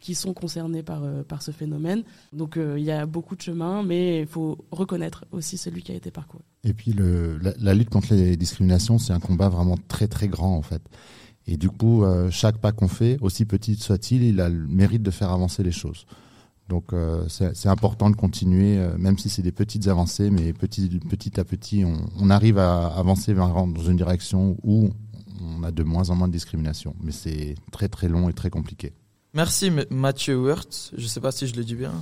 qui 0.00 0.14
sont 0.14 0.34
concernées 0.34 0.82
par, 0.82 1.02
euh, 1.04 1.22
par 1.22 1.42
ce 1.42 1.50
phénomène. 1.50 2.02
Donc 2.32 2.56
euh, 2.56 2.78
il 2.78 2.84
y 2.84 2.90
a 2.90 3.06
beaucoup 3.06 3.36
de 3.36 3.42
chemin, 3.42 3.82
mais 3.82 4.20
il 4.20 4.26
faut 4.26 4.58
reconnaître 4.70 5.24
aussi 5.32 5.56
celui 5.56 5.82
qui 5.82 5.92
a 5.92 5.94
été 5.94 6.10
parcouru. 6.10 6.42
Et 6.64 6.72
puis 6.72 6.92
le, 6.92 7.38
la, 7.38 7.74
lutte 7.74 7.90
contre 7.90 8.14
les 8.14 8.36
discriminations, 8.36 8.98
c'est 8.98 9.12
un 9.12 9.20
combat 9.20 9.48
vraiment 9.48 9.78
très 9.88 10.08
très 10.08 10.28
grand 10.28 10.56
en 10.56 10.62
fait. 10.62 10.82
Et 11.46 11.56
du 11.56 11.70
coup, 11.70 12.04
euh, 12.04 12.30
chaque 12.30 12.58
pas 12.58 12.72
qu'on 12.72 12.88
fait, 12.88 13.18
aussi 13.20 13.44
petit 13.44 13.76
soit-il, 13.76 14.22
il 14.22 14.40
a 14.40 14.48
le 14.48 14.66
mérite 14.66 15.02
de 15.02 15.12
faire 15.12 15.30
avancer 15.30 15.62
les 15.62 15.72
choses. 15.72 16.06
Donc 16.68 16.92
euh, 16.92 17.28
c'est 17.28 17.68
important 17.68 18.10
de 18.10 18.16
continuer, 18.16 18.84
même 18.98 19.16
si 19.18 19.28
c'est 19.28 19.42
des 19.42 19.52
petites 19.52 19.86
avancées, 19.86 20.30
mais 20.30 20.52
petit, 20.52 20.88
petit 21.08 21.38
à 21.38 21.44
petit, 21.44 21.84
on, 21.84 22.28
arrive 22.28 22.58
à 22.58 22.88
avancer 22.88 23.34
dans 23.34 23.66
une 23.88 23.96
direction 23.96 24.56
où 24.64 24.90
on 25.42 25.62
a 25.62 25.70
de 25.70 25.82
moins 25.82 26.10
en 26.10 26.14
moins 26.14 26.28
de 26.28 26.32
discrimination. 26.32 26.94
Mais 27.02 27.12
c'est 27.12 27.54
très 27.72 27.88
très 27.88 28.08
long 28.08 28.28
et 28.28 28.32
très 28.32 28.50
compliqué. 28.50 28.92
Merci 29.34 29.70
Mathieu 29.90 30.36
Wirtz, 30.36 30.92
je 30.96 31.02
ne 31.02 31.08
sais 31.08 31.20
pas 31.20 31.32
si 31.32 31.46
je 31.46 31.54
le 31.56 31.64
dis 31.64 31.74
bien. 31.74 31.92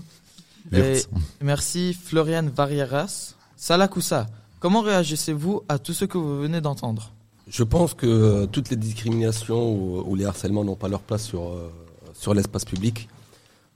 Et 0.73 1.03
merci 1.42 1.94
Floriane 1.94 2.49
Varieras. 2.49 3.35
Salah 3.57 3.88
Koussa, 3.88 4.27
comment 4.61 4.81
réagissez-vous 4.81 5.62
à 5.68 5.79
tout 5.79 5.92
ce 5.92 6.05
que 6.05 6.16
vous 6.16 6.40
venez 6.40 6.61
d'entendre? 6.61 7.12
Je 7.49 7.62
pense 7.62 7.92
que 7.92 8.47
toutes 8.47 8.70
les 8.70 8.77
discriminations 8.77 9.73
ou, 9.73 10.03
ou 10.07 10.14
les 10.14 10.25
harcèlements 10.25 10.64
n'ont 10.64 10.77
pas 10.77 10.88
leur 10.88 11.01
place 11.01 11.25
sur, 11.25 11.49
euh, 11.49 11.70
sur 12.14 12.33
l'espace 12.33 12.64
public. 12.64 13.09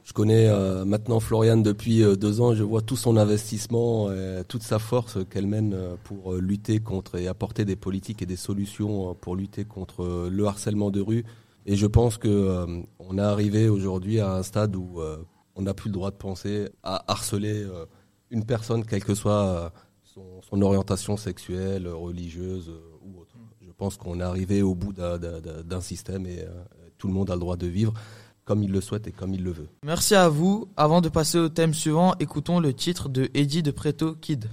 Je 0.08 0.14
connais 0.14 0.48
euh, 0.48 0.86
maintenant 0.86 1.20
Floriane 1.20 1.62
depuis 1.62 2.02
euh, 2.02 2.16
deux 2.16 2.40
ans. 2.40 2.54
Je 2.54 2.62
vois 2.62 2.80
tout 2.80 2.96
son 2.96 3.18
investissement, 3.18 4.10
et 4.10 4.40
toute 4.48 4.62
sa 4.62 4.78
force 4.78 5.18
qu'elle 5.28 5.46
mène 5.46 5.76
pour 6.02 6.32
euh, 6.32 6.40
lutter 6.40 6.80
contre 6.80 7.16
et 7.16 7.28
apporter 7.28 7.66
des 7.66 7.76
politiques 7.76 8.22
et 8.22 8.26
des 8.26 8.36
solutions 8.36 9.14
pour 9.14 9.36
lutter 9.36 9.66
contre 9.66 10.30
le 10.30 10.46
harcèlement 10.46 10.90
de 10.90 11.02
rue. 11.02 11.26
Et 11.66 11.76
je 11.76 11.86
pense 11.86 12.16
que 12.16 12.66
on 12.98 13.18
est 13.18 13.20
arrivé 13.20 13.68
aujourd'hui 13.68 14.18
à 14.18 14.32
un 14.32 14.42
stade 14.42 14.74
où 14.76 15.02
on 15.54 15.60
n'a 15.60 15.74
plus 15.74 15.88
le 15.88 15.92
droit 15.94 16.10
de 16.10 16.16
penser 16.16 16.70
à 16.82 17.04
harceler 17.12 17.66
une 18.30 18.46
personne, 18.46 18.86
quelle 18.86 19.04
que 19.04 19.14
soit 19.14 19.70
son, 20.04 20.62
orientation 20.62 21.18
sexuelle, 21.18 21.86
religieuse 21.86 22.72
ou 23.02 23.20
autre. 23.20 23.34
Je 23.60 23.72
pense 23.76 23.98
qu'on 23.98 24.20
est 24.20 24.22
arrivé 24.22 24.62
au 24.62 24.74
bout 24.74 24.94
d'un 24.94 25.80
système 25.82 26.24
et 26.24 26.46
tout 26.96 27.08
le 27.08 27.12
monde 27.12 27.30
a 27.30 27.34
le 27.34 27.40
droit 27.40 27.58
de 27.58 27.66
vivre 27.66 27.92
comme 28.48 28.62
il 28.62 28.72
le 28.72 28.80
souhaite 28.80 29.06
et 29.06 29.12
comme 29.12 29.34
il 29.34 29.44
le 29.44 29.52
veut. 29.52 29.68
Merci 29.84 30.14
à 30.14 30.30
vous. 30.30 30.70
Avant 30.78 31.02
de 31.02 31.10
passer 31.10 31.36
au 31.36 31.50
thème 31.50 31.74
suivant, 31.74 32.14
écoutons 32.18 32.60
le 32.60 32.72
titre 32.72 33.10
de 33.10 33.28
Eddie 33.34 33.62
de 33.62 33.70
Preto 33.70 34.14
Kid. 34.14 34.46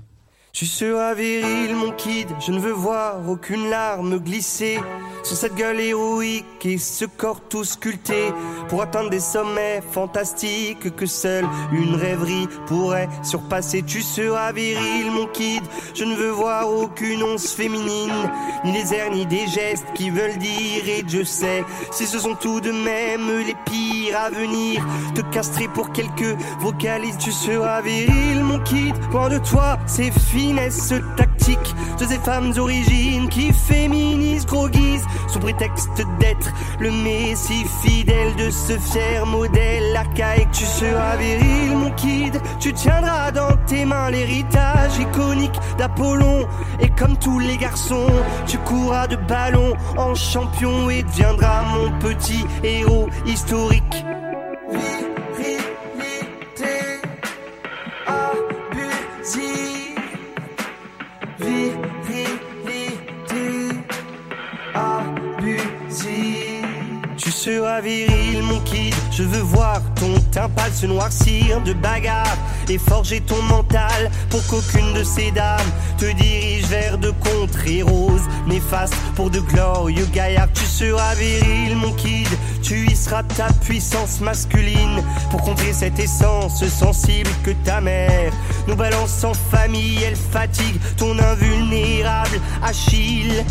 Tu 0.55 0.65
seras 0.65 1.13
viril, 1.15 1.75
mon 1.75 1.91
kid, 1.91 2.29
je 2.39 2.53
ne 2.53 2.59
veux 2.59 2.71
voir 2.71 3.17
aucune 3.27 3.69
larme 3.69 4.19
glisser 4.19 4.79
sur 5.21 5.35
cette 5.35 5.55
gueule 5.55 5.81
héroïque 5.81 6.65
et 6.65 6.77
ce 6.77 7.03
corps 7.03 7.41
tout 7.41 7.65
sculpté 7.65 8.31
pour 8.69 8.81
atteindre 8.81 9.09
des 9.09 9.19
sommets 9.19 9.81
fantastiques 9.91 10.95
que 10.95 11.05
seule 11.05 11.45
une 11.73 11.95
rêverie 11.95 12.47
pourrait 12.67 13.09
surpasser. 13.21 13.83
Tu 13.83 14.01
seras 14.01 14.53
viril, 14.53 15.11
mon 15.11 15.25
kid, 15.27 15.61
je 15.93 16.05
ne 16.05 16.15
veux 16.15 16.29
voir 16.29 16.71
aucune 16.71 17.21
once 17.23 17.51
féminine, 17.51 18.13
ni 18.63 18.71
les 18.71 18.93
airs 18.93 19.11
ni 19.11 19.25
des 19.25 19.47
gestes 19.47 19.87
qui 19.93 20.09
veulent 20.09 20.37
dire. 20.37 20.87
Et 20.87 21.03
je 21.05 21.23
sais 21.23 21.65
si 21.91 22.05
ce 22.05 22.17
sont 22.17 22.35
tout 22.35 22.61
de 22.61 22.71
même 22.71 23.45
les 23.45 23.55
pires 23.65 24.17
à 24.17 24.29
venir. 24.29 24.85
Te 25.15 25.21
castrer 25.33 25.67
pour 25.67 25.91
quelques 25.91 26.37
vocalises, 26.61 27.17
tu 27.17 27.31
seras 27.33 27.81
viril, 27.81 28.41
mon 28.41 28.59
kid, 28.59 28.95
loin 29.11 29.27
de 29.27 29.39
toi, 29.39 29.79
c'est 29.85 30.11
tactique 31.17 31.75
de 31.99 32.05
ces 32.05 32.19
femmes 32.19 32.53
origines 32.57 33.29
qui 33.29 33.51
féminisent 33.51 34.45
gros 34.45 34.69
guise 34.69 35.03
sous 35.27 35.39
prétexte 35.39 36.01
d'être 36.19 36.49
le 36.79 36.91
messie 36.91 37.65
fidèle 37.81 38.35
de 38.35 38.49
ce 38.49 38.77
fier 38.77 39.25
modèle 39.25 39.95
archaïque. 39.95 40.51
Tu 40.51 40.65
seras 40.65 41.15
viril, 41.17 41.75
mon 41.75 41.91
kid, 41.91 42.39
tu 42.59 42.73
tiendras 42.73 43.31
dans 43.31 43.55
tes 43.65 43.85
mains 43.85 44.11
l'héritage 44.11 44.97
iconique 44.99 45.59
d'Apollon. 45.77 46.47
Et 46.79 46.89
comme 46.89 47.17
tous 47.17 47.39
les 47.39 47.57
garçons, 47.57 48.07
tu 48.45 48.57
courras 48.59 49.07
de 49.07 49.15
ballon 49.15 49.73
en 49.97 50.13
champion 50.15 50.89
et 50.89 51.03
deviendras 51.03 51.63
mon 51.63 51.99
petit 51.99 52.45
héros 52.63 53.09
historique. 53.25 54.05
Viril, 67.81 68.41
mon 68.43 68.59
kid. 68.61 68.93
Je 69.11 69.23
veux 69.23 69.41
voir 69.41 69.81
ton 69.95 70.13
teint 70.31 70.49
se 70.73 70.85
noircir 70.85 71.61
de 71.61 71.73
bagarre 71.73 72.37
et 72.69 72.77
forger 72.77 73.21
ton 73.21 73.41
mental 73.43 74.09
pour 74.29 74.45
qu'aucune 74.47 74.93
de 74.93 75.03
ces 75.03 75.31
dames 75.31 75.71
te 75.97 76.05
dirige 76.13 76.65
vers 76.65 76.97
de 76.97 77.11
contrées 77.11 77.81
roses 77.81 78.27
néfastes 78.47 78.95
pour 79.15 79.29
de 79.29 79.39
glorieux 79.39 80.07
gaillards. 80.13 80.51
Tu 80.53 80.65
seras 80.65 81.15
viril, 81.15 81.75
mon 81.75 81.91
kid. 81.93 82.27
Tu 82.61 82.85
y 82.87 82.95
seras 82.95 83.23
ta 83.23 83.47
puissance 83.63 84.21
masculine 84.21 85.03
pour 85.29 85.41
contrer 85.41 85.73
cette 85.73 85.99
essence 85.99 86.65
sensible 86.67 87.29
que 87.43 87.51
ta 87.63 87.81
mère 87.81 88.31
nous 88.67 88.75
balance 88.75 89.23
en 89.23 89.33
famille. 89.33 90.03
Elle 90.03 90.15
fatigue 90.15 90.79
ton 90.97 91.17
invulnérable 91.19 92.39
Achille. 92.63 93.45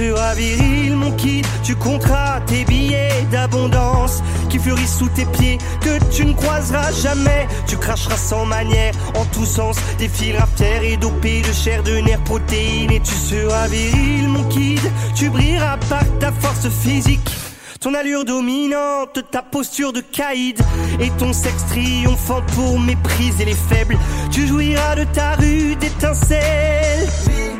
Tu 0.00 0.06
seras 0.06 0.34
viril, 0.34 0.96
mon 0.96 1.12
kid, 1.12 1.46
tu 1.62 1.76
compteras 1.76 2.40
tes 2.46 2.64
billets 2.64 3.26
d'abondance 3.30 4.22
qui 4.48 4.58
fleurissent 4.58 4.96
sous 4.96 5.10
tes 5.10 5.26
pieds, 5.26 5.58
que 5.82 6.02
tu 6.10 6.24
ne 6.24 6.32
croiseras 6.32 6.90
jamais. 6.90 7.46
Tu 7.66 7.76
cracheras 7.76 8.16
sans 8.16 8.46
manière, 8.46 8.94
en 9.14 9.26
tous 9.26 9.44
sens, 9.44 9.76
des 9.98 10.08
fils 10.08 10.36
et 10.82 10.96
dopés 10.96 11.42
de 11.42 11.52
chair, 11.52 11.82
de 11.82 11.98
nerfs, 11.98 12.24
protéines. 12.24 12.90
Et 12.90 13.00
tu 13.00 13.12
seras 13.12 13.68
viril, 13.68 14.28
mon 14.28 14.44
kid, 14.44 14.80
tu 15.14 15.28
brilleras 15.28 15.76
par 15.90 16.04
ta 16.18 16.32
force 16.32 16.70
physique. 16.70 17.30
Ton 17.78 17.92
allure 17.92 18.24
dominante, 18.24 19.20
ta 19.30 19.42
posture 19.42 19.92
de 19.92 20.00
caïd 20.00 20.58
et 20.98 21.10
ton 21.18 21.34
sexe 21.34 21.66
triomphant 21.68 22.40
pour 22.54 22.80
mépriser 22.80 23.44
les 23.44 23.54
faibles. 23.54 23.98
Tu 24.30 24.46
jouiras 24.46 24.94
de 24.94 25.04
ta 25.04 25.34
rude 25.34 25.84
étincelle. 25.84 27.59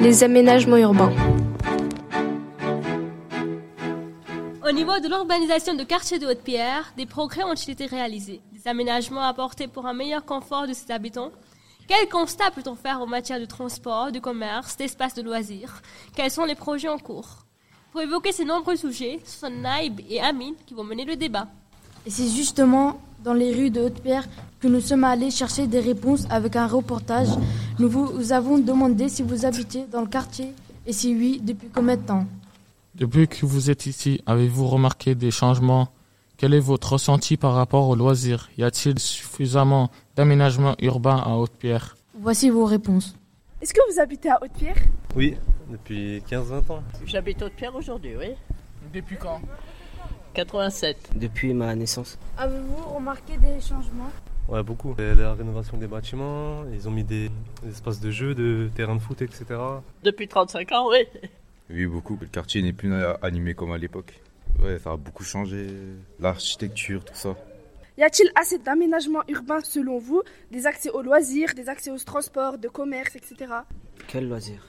Les 0.00 0.24
aménagements 0.24 0.78
urbains. 0.78 1.12
Au 4.66 4.72
niveau 4.72 4.98
de 4.98 5.08
l'urbanisation 5.08 5.74
de 5.74 5.84
quartiers 5.84 6.18
de 6.18 6.26
Haute-Pierre, 6.26 6.94
des 6.96 7.04
progrès 7.04 7.44
ont 7.44 7.52
été 7.52 7.84
réalisés? 7.84 8.40
Des 8.52 8.66
aménagements 8.66 9.20
apportés 9.20 9.68
pour 9.68 9.86
un 9.86 9.92
meilleur 9.92 10.24
confort 10.24 10.66
de 10.66 10.72
ses 10.72 10.90
habitants? 10.90 11.32
Quel 11.86 12.08
constat 12.08 12.50
peut-on 12.50 12.76
faire 12.76 13.02
en 13.02 13.06
matière 13.06 13.40
de 13.40 13.44
transport, 13.44 14.10
de 14.10 14.20
commerce, 14.20 14.78
d'espace 14.78 15.14
de 15.14 15.22
loisirs? 15.22 15.82
Quels 16.16 16.30
sont 16.30 16.46
les 16.46 16.54
projets 16.54 16.88
en 16.88 16.98
cours? 16.98 17.44
Pour 17.92 18.00
évoquer 18.00 18.32
ces 18.32 18.46
nombreux 18.46 18.76
sujets, 18.76 19.20
ce 19.24 19.40
sont 19.40 19.50
Naïb 19.50 20.00
et 20.08 20.22
Amine 20.22 20.54
qui 20.64 20.72
vont 20.72 20.84
mener 20.84 21.04
le 21.04 21.16
débat. 21.16 21.46
Et 22.06 22.10
c'est 22.10 22.28
justement 22.28 22.98
dans 23.22 23.34
les 23.34 23.52
rues 23.54 23.70
de 23.70 23.80
Haute-Pierre 23.80 24.26
que 24.60 24.68
nous 24.68 24.80
sommes 24.80 25.04
allés 25.04 25.30
chercher 25.30 25.66
des 25.66 25.80
réponses 25.80 26.26
avec 26.30 26.56
un 26.56 26.66
reportage. 26.66 27.28
Nous 27.78 27.88
vous 27.88 28.32
avons 28.32 28.58
demandé 28.58 29.08
si 29.08 29.22
vous 29.22 29.44
habitez 29.44 29.84
dans 29.90 30.00
le 30.00 30.06
quartier 30.06 30.52
et 30.86 30.92
si 30.92 31.14
oui, 31.14 31.40
depuis 31.42 31.68
combien 31.68 31.96
de 31.96 32.02
temps? 32.02 32.26
Depuis 32.94 33.28
que 33.28 33.44
vous 33.44 33.70
êtes 33.70 33.86
ici, 33.86 34.22
avez-vous 34.26 34.66
remarqué 34.66 35.14
des 35.14 35.30
changements? 35.30 35.88
Quel 36.36 36.54
est 36.54 36.60
votre 36.60 36.94
ressenti 36.94 37.36
par 37.36 37.54
rapport 37.54 37.88
aux 37.88 37.94
loisirs? 37.94 38.50
Y 38.56 38.64
a-t-il 38.64 38.98
suffisamment 38.98 39.90
d'aménagements 40.16 40.74
urbains 40.80 41.18
à 41.18 41.36
Haute-Pierre? 41.36 41.96
Voici 42.18 42.48
vos 42.48 42.64
réponses. 42.64 43.14
Est-ce 43.60 43.74
que 43.74 43.80
vous 43.92 44.00
habitez 44.00 44.30
à 44.30 44.38
Haute-Pierre? 44.42 44.76
Oui, 45.14 45.36
depuis 45.70 46.22
15-20 46.30 46.72
ans. 46.72 46.82
J'habite 47.04 47.42
Haute-Pierre 47.42 47.76
aujourd'hui, 47.76 48.12
oui. 48.18 48.28
Depuis 48.92 49.16
quand? 49.16 49.40
87. 50.34 51.10
Depuis 51.16 51.52
ma 51.54 51.74
naissance. 51.74 52.18
Avez-vous 52.38 52.94
remarqué 52.94 53.36
des 53.38 53.60
changements? 53.60 54.10
Ouais, 54.48 54.62
beaucoup. 54.62 54.94
La 54.98 55.34
rénovation 55.34 55.76
des 55.76 55.86
bâtiments, 55.86 56.64
ils 56.72 56.88
ont 56.88 56.90
mis 56.90 57.04
des, 57.04 57.30
des 57.62 57.70
espaces 57.70 58.00
de 58.00 58.10
jeu, 58.10 58.34
de 58.34 58.68
terrains 58.74 58.96
de 58.96 59.00
foot, 59.00 59.22
etc. 59.22 59.44
Depuis 60.02 60.26
35 60.28 60.72
ans, 60.72 60.88
oui. 60.90 61.06
Oui, 61.70 61.86
beaucoup. 61.86 62.18
Le 62.20 62.26
quartier 62.26 62.62
n'est 62.62 62.72
plus 62.72 62.92
animé 63.22 63.54
comme 63.54 63.72
à 63.72 63.78
l'époque. 63.78 64.20
Ouais, 64.60 64.78
ça 64.78 64.90
a 64.92 64.96
beaucoup 64.96 65.22
changé. 65.24 65.68
L'architecture, 66.18 67.04
tout 67.04 67.14
ça. 67.14 67.36
Y 67.96 68.02
a-t-il 68.02 68.30
assez 68.34 68.58
d'aménagements 68.58 69.22
urbains 69.28 69.60
selon 69.60 69.98
vous? 69.98 70.22
Des 70.50 70.66
accès 70.66 70.90
aux 70.90 71.02
loisirs, 71.02 71.54
des 71.54 71.68
accès 71.68 71.90
aux 71.90 71.98
transports, 71.98 72.58
de 72.58 72.68
commerce, 72.68 73.14
etc. 73.14 73.52
Quel 74.08 74.28
loisir? 74.28 74.66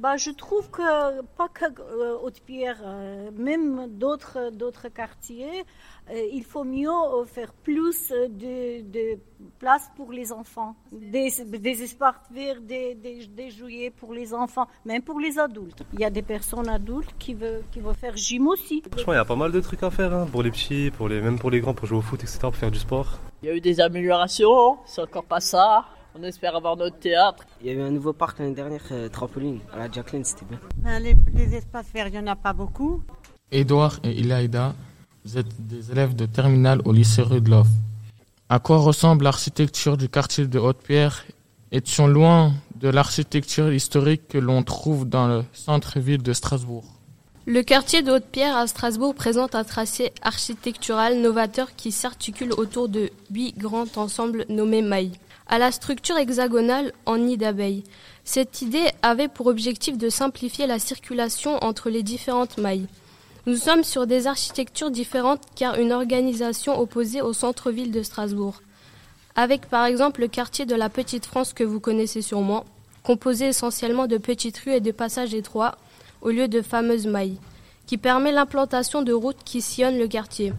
Bah, 0.00 0.16
je 0.16 0.30
trouve 0.30 0.70
que 0.70 1.20
pas 1.36 1.48
que 1.48 1.66
euh, 1.66 2.16
Haute-Pierre, 2.22 2.80
euh, 2.82 3.30
même 3.36 3.86
d'autres 3.98 4.50
d'autres 4.50 4.88
quartiers, 4.88 5.64
euh, 6.10 6.26
il 6.32 6.42
faut 6.42 6.64
mieux 6.64 6.88
faire 7.26 7.52
plus 7.52 8.08
de, 8.10 8.80
de 8.80 9.18
place 9.58 9.90
pour 9.96 10.10
les 10.10 10.32
enfants, 10.32 10.74
des, 10.90 11.30
des 11.44 11.82
espaces 11.82 12.14
verts, 12.30 12.62
des, 12.62 12.94
des, 12.94 13.26
des, 13.26 13.50
jouets 13.50 13.92
pour 13.94 14.14
les 14.14 14.32
enfants, 14.32 14.66
même 14.86 15.02
pour 15.02 15.20
les 15.20 15.38
adultes. 15.38 15.82
Il 15.92 16.00
y 16.00 16.04
a 16.04 16.10
des 16.10 16.22
personnes 16.22 16.68
adultes 16.68 17.14
qui 17.18 17.34
veulent 17.34 17.62
qui 17.70 17.80
veulent 17.80 17.94
faire 17.94 18.16
gym 18.16 18.48
aussi. 18.48 18.82
Franchement, 18.90 19.12
il 19.12 19.16
y 19.16 19.26
a 19.26 19.26
pas 19.26 19.36
mal 19.36 19.52
de 19.52 19.60
trucs 19.60 19.82
à 19.82 19.90
faire 19.90 20.14
hein, 20.14 20.26
pour 20.32 20.42
les 20.42 20.50
petits, 20.50 20.90
pour 20.90 21.10
les 21.10 21.20
même 21.20 21.38
pour 21.38 21.50
les 21.50 21.60
grands, 21.60 21.74
pour 21.74 21.86
jouer 21.86 21.98
au 21.98 22.02
foot, 22.08 22.22
etc., 22.22 22.38
pour 22.40 22.56
faire 22.56 22.70
du 22.70 22.78
sport. 22.78 23.18
Il 23.42 23.48
y 23.48 23.52
a 23.52 23.54
eu 23.54 23.60
des 23.60 23.80
améliorations, 23.80 24.78
c'est 24.86 25.02
encore 25.02 25.24
pas 25.24 25.40
ça. 25.40 25.84
On 26.18 26.22
espère 26.24 26.56
avoir 26.56 26.76
notre 26.76 26.98
théâtre. 26.98 27.44
Il 27.60 27.68
y 27.68 27.70
a 27.70 27.74
eu 27.74 27.80
un 27.80 27.90
nouveau 27.90 28.12
parc 28.12 28.40
l'année 28.40 28.54
dernière, 28.54 28.82
euh, 28.90 29.08
trampoline, 29.08 29.60
à 29.72 29.78
la 29.78 29.90
Jacqueline, 29.90 30.24
c'était 30.24 30.44
bien. 30.44 30.58
Ben, 30.78 30.98
les, 30.98 31.14
les, 31.34 31.54
espaces 31.54 31.86
verts, 31.94 32.08
il 32.08 32.12
n'y 32.12 32.18
en 32.18 32.26
a 32.26 32.34
pas 32.34 32.52
beaucoup. 32.52 33.02
Edouard 33.52 34.00
et 34.02 34.10
Ilaïda, 34.10 34.74
vous 35.24 35.38
êtes 35.38 35.66
des 35.66 35.92
élèves 35.92 36.16
de 36.16 36.26
terminale 36.26 36.80
au 36.84 36.92
lycée 36.92 37.22
Rudloff. 37.22 37.68
À 38.48 38.58
quoi 38.58 38.78
ressemble 38.78 39.22
l'architecture 39.24 39.96
du 39.96 40.08
quartier 40.08 40.48
de 40.48 40.58
Haute-Pierre? 40.58 41.24
Étions 41.70 42.08
loin 42.08 42.52
de 42.74 42.88
l'architecture 42.88 43.72
historique 43.72 44.26
que 44.26 44.38
l'on 44.38 44.64
trouve 44.64 45.08
dans 45.08 45.28
le 45.28 45.44
centre-ville 45.52 46.22
de 46.22 46.32
Strasbourg. 46.32 46.84
Le 47.46 47.62
quartier 47.62 48.02
de 48.02 48.10
Haute-Pierre 48.10 48.56
à 48.56 48.66
Strasbourg 48.66 49.14
présente 49.14 49.54
un 49.54 49.62
tracé 49.62 50.12
architectural 50.22 51.20
novateur 51.20 51.76
qui 51.76 51.92
s'articule 51.92 52.52
autour 52.52 52.88
de 52.88 53.10
huit 53.32 53.56
grands 53.56 53.86
ensembles 53.96 54.44
nommés 54.48 54.82
mailles 54.82 55.12
à 55.50 55.58
la 55.58 55.72
structure 55.72 56.16
hexagonale 56.16 56.92
en 57.06 57.18
nid 57.18 57.36
d'abeilles. 57.36 57.82
Cette 58.24 58.62
idée 58.62 58.86
avait 59.02 59.26
pour 59.26 59.48
objectif 59.48 59.98
de 59.98 60.08
simplifier 60.08 60.68
la 60.68 60.78
circulation 60.78 61.62
entre 61.64 61.90
les 61.90 62.04
différentes 62.04 62.56
mailles. 62.56 62.86
Nous 63.46 63.56
sommes 63.56 63.82
sur 63.82 64.06
des 64.06 64.28
architectures 64.28 64.92
différentes 64.92 65.42
car 65.56 65.76
une 65.76 65.92
organisation 65.92 66.78
opposée 66.78 67.20
au 67.20 67.32
centre-ville 67.32 67.90
de 67.90 68.02
Strasbourg. 68.02 68.62
Avec 69.34 69.66
par 69.66 69.86
exemple 69.86 70.20
le 70.20 70.28
quartier 70.28 70.66
de 70.66 70.76
la 70.76 70.88
Petite 70.88 71.26
France 71.26 71.52
que 71.52 71.64
vous 71.64 71.80
connaissez 71.80 72.22
sûrement, 72.22 72.64
composé 73.02 73.48
essentiellement 73.48 74.06
de 74.06 74.18
petites 74.18 74.58
rues 74.58 74.74
et 74.74 74.80
de 74.80 74.92
passages 74.92 75.34
étroits 75.34 75.76
au 76.22 76.30
lieu 76.30 76.46
de 76.46 76.62
fameuses 76.62 77.08
mailles, 77.08 77.38
qui 77.86 77.96
permet 77.96 78.30
l'implantation 78.30 79.02
de 79.02 79.12
routes 79.12 79.42
qui 79.44 79.60
sillonnent 79.60 79.98
le 79.98 80.06
quartier. 80.06 80.52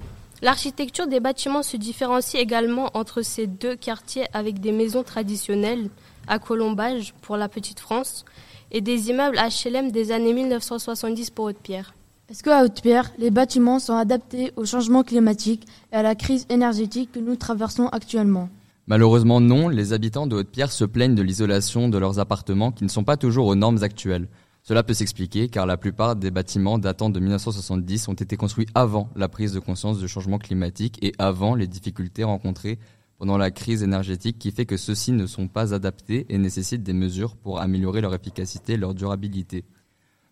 L'architecture 0.44 1.06
des 1.06 1.20
bâtiments 1.20 1.62
se 1.62 1.78
différencie 1.78 2.42
également 2.42 2.90
entre 2.96 3.22
ces 3.22 3.46
deux 3.46 3.76
quartiers 3.76 4.26
avec 4.34 4.60
des 4.60 4.72
maisons 4.72 5.04
traditionnelles 5.04 5.90
à 6.28 6.40
colombage 6.40 7.14
pour 7.22 7.38
la 7.38 7.48
Petite 7.48 7.80
France 7.80 8.26
et 8.72 8.82
des 8.82 9.12
immeubles 9.12 9.38
HLM 9.38 9.92
des 9.92 10.12
années 10.12 10.34
1970 10.34 11.30
pour 11.30 11.46
Haute-Pierre. 11.46 11.94
Est-ce 12.28 12.42
qu'à 12.42 12.64
Haute-Pierre, 12.64 13.12
les 13.20 13.30
bâtiments 13.30 13.78
sont 13.78 13.96
adaptés 13.96 14.52
au 14.56 14.66
changement 14.66 15.04
climatique 15.04 15.68
et 15.92 15.98
à 15.98 16.02
la 16.02 16.16
crise 16.16 16.48
énergétique 16.50 17.12
que 17.12 17.20
nous 17.20 17.36
traversons 17.36 17.88
actuellement? 17.88 18.50
Malheureusement 18.88 19.42
non, 19.42 19.70
les 19.70 19.94
habitants 19.94 20.26
de 20.26 20.38
Haute-Pierre 20.38 20.72
se 20.72 20.86
plaignent 20.86 21.14
de 21.14 21.22
l'isolation 21.22 21.88
de 21.88 22.00
leurs 22.00 22.18
appartements 22.18 22.72
qui 22.72 22.84
ne 22.84 22.90
sont 22.90 23.04
pas 23.04 23.16
toujours 23.16 23.46
aux 23.46 23.56
normes 23.56 23.84
actuelles. 23.84 24.28
Cela 24.64 24.84
peut 24.84 24.94
s'expliquer 24.94 25.50
car 25.50 25.66
la 25.66 25.76
plupart 25.76 26.16
des 26.16 26.30
bâtiments 26.30 26.78
datant 26.78 27.10
de 27.10 27.20
1970 27.20 28.08
ont 28.08 28.14
été 28.14 28.38
construits 28.38 28.68
avant 28.76 29.10
la 29.16 29.28
prise 29.28 29.54
de 29.54 29.60
conscience 29.60 29.98
du 29.98 30.08
changement 30.08 30.38
climatique 30.38 31.00
et 31.02 31.14
avant 31.18 31.56
les 31.56 31.68
difficultés 31.68 32.24
rencontrées 32.24 32.78
pendant 33.18 33.38
la 33.38 33.50
crise 33.50 33.82
énergétique 33.82 34.38
qui 34.38 34.52
fait 34.52 34.66
que 34.66 34.78
ceux-ci 34.78 35.12
ne 35.12 35.26
sont 35.26 35.48
pas 35.48 35.74
adaptés 35.74 36.28
et 36.30 36.38
nécessitent 36.38 36.84
des 36.84 36.94
mesures 36.94 37.36
pour 37.36 37.60
améliorer 37.60 38.02
leur 38.02 38.14
efficacité 38.14 38.74
et 38.74 38.78
leur 38.78 38.94
durabilité. 38.94 39.66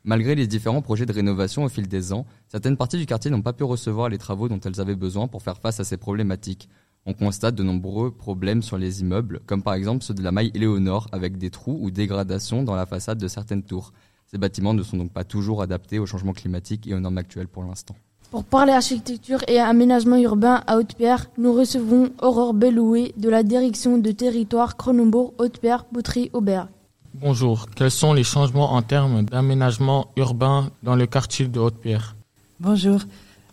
Malgré 0.03 0.33
les 0.33 0.47
différents 0.47 0.81
projets 0.81 1.05
de 1.05 1.13
rénovation 1.13 1.63
au 1.63 1.69
fil 1.69 1.87
des 1.87 2.13
ans, 2.13 2.25
certaines 2.47 2.77
parties 2.77 2.97
du 2.97 3.05
quartier 3.05 3.29
n'ont 3.31 3.41
pas 3.41 3.53
pu 3.53 3.63
recevoir 3.63 4.09
les 4.09 4.17
travaux 4.17 4.47
dont 4.47 4.59
elles 4.59 4.79
avaient 4.79 4.95
besoin 4.95 5.27
pour 5.27 5.41
faire 5.41 5.57
face 5.57 5.79
à 5.79 5.83
ces 5.83 5.97
problématiques. 5.97 6.69
On 7.05 7.13
constate 7.13 7.55
de 7.55 7.63
nombreux 7.63 8.11
problèmes 8.11 8.61
sur 8.61 8.77
les 8.77 9.01
immeubles, 9.01 9.41
comme 9.45 9.63
par 9.63 9.73
exemple 9.73 10.03
ceux 10.03 10.13
de 10.13 10.23
la 10.23 10.31
maille 10.31 10.51
Éléonore, 10.53 11.07
avec 11.11 11.37
des 11.37 11.49
trous 11.49 11.77
ou 11.81 11.91
dégradations 11.91 12.63
dans 12.63 12.75
la 12.75 12.85
façade 12.85 13.17
de 13.17 13.27
certaines 13.27 13.63
tours. 13.63 13.93
Ces 14.31 14.37
bâtiments 14.37 14.73
ne 14.73 14.83
sont 14.83 14.97
donc 14.97 15.11
pas 15.11 15.23
toujours 15.23 15.61
adaptés 15.61 15.97
au 15.99 16.05
changement 16.05 16.33
climatique 16.33 16.87
et 16.87 16.93
aux 16.93 16.99
normes 16.99 17.17
actuelles 17.17 17.47
pour 17.47 17.63
l'instant. 17.63 17.95
Pour 18.31 18.43
parler 18.43 18.73
architecture 18.73 19.39
et 19.47 19.59
aménagement 19.59 20.17
urbain 20.17 20.61
à 20.67 20.77
Haute-Pierre, 20.77 21.31
nous 21.39 21.51
recevons 21.51 22.11
Aurore 22.21 22.53
Belloué 22.53 23.13
de 23.17 23.27
la 23.27 23.41
direction 23.41 23.97
de 23.97 24.11
territoire 24.11 24.77
Cronenbourg 24.77 25.33
Haute-Pierre 25.39 25.85
Boutry 25.91 26.29
Aubert. 26.33 26.67
Bonjour, 27.15 27.65
quels 27.75 27.89
sont 27.89 28.13
les 28.13 28.23
changements 28.23 28.73
en 28.73 28.83
termes 28.83 29.23
d'aménagement 29.23 30.07
urbain 30.15 30.69
dans 30.83 30.95
le 30.95 31.07
quartier 31.07 31.47
de 31.47 31.59
Haute-Pierre? 31.59 32.15
Bonjour. 32.59 32.99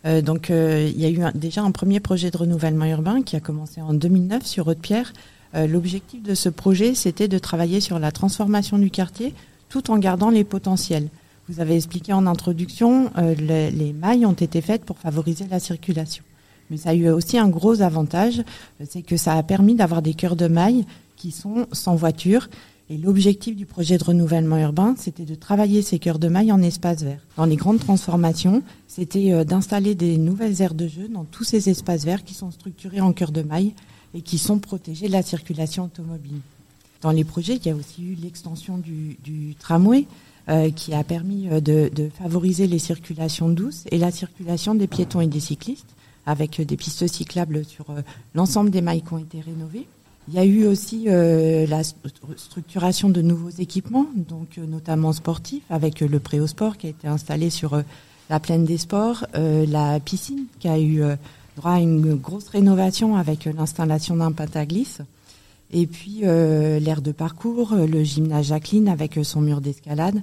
Euh, 0.05 0.21
donc, 0.21 0.51
euh, 0.51 0.87
il 0.93 1.01
y 1.01 1.05
a 1.05 1.09
eu 1.09 1.23
un- 1.23 1.31
déjà 1.33 1.63
un 1.63 1.71
premier 1.71 1.99
projet 1.99 2.29
de 2.29 2.37
renouvellement 2.37 2.85
urbain 2.85 3.23
qui 3.23 3.35
a 3.35 3.39
commencé 3.39 3.81
en 3.81 3.95
2009 3.95 4.45
sur 4.45 4.67
Haute-Pierre. 4.67 5.11
Euh, 5.55 5.65
L'objectif 5.65 6.21
de 6.21 6.35
ce 6.35 6.49
projet, 6.49 6.93
c'était 6.93 7.27
de 7.27 7.39
travailler 7.39 7.79
sur 7.79 7.97
la 7.97 8.11
transformation 8.11 8.77
du 8.77 8.91
quartier 8.91 9.33
tout 9.69 9.91
en 9.91 9.97
gardant 9.97 10.29
les 10.29 10.43
potentiels. 10.43 11.09
Vous 11.49 11.59
avez 11.61 11.75
expliqué 11.75 12.13
en 12.13 12.27
introduction, 12.27 13.09
euh, 13.17 13.33
les, 13.35 13.71
les 13.71 13.93
mailles 13.93 14.25
ont 14.25 14.33
été 14.33 14.61
faites 14.61 14.83
pour 14.83 14.97
favoriser 14.97 15.45
la 15.49 15.59
circulation. 15.59 16.23
Mais 16.69 16.77
ça 16.77 16.89
a 16.89 16.93
eu 16.93 17.09
aussi 17.09 17.37
un 17.37 17.47
gros 17.47 17.81
avantage, 17.81 18.39
euh, 18.81 18.85
c'est 18.89 19.01
que 19.01 19.17
ça 19.17 19.33
a 19.33 19.43
permis 19.43 19.75
d'avoir 19.75 20.01
des 20.01 20.13
cœurs 20.13 20.35
de 20.35 20.47
mailles 20.47 20.85
qui 21.15 21.31
sont 21.31 21.67
sans 21.71 21.95
voiture. 21.95 22.49
Et 22.89 22.97
l'objectif 22.97 23.55
du 23.55 23.65
projet 23.65 23.97
de 23.97 24.03
renouvellement 24.03 24.57
urbain, 24.57 24.95
c'était 24.97 25.25
de 25.25 25.35
travailler 25.35 25.81
ces 25.81 25.99
cœurs 25.99 26.19
de 26.19 26.29
mailles 26.29 26.53
en 26.53 26.61
espace 26.61 27.03
vert. 27.03 27.19
Dans 27.35 27.45
les 27.45 27.57
grandes 27.57 27.79
transformations, 27.79 28.63
c'était 28.87 29.33
euh, 29.33 29.43
d'installer 29.43 29.95
des 29.95 30.17
nouvelles 30.17 30.61
aires 30.61 30.73
de 30.73 30.87
jeu 30.87 31.07
dans 31.09 31.25
tous 31.25 31.43
ces 31.43 31.69
espaces 31.69 32.05
verts 32.05 32.23
qui 32.23 32.33
sont 32.33 32.51
structurés 32.51 33.01
en 33.01 33.13
cœurs 33.13 33.31
de 33.31 33.41
mailles 33.41 33.73
et 34.13 34.21
qui 34.21 34.37
sont 34.37 34.59
protégés 34.59 35.07
de 35.07 35.13
la 35.13 35.21
circulation 35.21 35.85
automobile. 35.85 36.39
Dans 37.01 37.11
les 37.11 37.23
projets, 37.23 37.55
il 37.55 37.65
y 37.65 37.69
a 37.69 37.75
aussi 37.75 38.03
eu 38.03 38.15
l'extension 38.15 38.77
du, 38.77 39.55
tramway 39.59 40.05
euh, 40.49 40.71
qui 40.71 40.93
a 40.93 41.03
permis 41.03 41.47
euh, 41.49 41.59
de, 41.59 42.09
favoriser 42.17 42.67
les 42.67 42.79
circulations 42.79 43.49
douces 43.49 43.83
et 43.91 43.97
la 43.97 44.11
circulation 44.11 44.75
des 44.75 44.87
piétons 44.87 45.21
et 45.21 45.27
des 45.27 45.39
cyclistes 45.39 45.89
avec 46.25 46.59
euh, 46.59 46.65
des 46.65 46.77
pistes 46.77 47.05
cyclables 47.07 47.65
sur 47.65 47.85
l'ensemble 48.33 48.69
des 48.69 48.81
mailles 48.81 49.01
qui 49.01 49.13
ont 49.13 49.19
été 49.19 49.41
rénovées. 49.41 49.85
Il 50.29 50.33
y 50.33 50.39
a 50.39 50.45
eu 50.45 50.65
aussi 50.65 51.05
la 51.05 51.83
st- 51.83 51.95
structuration 52.35 53.07
de 53.07 53.21
nouveaux 53.21 53.49
équipements, 53.49 54.07
donc 54.13 54.57
notamment 54.57 55.13
sportifs, 55.13 55.63
avec 55.69 56.01
le 56.01 56.19
préau-sport 56.19 56.75
qui 56.75 56.87
a 56.87 56.89
été 56.89 57.07
installé 57.07 57.49
sur 57.49 57.81
la 58.29 58.39
plaine 58.41 58.65
des 58.65 58.77
sports, 58.77 59.25
la 59.33 60.01
piscine 60.01 60.47
qui 60.59 60.67
a 60.67 60.81
eu 60.81 61.01
droit 61.55 61.71
à 61.71 61.79
une 61.79 62.15
grosse 62.15 62.49
rénovation 62.49 63.15
avec 63.15 63.45
l'installation 63.45 64.17
d'un 64.17 64.33
pataglisse. 64.33 64.99
Et 65.71 65.85
puis 65.85 66.21
euh, 66.23 66.79
l'aire 66.79 67.01
de 67.01 67.11
parcours, 67.11 67.73
euh, 67.73 67.85
le 67.85 68.03
gymnase 68.03 68.47
Jacqueline 68.47 68.87
avec 68.87 69.17
euh, 69.17 69.23
son 69.23 69.41
mur 69.41 69.61
d'escalade. 69.61 70.21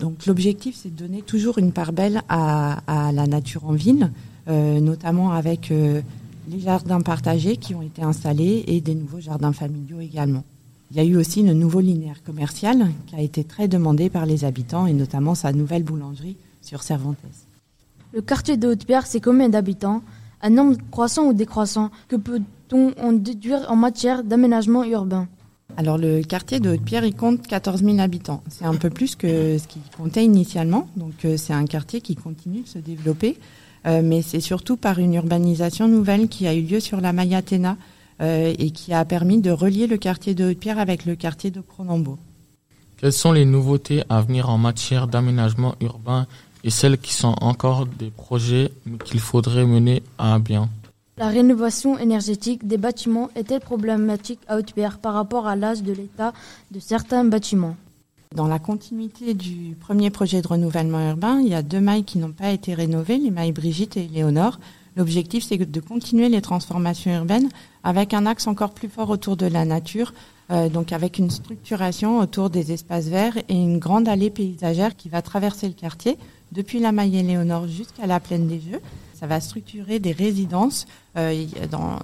Donc 0.00 0.26
l'objectif, 0.26 0.74
c'est 0.76 0.92
de 0.92 0.98
donner 0.98 1.22
toujours 1.22 1.58
une 1.58 1.70
part 1.70 1.92
belle 1.92 2.22
à, 2.28 2.80
la 2.88 3.26
nature 3.28 3.64
en 3.64 3.74
ville, 3.74 4.10
notamment 4.48 5.30
avec 5.30 5.70
les 5.70 6.58
jardins 6.58 7.00
partagés 7.00 7.58
qui 7.58 7.76
ont 7.76 7.82
été 7.82 8.02
installés 8.02 8.64
et 8.66 8.80
des 8.80 8.96
nouveaux 8.96 9.20
jardins 9.20 9.52
familiaux 9.52 10.00
également. 10.00 10.42
Il 10.90 10.96
y 10.96 11.00
a 11.00 11.04
eu 11.04 11.16
aussi 11.16 11.42
une 11.42 11.52
nouveau 11.52 11.78
linéaire 11.78 12.24
commercial 12.24 12.90
qui 13.06 13.14
a 13.14 13.20
été 13.20 13.44
très 13.44 13.68
demandé 13.68 14.10
par 14.10 14.26
les 14.26 14.44
habitants 14.44 14.88
et 14.88 14.92
notamment 14.92 15.36
sa 15.36 15.52
nouvelle 15.52 15.84
boulangerie 15.84 16.36
sur 16.60 16.82
Cervantes. 16.82 17.16
Le 18.12 18.20
quartier 18.20 18.56
de 18.56 18.66
Haute-Pierre, 18.66 19.06
c'est 19.06 19.20
combien 19.20 19.48
d'habitants? 19.48 20.02
Un 20.42 20.50
nombre 20.50 20.76
croissant 20.90 21.28
ou 21.28 21.34
décroissant? 21.34 21.92
Que 22.08 22.16
peut-on 22.68 22.92
en 23.00 23.12
déduire 23.12 23.66
en 23.68 23.76
matière 23.76 24.24
d'aménagement 24.24 24.84
urbain 24.84 25.28
Alors 25.76 25.98
le 25.98 26.22
quartier 26.22 26.60
de 26.60 26.70
Haute-Pierre, 26.70 27.04
il 27.04 27.14
compte 27.14 27.46
14 27.46 27.82
000 27.82 27.98
habitants. 27.98 28.42
C'est 28.48 28.64
un 28.64 28.74
peu 28.74 28.90
plus 28.90 29.16
que 29.16 29.58
ce 29.58 29.66
qu'il 29.66 29.82
comptait 29.96 30.24
initialement. 30.24 30.88
Donc 30.96 31.24
euh, 31.24 31.36
c'est 31.36 31.52
un 31.52 31.66
quartier 31.66 32.00
qui 32.00 32.14
continue 32.14 32.62
de 32.62 32.68
se 32.68 32.78
développer. 32.78 33.38
Euh, 33.86 34.02
mais 34.02 34.22
c'est 34.22 34.40
surtout 34.40 34.76
par 34.76 34.98
une 34.98 35.14
urbanisation 35.14 35.88
nouvelle 35.88 36.28
qui 36.28 36.46
a 36.46 36.54
eu 36.54 36.62
lieu 36.62 36.80
sur 36.80 37.00
la 37.00 37.12
maille 37.12 37.34
Athéna 37.34 37.76
euh, 38.20 38.52
et 38.58 38.70
qui 38.70 38.92
a 38.92 39.04
permis 39.04 39.40
de 39.40 39.50
relier 39.50 39.86
le 39.86 39.96
quartier 39.96 40.34
de 40.34 40.50
Haute-Pierre 40.50 40.78
avec 40.78 41.06
le 41.06 41.14
quartier 41.14 41.50
de 41.50 41.60
Cronenbourg. 41.60 42.18
Quelles 42.96 43.12
sont 43.12 43.32
les 43.32 43.44
nouveautés 43.44 44.02
à 44.08 44.20
venir 44.20 44.50
en 44.50 44.58
matière 44.58 45.06
d'aménagement 45.06 45.76
urbain 45.80 46.26
et 46.64 46.70
celles 46.70 46.98
qui 46.98 47.14
sont 47.14 47.36
encore 47.40 47.86
des 47.86 48.10
projets 48.10 48.72
qu'il 49.04 49.20
faudrait 49.20 49.64
mener 49.64 50.02
à 50.18 50.40
bien? 50.40 50.68
La 51.18 51.26
rénovation 51.26 51.98
énergétique 51.98 52.68
des 52.68 52.76
bâtiments 52.76 53.28
est-elle 53.34 53.60
problématique 53.60 54.38
à 54.46 54.56
Haute-Pierre 54.56 54.98
par 55.00 55.14
rapport 55.14 55.48
à 55.48 55.56
l'âge 55.56 55.82
de 55.82 55.92
l'état 55.92 56.32
de 56.70 56.78
certains 56.78 57.24
bâtiments? 57.24 57.74
Dans 58.36 58.46
la 58.46 58.60
continuité 58.60 59.34
du 59.34 59.74
premier 59.80 60.10
projet 60.10 60.42
de 60.42 60.46
renouvellement 60.46 61.08
urbain, 61.08 61.40
il 61.40 61.48
y 61.48 61.54
a 61.54 61.62
deux 61.62 61.80
mailles 61.80 62.04
qui 62.04 62.18
n'ont 62.18 62.30
pas 62.30 62.52
été 62.52 62.72
rénovées, 62.72 63.18
les 63.18 63.32
mailles 63.32 63.50
Brigitte 63.50 63.96
et 63.96 64.06
Léonore. 64.06 64.60
L'objectif, 64.96 65.44
c'est 65.44 65.56
de 65.56 65.80
continuer 65.80 66.28
les 66.28 66.40
transformations 66.40 67.12
urbaines 67.12 67.48
avec 67.82 68.14
un 68.14 68.24
axe 68.24 68.46
encore 68.46 68.70
plus 68.70 68.88
fort 68.88 69.10
autour 69.10 69.36
de 69.36 69.46
la 69.46 69.64
nature, 69.64 70.14
euh, 70.52 70.68
donc 70.68 70.92
avec 70.92 71.18
une 71.18 71.30
structuration 71.30 72.20
autour 72.20 72.48
des 72.48 72.70
espaces 72.70 73.06
verts 73.06 73.38
et 73.48 73.54
une 73.54 73.78
grande 73.78 74.08
allée 74.08 74.30
paysagère 74.30 74.94
qui 74.94 75.08
va 75.08 75.20
traverser 75.20 75.66
le 75.66 75.74
quartier 75.74 76.16
depuis 76.52 76.78
la 76.78 76.92
maille 76.92 77.22
Léonore 77.22 77.66
jusqu'à 77.66 78.06
la 78.06 78.20
plaine 78.20 78.46
des 78.46 78.60
Jeux. 78.60 78.80
Ça 79.18 79.26
va 79.26 79.40
structurer 79.40 79.98
des 79.98 80.12
résidences. 80.12 80.86
Euh, 81.16 81.44
dans, 81.72 81.98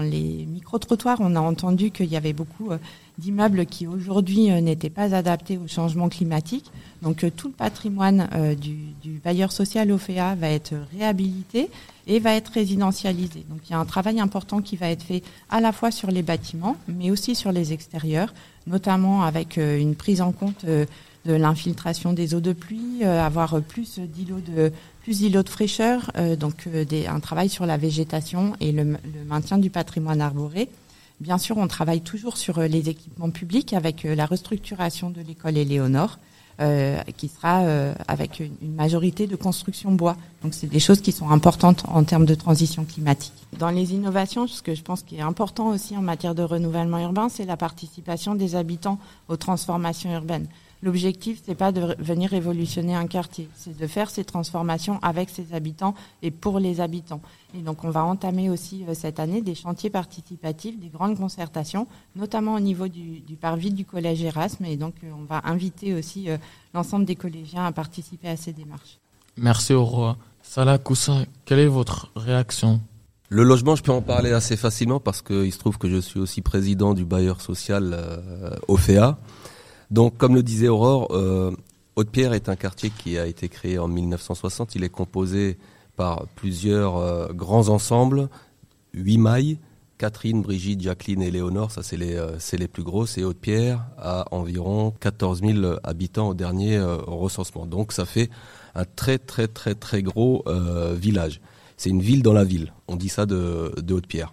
les 0.00 0.46
micro-trottoirs, 0.46 1.18
on 1.18 1.34
a 1.34 1.40
entendu 1.40 1.90
qu'il 1.90 2.06
y 2.06 2.16
avait 2.16 2.32
beaucoup 2.32 2.70
euh, 2.70 2.78
d'immeubles 3.18 3.66
qui 3.66 3.88
aujourd'hui 3.88 4.52
euh, 4.52 4.60
n'étaient 4.60 4.88
pas 4.88 5.12
adaptés 5.12 5.58
au 5.58 5.66
changement 5.66 6.08
climatique. 6.08 6.70
Donc 7.02 7.26
tout 7.36 7.48
le 7.48 7.54
patrimoine 7.54 8.28
du, 8.60 8.76
du 9.02 9.18
bailleur 9.24 9.50
social 9.50 9.90
OFEA 9.90 10.36
va 10.36 10.50
être 10.50 10.74
réhabilité 10.96 11.68
et 12.06 12.20
va 12.20 12.36
être 12.36 12.52
résidentialisé. 12.52 13.44
Donc 13.50 13.58
il 13.68 13.72
y 13.72 13.74
a 13.74 13.78
un 13.80 13.84
travail 13.84 14.20
important 14.20 14.62
qui 14.62 14.76
va 14.76 14.88
être 14.88 15.02
fait 15.02 15.24
à 15.50 15.60
la 15.60 15.72
fois 15.72 15.90
sur 15.90 16.12
les 16.12 16.22
bâtiments, 16.22 16.76
mais 16.86 17.10
aussi 17.10 17.34
sur 17.34 17.50
les 17.50 17.72
extérieurs, 17.72 18.32
notamment 18.68 19.24
avec 19.24 19.56
une 19.56 19.96
prise 19.96 20.20
en 20.20 20.30
compte 20.30 20.64
de 20.64 20.86
l'infiltration 21.24 22.12
des 22.12 22.34
eaux 22.36 22.40
de 22.40 22.52
pluie, 22.52 23.02
avoir 23.02 23.60
plus 23.62 23.98
d'îlots 23.98 24.38
de 24.38 24.70
plus 25.02 25.18
d'îlots 25.18 25.42
de 25.42 25.48
fraîcheur, 25.48 26.10
euh, 26.16 26.36
donc 26.36 26.66
euh, 26.66 26.84
des, 26.84 27.06
un 27.06 27.20
travail 27.20 27.48
sur 27.48 27.66
la 27.66 27.76
végétation 27.76 28.54
et 28.60 28.72
le, 28.72 28.96
maintien 29.26 29.58
du 29.58 29.70
patrimoine 29.70 30.20
arboré. 30.20 30.68
Bien 31.20 31.38
sûr, 31.38 31.58
on 31.58 31.68
travaille 31.68 32.00
toujours 32.00 32.36
sur 32.36 32.58
euh, 32.58 32.66
les 32.66 32.88
équipements 32.88 33.30
publics 33.30 33.72
avec 33.72 34.04
euh, 34.04 34.14
la 34.14 34.26
restructuration 34.26 35.10
de 35.10 35.20
l'école 35.20 35.56
Éléonore, 35.56 36.18
qui 37.16 37.26
sera 37.26 37.64
avec 38.06 38.38
une, 38.38 38.52
une 38.62 38.74
majorité 38.74 39.26
de 39.26 39.34
construction 39.34 39.90
bois. 39.90 40.16
Donc, 40.44 40.54
c'est 40.54 40.68
des 40.68 40.78
choses 40.78 41.00
qui 41.00 41.10
sont 41.10 41.28
importantes 41.30 41.82
en 41.88 42.04
termes 42.04 42.26
de 42.26 42.36
transition 42.36 42.84
climatique. 42.84 43.32
Dans 43.58 43.70
les 43.70 43.94
innovations, 43.94 44.46
ce 44.46 44.62
que 44.62 44.72
je 44.76 44.82
pense 44.82 45.02
qui 45.02 45.16
est 45.16 45.22
important 45.22 45.70
aussi 45.70 45.96
en 45.96 46.02
matière 46.02 46.36
de 46.36 46.42
renouvellement 46.44 47.00
urbain, 47.00 47.28
c'est 47.28 47.46
la 47.46 47.56
participation 47.56 48.36
des 48.36 48.54
habitants 48.54 49.00
aux 49.28 49.36
transformations 49.36 50.12
urbaines. 50.12 50.46
L'objectif, 50.82 51.40
c'est 51.46 51.54
pas 51.54 51.70
de 51.70 51.94
venir 52.00 52.30
révolutionner 52.30 52.96
un 52.96 53.06
quartier, 53.06 53.48
c'est 53.54 53.76
de 53.76 53.86
faire 53.86 54.10
ces 54.10 54.24
transformations 54.24 54.98
avec 55.00 55.30
ses 55.30 55.54
habitants 55.54 55.94
et 56.22 56.32
pour 56.32 56.58
les 56.58 56.80
habitants. 56.80 57.20
Et 57.54 57.60
donc, 57.60 57.84
on 57.84 57.90
va 57.90 58.04
entamer 58.04 58.50
aussi 58.50 58.84
euh, 58.88 58.94
cette 58.94 59.20
année 59.20 59.42
des 59.42 59.54
chantiers 59.54 59.90
participatifs, 59.90 60.80
des 60.80 60.88
grandes 60.88 61.16
concertations, 61.16 61.86
notamment 62.16 62.54
au 62.54 62.60
niveau 62.60 62.88
du, 62.88 63.20
du 63.20 63.36
parvis 63.36 63.70
du 63.70 63.84
collège 63.84 64.22
Erasme. 64.24 64.64
Et 64.64 64.76
donc, 64.76 64.94
euh, 65.04 65.10
on 65.16 65.24
va 65.24 65.42
inviter 65.44 65.94
aussi 65.94 66.28
euh, 66.28 66.36
l'ensemble 66.74 67.04
des 67.04 67.16
collégiens 67.16 67.64
à 67.64 67.70
participer 67.70 68.28
à 68.28 68.36
ces 68.36 68.52
démarches. 68.52 68.98
Merci 69.36 69.74
au 69.74 69.84
roi. 69.84 70.16
Salah 70.42 70.78
Koussin, 70.78 71.26
quelle 71.44 71.60
est 71.60 71.66
votre 71.66 72.10
réaction? 72.16 72.80
Le 73.28 73.44
logement, 73.44 73.76
je 73.76 73.82
peux 73.82 73.92
en 73.92 74.02
parler 74.02 74.32
assez 74.32 74.56
facilement 74.56 75.00
parce 75.00 75.22
qu'il 75.22 75.52
se 75.52 75.58
trouve 75.58 75.78
que 75.78 75.88
je 75.88 75.96
suis 75.96 76.20
aussi 76.20 76.42
président 76.42 76.92
du 76.92 77.04
bailleur 77.04 77.40
social 77.40 77.92
euh, 77.94 78.56
OFEA. 78.68 79.16
Donc, 79.92 80.16
comme 80.16 80.34
le 80.34 80.42
disait 80.42 80.68
Aurore, 80.68 81.08
euh, 81.10 81.54
Haute-Pierre 81.96 82.32
est 82.32 82.48
un 82.48 82.56
quartier 82.56 82.88
qui 82.88 83.18
a 83.18 83.26
été 83.26 83.50
créé 83.50 83.78
en 83.78 83.88
1960. 83.88 84.74
Il 84.74 84.84
est 84.84 84.88
composé 84.88 85.58
par 85.96 86.26
plusieurs 86.34 86.96
euh, 86.96 87.28
grands 87.34 87.68
ensembles, 87.68 88.30
huit 88.94 89.18
mailles, 89.18 89.58
Catherine, 89.98 90.40
Brigitte, 90.40 90.80
Jacqueline 90.80 91.20
et 91.20 91.30
Léonore, 91.30 91.70
ça 91.70 91.82
c'est 91.82 91.98
les, 91.98 92.16
euh, 92.16 92.38
les 92.54 92.68
plus 92.68 92.82
grosses, 92.82 93.18
et 93.18 93.24
Haute-Pierre 93.24 93.84
a 93.98 94.24
environ 94.30 94.94
14 94.98 95.42
000 95.42 95.76
habitants 95.82 96.30
au 96.30 96.34
dernier 96.34 96.80
recensement. 96.80 97.66
Donc 97.66 97.92
ça 97.92 98.06
fait 98.06 98.30
un 98.74 98.86
très 98.86 99.18
très 99.18 99.46
très 99.46 99.74
très 99.74 100.02
gros 100.02 100.42
village. 100.94 101.42
C'est 101.76 101.90
une 101.90 102.00
ville 102.00 102.22
dans 102.22 102.32
la 102.32 102.44
ville, 102.44 102.72
on 102.88 102.96
dit 102.96 103.10
ça 103.10 103.26
de 103.26 103.74
Haute-Pierre. 103.90 104.32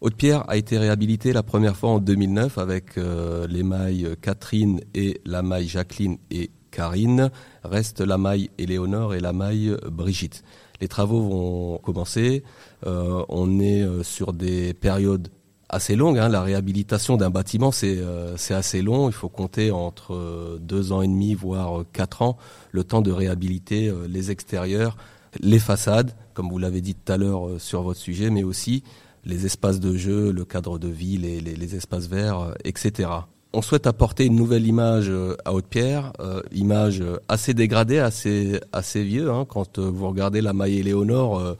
Haute-Pierre 0.00 0.44
a 0.48 0.56
été 0.56 0.78
réhabilitée 0.78 1.32
la 1.32 1.42
première 1.42 1.76
fois 1.76 1.90
en 1.90 1.98
2009 1.98 2.58
avec 2.58 2.96
euh, 2.98 3.46
les 3.48 3.64
mailles 3.64 4.14
Catherine 4.22 4.80
et 4.94 5.20
la 5.24 5.42
maille 5.42 5.66
Jacqueline 5.66 6.18
et 6.30 6.50
Karine. 6.70 7.30
Reste 7.64 8.00
la 8.00 8.16
maille 8.16 8.50
Éléonore 8.58 9.14
et 9.14 9.20
la 9.20 9.32
maille 9.32 9.76
Brigitte. 9.90 10.44
Les 10.80 10.86
travaux 10.86 11.22
vont 11.22 11.78
commencer. 11.78 12.44
Euh, 12.86 13.24
on 13.28 13.58
est 13.58 13.82
euh, 13.82 14.04
sur 14.04 14.32
des 14.32 14.72
périodes 14.72 15.28
assez 15.68 15.96
longues. 15.96 16.18
hein. 16.18 16.28
La 16.28 16.42
réhabilitation 16.42 17.16
d'un 17.16 17.30
bâtiment, 17.30 17.72
c'est 17.72 17.96
euh, 17.98 18.36
assez 18.50 18.82
long. 18.82 19.08
Il 19.08 19.12
faut 19.14 19.28
compter 19.28 19.72
entre 19.72 20.14
euh, 20.14 20.58
deux 20.60 20.92
ans 20.92 21.02
et 21.02 21.08
demi, 21.08 21.34
voire 21.34 21.80
euh, 21.80 21.86
quatre 21.92 22.22
ans, 22.22 22.36
le 22.70 22.84
temps 22.84 23.02
de 23.02 23.10
réhabiliter 23.10 23.88
euh, 23.88 24.06
les 24.08 24.30
extérieurs, 24.30 24.96
les 25.40 25.58
façades, 25.58 26.14
comme 26.34 26.48
vous 26.48 26.58
l'avez 26.58 26.80
dit 26.80 26.94
tout 26.94 27.12
à 27.12 27.16
l'heure 27.16 27.48
euh, 27.48 27.58
sur 27.58 27.82
votre 27.82 27.98
sujet, 27.98 28.30
mais 28.30 28.44
aussi 28.44 28.84
les 29.28 29.44
espaces 29.44 29.78
de 29.78 29.96
jeu, 29.96 30.32
le 30.32 30.44
cadre 30.44 30.78
de 30.78 30.88
vie, 30.88 31.18
les, 31.18 31.74
espaces 31.76 32.08
verts, 32.08 32.40
euh, 32.40 32.52
etc. 32.64 33.10
On 33.52 33.62
souhaite 33.62 33.86
apporter 33.86 34.24
une 34.24 34.36
nouvelle 34.36 34.66
image 34.66 35.08
euh, 35.08 35.36
à 35.44 35.52
Haute-Pierre, 35.52 36.12
euh, 36.18 36.40
image 36.52 37.02
assez 37.28 37.54
dégradée, 37.54 37.98
assez 37.98 38.58
assez 38.72 39.04
vieux. 39.04 39.30
hein. 39.30 39.44
Quand 39.48 39.78
vous 39.78 40.08
regardez 40.08 40.40
la 40.40 40.52
maille 40.52 40.78
Éléonore 40.78 41.56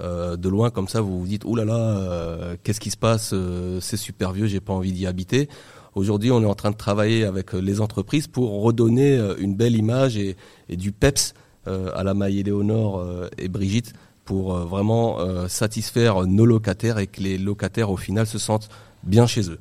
de 0.00 0.48
loin 0.48 0.70
comme 0.70 0.88
ça, 0.88 1.00
vous 1.00 1.20
vous 1.20 1.26
dites 1.28 1.44
oh 1.46 1.54
là 1.54 1.64
là, 1.64 2.56
qu'est-ce 2.64 2.80
qui 2.80 2.90
se 2.90 2.96
passe 2.96 3.32
C'est 3.80 3.96
super 3.96 4.32
vieux, 4.32 4.46
j'ai 4.46 4.58
pas 4.60 4.72
envie 4.72 4.90
d'y 4.90 5.06
habiter. 5.06 5.48
Aujourd'hui, 5.94 6.32
on 6.32 6.42
est 6.42 6.46
en 6.46 6.56
train 6.56 6.72
de 6.72 6.76
travailler 6.76 7.24
avec 7.24 7.52
les 7.52 7.80
entreprises 7.80 8.26
pour 8.26 8.62
redonner 8.62 9.20
une 9.38 9.54
belle 9.54 9.76
image 9.76 10.16
et, 10.16 10.36
du 10.68 10.90
peps 10.90 11.34
à 11.66 12.02
la 12.02 12.14
maille 12.14 12.40
Éléonore 12.40 13.06
et 13.38 13.46
Brigitte 13.46 13.92
pour 14.24 14.54
euh, 14.54 14.64
vraiment 14.64 15.20
euh, 15.20 15.48
satisfaire 15.48 16.26
nos 16.26 16.46
locataires 16.46 16.98
et 16.98 17.06
que 17.06 17.20
les 17.20 17.38
locataires 17.38 17.90
au 17.90 17.96
final 17.96 18.26
se 18.26 18.38
sentent 18.38 18.68
bien 19.02 19.26
chez 19.26 19.50
eux. 19.50 19.58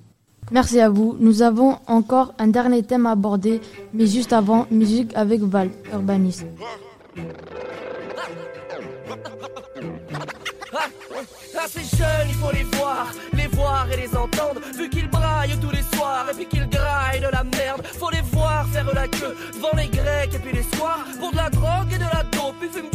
Merci 0.51 0.79
à 0.79 0.89
vous. 0.89 1.15
Nous 1.19 1.41
avons 1.43 1.77
encore 1.87 2.33
un 2.39 2.47
dernier 2.47 2.83
thème 2.83 3.05
à 3.05 3.11
aborder, 3.11 3.61
mais 3.93 4.07
juste 4.07 4.33
avant, 4.33 4.67
musique 4.71 5.15
avec 5.15 5.41
Val, 5.41 5.69
urbanisme. 5.93 6.47
Ah, 11.63 11.67
ces 11.67 11.95
jeunes, 11.95 12.27
il 12.29 12.33
faut 12.35 12.51
les 12.51 12.63
voir, 12.77 13.07
les 13.33 13.47
voir 13.47 13.87
et 13.91 13.97
les 13.97 14.15
entendre. 14.17 14.59
Vu 14.75 14.89
qu'ils 14.89 15.09
braillent 15.09 15.57
tous 15.61 15.69
les 15.69 15.83
soirs 15.95 16.25
et 16.31 16.33
puis 16.33 16.45
qu'ils 16.47 16.67
graillent 16.67 17.19
de 17.19 17.27
la 17.31 17.43
merde. 17.43 17.81
Faut 17.99 18.09
les 18.09 18.21
voir 18.33 18.67
faire 18.69 18.91
la 18.93 19.07
queue 19.07 19.35
devant 19.53 19.75
les 19.77 19.87
grecs 19.87 20.33
et 20.33 20.39
puis 20.39 20.53
les 20.53 20.77
soirs. 20.77 21.05
Pour 21.19 21.31
de 21.31 21.37
la 21.37 21.49
drogue 21.51 21.93
et 21.93 21.97
de 21.97 22.03
la 22.03 22.23
dope, 22.31 22.55
ils 22.63 22.69
fument 22.69 22.90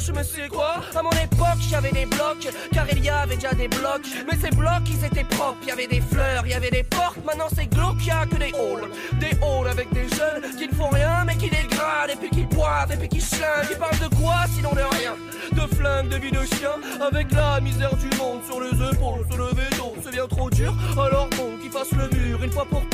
touch, 0.00 0.14
mais 0.14 0.24
c'est 0.24 0.48
quoi? 0.48 0.76
À 0.94 1.02
mon 1.02 1.10
époque, 1.10 1.60
j'avais 1.68 1.90
des 1.90 2.06
blocs, 2.06 2.48
car 2.72 2.86
il 2.90 3.04
y 3.04 3.08
avait 3.08 3.36
déjà 3.36 3.52
des 3.52 3.68
blocs. 3.68 4.06
Mais 4.26 4.38
ces 4.40 4.54
blocs, 4.54 4.88
ils 4.88 5.04
étaient 5.04 5.24
propres, 5.24 5.58
il 5.62 5.68
y 5.68 5.72
avait 5.72 5.86
des 5.86 6.00
fleurs, 6.00 6.42
il 6.44 6.50
y 6.50 6.54
avait 6.54 6.70
des 6.70 6.82
portes. 6.82 7.18
Maintenant, 7.24 7.48
c'est 7.54 7.66
glauque, 7.66 8.04
y 8.04 8.10
a 8.10 8.26
que 8.26 8.36
des 8.36 8.52
halls. 8.52 8.88
Des 9.18 9.32
halls 9.42 9.68
avec 9.68 9.92
des 9.92 10.08
jeunes 10.08 10.56
qui 10.56 10.68
ne 10.68 10.74
font 10.74 10.88
rien, 10.88 11.24
mais 11.26 11.36
qui 11.36 11.50
dégradent 11.50 12.10
et 12.12 12.16
puis 12.16 12.30
qui 12.30 12.42
boivent 12.54 12.92
et 12.92 12.96
puis 12.96 13.08
qui 13.08 13.18
chlinguent. 13.18 13.68
Ils 13.70 13.76
parlent 13.76 13.98
de 13.98 14.14
quoi 14.16 14.36
sinon 14.54 14.70
de 14.72 14.96
rien? 14.96 15.14
De 15.52 15.74
flingues, 15.74 16.08
de 16.08 16.16
vie 16.16 16.30
de 16.30 16.44
chien, 16.44 16.76
avec 17.00 17.32
la 17.32 17.60
misère 17.60 17.94
du 17.96 18.16
monde 18.16 18.40
sur 18.46 18.60
les 18.60 18.70
épaules. 18.70 19.26
Se 19.30 19.36
lever 19.36 19.70
tôt, 19.76 19.94
c'est 20.02 20.12
bien 20.12 20.26
trop 20.26 20.50
dur. 20.50 20.72
Alors 20.92 21.28
bon, 21.36 21.56
qu'ils 21.60 21.70
fassent 21.70 21.92
le 21.92 22.08
mur 22.16 22.42
une 22.42 22.52
fois 22.52 22.66
pour 22.66 22.88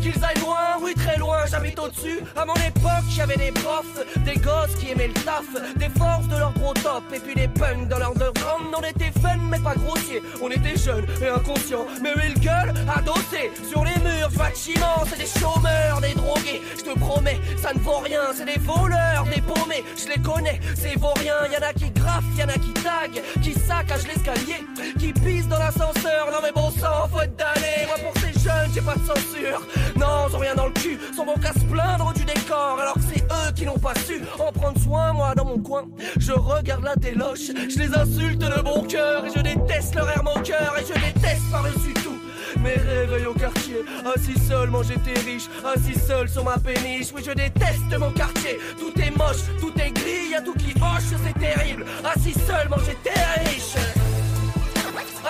qu'ils 0.00 0.24
aillent 0.24 0.40
loin, 0.40 0.78
oui 0.82 0.94
très 0.94 1.16
loin, 1.16 1.38
j'habite 1.50 1.78
au-dessus. 1.78 2.20
À 2.36 2.44
mon 2.44 2.54
époque, 2.54 3.04
j'avais 3.10 3.36
des 3.36 3.52
profs, 3.52 4.04
des 4.24 4.36
gosses 4.36 4.74
qui 4.78 4.90
aimaient 4.90 5.08
le 5.08 5.14
taf, 5.14 5.44
des 5.76 5.88
forces 5.98 6.28
de 6.28 6.36
leur 6.36 6.52
gros 6.52 6.74
top, 6.74 7.04
et 7.14 7.18
puis 7.18 7.34
des 7.34 7.48
punks 7.48 7.88
dans 7.88 7.98
leur 7.98 8.10
underground. 8.10 8.66
On 8.76 8.82
était 8.82 9.12
fun, 9.20 9.36
mais 9.50 9.58
pas 9.58 9.74
grossier. 9.74 10.22
On 10.42 10.50
était 10.50 10.76
jeunes 10.76 11.06
et 11.22 11.28
inconscients, 11.28 11.86
mais 12.02 12.10
eux 12.10 12.26
ils 12.28 12.40
gueulent, 12.40 12.74
adossés 12.94 13.50
sur 13.68 13.84
les 13.84 13.98
murs 14.02 14.30
du. 14.30 15.04
C'est 15.08 15.18
des 15.18 15.40
chômeurs, 15.40 16.00
des 16.00 16.14
drogués. 16.14 16.62
Je 16.76 16.82
te 16.82 16.98
promets, 16.98 17.40
ça 17.60 17.72
ne 17.72 17.78
vaut 17.80 17.98
rien. 17.98 18.20
C'est 18.36 18.44
des 18.44 18.58
voleurs, 18.60 19.24
des 19.24 19.40
paumés. 19.40 19.84
Je 19.96 20.08
les 20.08 20.22
connais, 20.22 20.60
c'est 20.74 20.98
vaut 20.98 21.14
rien. 21.16 21.34
Y 21.52 21.56
en 21.56 21.68
a 21.68 21.72
qui 21.72 21.90
graffent, 21.90 22.24
y 22.36 22.42
en 22.42 22.48
a 22.48 22.54
qui 22.54 22.72
taguent, 22.74 23.22
qui 23.42 23.52
saccagent 23.52 24.06
l'escalier, 24.06 24.64
qui 24.98 25.12
pissent 25.12 25.48
dans 25.48 25.58
l'ascenseur. 25.58 26.30
Non 26.32 26.38
mais 26.42 26.52
bon 26.52 26.70
sang, 26.70 27.08
faut 27.10 27.20
être 27.20 27.36
d'aller. 27.36 27.86
Moi 27.86 27.96
pour 28.02 28.20
ces 28.20 28.38
jeunes, 28.38 28.70
j'ai 28.74 28.82
pas 28.82 28.94
de 28.94 29.06
censure. 29.06 29.53
Non, 29.96 30.26
ils 30.28 30.36
ont 30.36 30.38
rien 30.38 30.54
dans 30.54 30.66
le 30.66 30.72
cul, 30.72 30.98
sont 31.14 31.24
bons 31.24 31.34
qu'à 31.40 31.52
se 31.52 31.64
plaindre 31.64 32.12
du 32.12 32.24
décor. 32.24 32.78
Alors 32.80 32.94
que 32.94 33.00
c'est 33.12 33.22
eux 33.22 33.52
qui 33.54 33.64
n'ont 33.64 33.78
pas 33.78 33.94
su 34.06 34.22
en 34.38 34.52
prendre 34.52 34.80
soin. 34.80 35.12
Moi 35.12 35.34
dans 35.34 35.44
mon 35.44 35.58
coin, 35.58 35.84
je 36.18 36.32
regarde 36.32 36.84
la 36.84 36.96
téloche, 36.96 37.48
je 37.68 37.78
les 37.78 37.94
insulte 37.94 38.38
de 38.40 38.62
bon 38.62 38.82
cœur 38.82 39.24
et 39.26 39.30
je 39.34 39.40
déteste 39.40 39.94
leur 39.94 40.08
air 40.10 40.22
moqueur 40.24 40.74
et 40.78 40.84
je 40.84 40.94
déteste 40.94 41.50
par-dessus 41.50 41.94
tout. 42.02 42.18
Mes 42.60 42.74
réveils 42.74 43.26
au 43.26 43.34
quartier, 43.34 43.84
assis 44.14 44.38
seul, 44.48 44.70
manger 44.70 44.96
tes 45.04 45.18
riches, 45.20 45.48
assis 45.64 45.98
seul 45.98 46.28
sur 46.28 46.44
ma 46.44 46.58
péniche. 46.58 47.08
Oui, 47.14 47.22
je 47.26 47.32
déteste 47.32 47.98
mon 47.98 48.10
quartier. 48.12 48.58
Tout 48.78 48.92
est 49.00 49.16
moche, 49.16 49.42
tout 49.60 49.72
est 49.80 49.90
gris, 49.90 50.30
y'a 50.30 50.40
tout 50.40 50.54
qui 50.54 50.72
hoche, 50.76 51.18
c'est 51.24 51.38
terrible. 51.38 51.84
Assis 52.04 52.34
seul, 52.46 52.68
manger 52.68 52.96
tes 53.02 53.10
riches. 53.44 53.76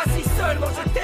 Assis 0.04 0.28
seul, 0.36 0.58
manger 0.58 0.90
tes 0.92 1.00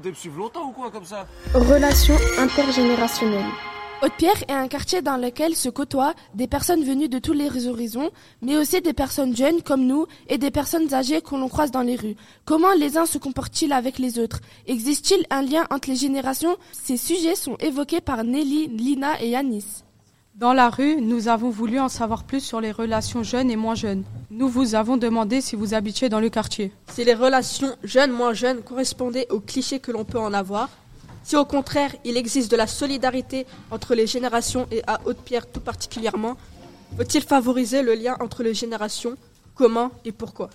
Vous 0.00 0.04
comptez 0.04 0.10
me 0.12 0.14
suivre 0.14 0.38
longtemps 0.38 0.66
ou 0.66 0.72
quoi 0.72 0.90
comme 0.90 1.04
ça 1.04 1.26
Relations 1.52 2.16
intergénérationnelles. 2.38 3.50
Haute-Pierre 4.02 4.42
est 4.48 4.52
un 4.52 4.66
quartier 4.66 5.02
dans 5.02 5.18
lequel 5.18 5.54
se 5.54 5.68
côtoient 5.68 6.14
des 6.34 6.46
personnes 6.46 6.82
venues 6.84 7.10
de 7.10 7.18
tous 7.18 7.34
les 7.34 7.66
horizons, 7.66 8.10
mais 8.40 8.56
aussi 8.56 8.80
des 8.80 8.94
personnes 8.94 9.36
jeunes 9.36 9.60
comme 9.60 9.84
nous 9.84 10.06
et 10.30 10.38
des 10.38 10.50
personnes 10.50 10.94
âgées 10.94 11.20
que 11.20 11.34
l'on 11.34 11.50
croise 11.50 11.70
dans 11.70 11.82
les 11.82 11.96
rues. 11.96 12.16
Comment 12.46 12.72
les 12.72 12.96
uns 12.96 13.04
se 13.04 13.18
comportent-ils 13.18 13.74
avec 13.74 13.98
les 13.98 14.18
autres? 14.18 14.40
Existe-t-il 14.66 15.26
un 15.28 15.42
lien 15.42 15.66
entre 15.70 15.90
les 15.90 15.96
générations? 15.96 16.56
Ces 16.72 16.96
sujets 16.96 17.34
sont 17.34 17.56
évoqués 17.56 18.00
par 18.00 18.24
Nelly, 18.24 18.68
Lina 18.68 19.20
et 19.20 19.28
Yanis. 19.28 19.84
Dans 20.36 20.52
la 20.52 20.70
rue, 20.70 21.00
nous 21.00 21.28
avons 21.28 21.50
voulu 21.50 21.78
en 21.80 21.88
savoir 21.88 22.24
plus 22.24 22.40
sur 22.40 22.60
les 22.60 22.72
relations 22.72 23.22
jeunes 23.22 23.50
et 23.50 23.56
moins 23.56 23.74
jeunes. 23.74 24.04
Nous 24.30 24.48
vous 24.48 24.74
avons 24.74 24.96
demandé 24.96 25.40
si 25.40 25.56
vous 25.56 25.74
habitiez 25.74 26.08
dans 26.08 26.20
le 26.20 26.30
quartier. 26.30 26.72
Si 26.88 27.04
les 27.04 27.14
relations 27.14 27.76
jeunes-moins 27.82 28.32
jeunes 28.32 28.62
correspondaient 28.62 29.26
aux 29.30 29.40
clichés 29.40 29.80
que 29.80 29.92
l'on 29.92 30.04
peut 30.04 30.18
en 30.18 30.32
avoir, 30.32 30.70
si 31.24 31.36
au 31.36 31.44
contraire 31.44 31.94
il 32.04 32.16
existe 32.16 32.50
de 32.50 32.56
la 32.56 32.66
solidarité 32.66 33.44
entre 33.70 33.94
les 33.94 34.06
générations 34.06 34.66
et 34.70 34.82
à 34.86 35.00
Haute-Pierre 35.04 35.50
tout 35.50 35.60
particulièrement, 35.60 36.36
faut-il 36.96 37.22
favoriser 37.22 37.82
le 37.82 37.94
lien 37.94 38.16
entre 38.20 38.42
les 38.42 38.54
générations? 38.54 39.16
Comment 39.54 39.90
et 40.04 40.12
pourquoi? 40.12 40.48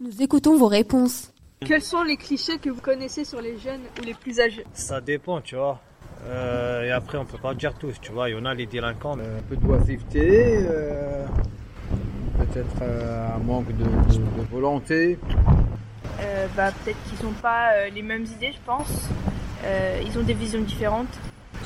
Nous 0.00 0.22
écoutons 0.22 0.56
vos 0.56 0.66
réponses. 0.66 1.32
Quels 1.66 1.82
sont 1.82 2.02
les 2.02 2.16
clichés 2.16 2.58
que 2.58 2.68
vous 2.68 2.80
connaissez 2.80 3.24
sur 3.24 3.40
les 3.40 3.58
jeunes 3.58 3.82
ou 3.98 4.04
les 4.04 4.14
plus 4.14 4.40
âgés? 4.40 4.64
Ça 4.74 5.00
dépend, 5.00 5.40
tu 5.40 5.56
vois. 5.56 5.80
Euh, 6.24 6.79
et 6.90 6.92
après, 6.92 7.18
on 7.18 7.24
peut 7.24 7.38
pas 7.38 7.54
dire 7.54 7.74
tous, 7.74 8.00
tu 8.00 8.10
vois. 8.10 8.28
Il 8.28 8.34
y 8.36 8.38
en 8.38 8.44
a 8.44 8.52
les 8.54 8.66
délinquants. 8.66 9.14
mais- 9.14 9.22
Un 9.24 9.42
peu 9.48 9.54
d'oisiveté, 9.56 10.58
euh, 10.68 11.24
peut-être 12.38 12.82
euh, 12.82 13.28
un 13.36 13.38
manque 13.38 13.68
de, 13.68 13.84
de- 13.84 14.18
de 14.18 14.46
volonté. 14.50 15.16
Euh, 16.20 16.46
bah, 16.56 16.72
peut-être 16.82 16.98
qu'ils 17.08 17.24
n'ont 17.24 17.32
pas 17.34 17.74
euh, 17.74 17.88
les 17.94 18.02
mêmes 18.02 18.24
idées, 18.24 18.50
je 18.52 18.58
pense. 18.66 19.08
Euh, 19.64 20.00
ils 20.04 20.18
ont 20.18 20.22
des 20.22 20.34
visions 20.34 20.60
différentes. 20.62 21.16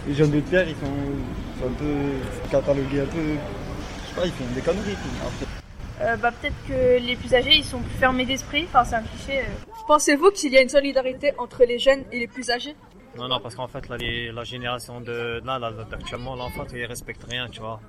Les 0.06 0.12
jeunes 0.14 0.30
de 0.30 0.40
terre, 0.40 0.66
ils 0.68 0.74
sont, 0.76 1.66
un 1.66 1.72
peu 1.72 2.50
catalogués 2.50 3.00
un 3.00 3.06
peu. 3.06 3.18
Je 3.22 4.08
sais 4.10 4.14
pas, 4.20 4.26
ils 4.26 4.32
font 4.32 4.44
des 4.54 4.60
conneries. 4.60 4.96
Euh, 6.02 6.16
bah, 6.16 6.32
peut-être 6.32 6.56
que 6.68 7.02
les 7.02 7.16
plus 7.16 7.32
âgés, 7.34 7.54
ils 7.54 7.64
sont 7.64 7.78
plus 7.78 7.96
fermés 7.98 8.26
d'esprit. 8.26 8.66
Enfin, 8.68 8.84
c'est 8.84 8.96
un 8.96 9.02
cliché. 9.02 9.38
euh. 9.38 9.72
Pensez-vous 9.88 10.30
qu'il 10.32 10.52
y 10.52 10.58
a 10.58 10.60
une 10.62 10.68
solidarité 10.68 11.32
entre 11.38 11.64
les 11.64 11.78
jeunes 11.78 12.02
et 12.12 12.18
les 12.18 12.26
plus 12.26 12.50
âgés? 12.50 12.74
Non, 13.16 13.28
non, 13.28 13.38
parce 13.40 13.54
qu'en 13.54 13.68
fait, 13.68 13.88
là, 13.88 13.96
les- 13.96 14.32
la 14.32 14.44
génération 14.44 15.00
de 15.00 15.40
là, 15.44 15.58
là, 15.58 15.70
actuellement, 15.92 16.34
l'enfant, 16.34 16.64
ils 16.74 16.84
respectent 16.84 17.24
rien, 17.28 17.48
tu 17.48 17.60
vois. 17.60 17.80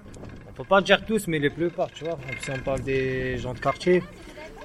On 0.47 0.51
peut 0.53 0.63
pas 0.63 0.81
dire 0.81 1.03
tous, 1.05 1.27
mais 1.27 1.39
les 1.39 1.49
plupart, 1.49 1.89
tu 1.91 2.03
vois. 2.03 2.17
Si 2.41 2.51
on 2.51 2.59
parle 2.59 2.81
des 2.81 3.37
gens 3.39 3.53
de 3.53 3.59
quartier, 3.59 4.03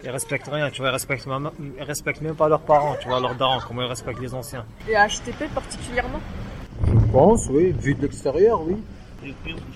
ils 0.05 0.11
respectent 0.11 0.49
rien, 0.49 0.71
tu 0.71 0.83
vois. 0.83 0.91
Ils 0.91 0.93
respectent 0.93 1.27
même, 1.27 1.51
ils 1.79 1.83
respectent 1.83 2.21
même 2.21 2.35
pas 2.35 2.49
leurs 2.49 2.61
parents, 2.61 2.95
tu 3.01 3.09
vois, 3.09 3.21
leurs 3.21 3.35
darons, 3.35 3.59
comment 3.67 3.83
ils 3.83 3.89
respectent 3.89 4.21
les 4.21 4.35
anciens. 4.35 4.65
Et 4.89 4.95
à 4.95 5.07
HTP 5.09 5.49
particulièrement? 5.55 6.21
Je 6.87 7.13
pense, 7.13 7.49
oui, 7.49 7.73
vu 7.79 7.95
de 7.95 8.03
l'extérieur, 8.03 8.61
oui. 8.63 8.77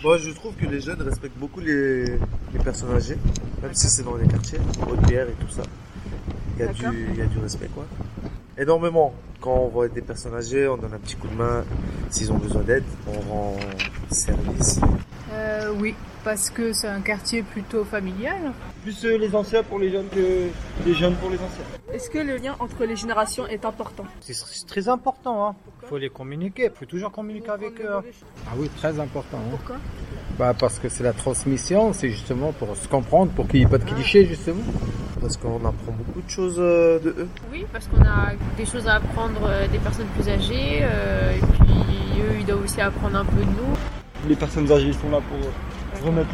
Moi, 0.02 0.16
je 0.18 0.30
trouve 0.30 0.54
que 0.54 0.66
les 0.66 0.80
jeunes 0.80 1.02
respectent 1.02 1.36
beaucoup 1.38 1.60
les, 1.60 2.04
les 2.52 2.58
personnes 2.62 2.94
âgées, 2.94 3.18
même 3.62 3.74
si 3.74 3.88
c'est 3.88 4.02
dans 4.02 4.16
les 4.16 4.26
quartiers, 4.26 4.58
Haute-Pierre 4.88 5.28
et 5.28 5.32
tout 5.32 5.50
ça. 5.50 5.62
Il 6.56 6.64
y, 6.64 6.68
a 6.68 6.72
du, 6.72 7.08
il 7.12 7.18
y 7.18 7.22
a 7.22 7.26
du 7.26 7.38
respect, 7.38 7.68
quoi. 7.74 7.84
Énormément. 8.56 9.12
Quand 9.44 9.58
on 9.58 9.68
voit 9.68 9.88
des 9.88 10.00
personnes 10.00 10.34
âgées, 10.34 10.66
on 10.68 10.78
donne 10.78 10.94
un 10.94 10.98
petit 10.98 11.16
coup 11.16 11.28
de 11.28 11.34
main. 11.34 11.66
S'ils 12.08 12.32
ont 12.32 12.38
besoin 12.38 12.62
d'aide, 12.62 12.82
on 13.06 13.30
rend 13.30 13.56
service. 14.10 14.80
Euh, 15.34 15.72
oui, 15.80 15.94
parce 16.22 16.48
que 16.50 16.72
c'est 16.72 16.86
un 16.88 17.00
quartier 17.00 17.42
plutôt 17.42 17.84
familial. 17.84 18.52
plus 18.82 19.04
euh, 19.04 19.18
les 19.18 19.34
anciens 19.34 19.62
pour 19.62 19.78
les 19.78 19.90
jeunes 19.90 20.08
que 20.08 20.48
les 20.86 20.94
jeunes 20.94 21.14
pour 21.16 21.28
les 21.30 21.36
anciens. 21.36 21.64
Est-ce 21.92 22.08
que 22.08 22.18
le 22.18 22.36
lien 22.36 22.54
entre 22.60 22.84
les 22.84 22.94
générations 22.96 23.46
est 23.46 23.64
important? 23.64 24.04
C'est 24.20 24.66
très 24.66 24.88
important, 24.88 25.46
hein. 25.48 25.54
Faut 25.88 25.98
les 25.98 26.08
communiquer, 26.10 26.70
faut 26.74 26.84
toujours 26.84 27.10
communiquer 27.12 27.50
avec 27.50 27.80
eux. 27.80 27.88
hein. 27.96 28.02
Ah 28.46 28.52
oui, 28.56 28.70
très 28.76 28.98
important. 29.00 29.38
hein. 29.38 29.50
Pourquoi? 29.50 29.76
Bah 30.38 30.52
parce 30.58 30.78
que 30.78 30.88
c'est 30.88 31.04
la 31.04 31.12
transmission, 31.12 31.92
c'est 31.92 32.10
justement 32.10 32.52
pour 32.52 32.76
se 32.76 32.88
comprendre, 32.88 33.30
pour 33.32 33.46
qu'il 33.48 33.60
n'y 33.60 33.66
ait 33.66 33.68
pas 33.68 33.78
de 33.78 33.84
clichés 33.84 34.24
justement. 34.26 34.62
Parce 35.20 35.36
qu'on 35.36 35.56
apprend 35.64 35.92
beaucoup 35.92 36.20
de 36.22 36.28
choses 36.30 36.56
euh, 36.58 36.98
de 37.00 37.10
eux. 37.10 37.28
Oui, 37.52 37.64
parce 37.72 37.86
qu'on 37.88 38.02
a 38.02 38.32
des 38.56 38.66
choses 38.66 38.86
à 38.86 38.94
apprendre 38.96 39.40
des 39.72 39.78
personnes 39.78 40.08
plus 40.14 40.28
âgées, 40.28 40.80
euh, 40.82 41.32
et 41.36 41.40
puis 41.40 42.20
eux, 42.22 42.36
ils 42.40 42.46
doivent 42.46 42.62
aussi 42.64 42.80
apprendre 42.80 43.16
un 43.16 43.24
peu 43.24 43.40
de 43.40 43.50
nous. 43.60 43.74
Les 44.28 44.36
personnes 44.36 44.70
âgées 44.72 44.92
sont 44.92 45.10
là 45.10 45.20
pour 45.28 45.36
euh, 45.36 46.06
remettre 46.06 46.30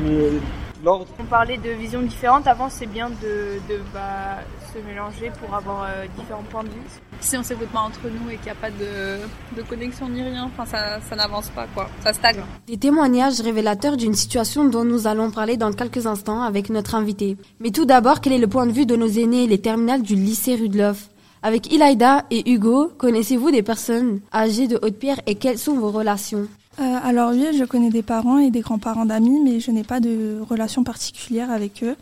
l'ordre. 0.84 1.06
On 1.18 1.24
parlait 1.24 1.58
de 1.58 1.70
visions 1.70 2.02
différentes. 2.02 2.46
Avant, 2.46 2.68
c'est 2.70 2.86
bien 2.86 3.10
de, 3.10 3.58
de 3.68 3.80
bah, 3.92 4.38
se 4.72 4.78
mélanger 4.86 5.32
pour 5.40 5.54
avoir 5.54 5.82
euh, 5.82 6.06
différents 6.16 6.44
points 6.44 6.62
de 6.62 6.68
vue. 6.68 6.82
Si 7.20 7.36
on 7.36 7.42
s'écoute 7.42 7.68
pas 7.68 7.80
entre 7.80 8.00
nous 8.04 8.30
et 8.30 8.36
qu'il 8.36 8.44
n'y 8.44 8.50
a 8.50 8.54
pas 8.54 8.70
de, 8.70 9.18
de 9.56 9.62
connexion 9.68 10.08
ni 10.08 10.22
rien, 10.22 10.44
enfin 10.44 10.64
ça, 10.64 11.00
ça 11.08 11.16
n'avance 11.16 11.48
pas 11.48 11.66
quoi, 11.74 11.88
ça 12.02 12.12
stagne. 12.12 12.42
Des 12.66 12.78
témoignages 12.78 13.40
révélateurs 13.40 13.96
d'une 13.96 14.14
situation 14.14 14.64
dont 14.64 14.84
nous 14.84 15.06
allons 15.08 15.30
parler 15.32 15.56
dans 15.56 15.72
quelques 15.72 16.06
instants 16.06 16.42
avec 16.42 16.70
notre 16.70 16.94
invité. 16.94 17.36
Mais 17.58 17.70
tout 17.70 17.84
d'abord, 17.86 18.20
quel 18.20 18.34
est 18.34 18.38
le 18.38 18.46
point 18.46 18.66
de 18.66 18.72
vue 18.72 18.86
de 18.86 18.96
nos 18.96 19.08
aînés, 19.08 19.48
les 19.48 19.60
terminales 19.60 20.02
du 20.02 20.14
lycée 20.14 20.54
Rudloff? 20.54 21.08
Avec 21.42 21.72
Ilaïda 21.72 22.24
et 22.30 22.50
Hugo, 22.52 22.92
connaissez-vous 22.98 23.50
des 23.50 23.62
personnes 23.62 24.20
âgées 24.32 24.68
de 24.68 24.78
Haute-Pierre 24.80 25.20
et 25.26 25.34
quelles 25.34 25.58
sont 25.58 25.74
vos 25.74 25.90
relations? 25.90 26.46
Euh, 26.80 26.98
alors 27.02 27.32
oui, 27.32 27.46
je 27.58 27.64
connais 27.64 27.90
des 27.90 28.02
parents 28.02 28.38
et 28.38 28.50
des 28.50 28.60
grands-parents 28.60 29.04
d'amis, 29.04 29.40
mais 29.44 29.60
je 29.60 29.70
n'ai 29.70 29.84
pas 29.84 30.00
de 30.00 30.40
relation 30.48 30.82
particulière 30.82 31.50
avec 31.50 31.82
eux. 31.82 31.96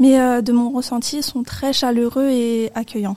Mais 0.00 0.20
euh, 0.20 0.42
de 0.42 0.52
mon 0.52 0.70
ressenti, 0.70 1.18
ils 1.18 1.22
sont 1.22 1.42
très 1.42 1.72
chaleureux 1.72 2.28
et 2.28 2.70
accueillants. 2.74 3.16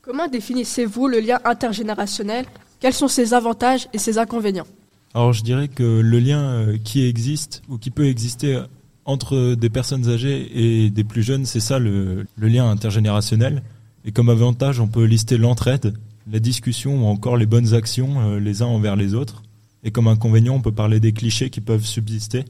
Comment 0.00 0.26
définissez-vous 0.26 1.06
le 1.06 1.20
lien 1.20 1.38
intergénérationnel? 1.44 2.46
Quels 2.80 2.94
sont 2.94 3.08
ses 3.08 3.34
avantages 3.34 3.88
et 3.92 3.98
ses 3.98 4.16
inconvénients? 4.18 4.66
Alors 5.12 5.32
je 5.32 5.42
dirais 5.42 5.68
que 5.68 6.00
le 6.00 6.18
lien 6.18 6.40
euh, 6.40 6.78
qui 6.82 7.04
existe 7.04 7.62
ou 7.68 7.76
qui 7.76 7.90
peut 7.90 8.06
exister 8.06 8.62
entre 9.04 9.54
des 9.54 9.70
personnes 9.70 10.08
âgées 10.08 10.50
et 10.54 10.90
des 10.90 11.04
plus 11.04 11.22
jeunes, 11.22 11.44
c'est 11.44 11.60
ça 11.60 11.78
le, 11.78 12.26
le 12.36 12.48
lien 12.48 12.70
intergénérationnel. 12.70 13.62
Et 14.04 14.12
comme 14.12 14.30
avantage, 14.30 14.80
on 14.80 14.86
peut 14.86 15.04
lister 15.04 15.36
l'entraide, 15.36 15.94
la 16.30 16.38
discussion 16.38 17.04
ou 17.04 17.06
encore 17.06 17.36
les 17.36 17.46
bonnes 17.46 17.74
actions 17.74 18.20
euh, 18.20 18.38
les 18.40 18.62
uns 18.62 18.66
envers 18.66 18.96
les 18.96 19.14
autres. 19.14 19.42
Et 19.84 19.90
comme 19.90 20.08
inconvénient, 20.08 20.54
on 20.54 20.60
peut 20.60 20.72
parler 20.72 21.00
des 21.00 21.12
clichés 21.12 21.50
qui 21.50 21.60
peuvent 21.60 21.84
subsister 21.84 22.44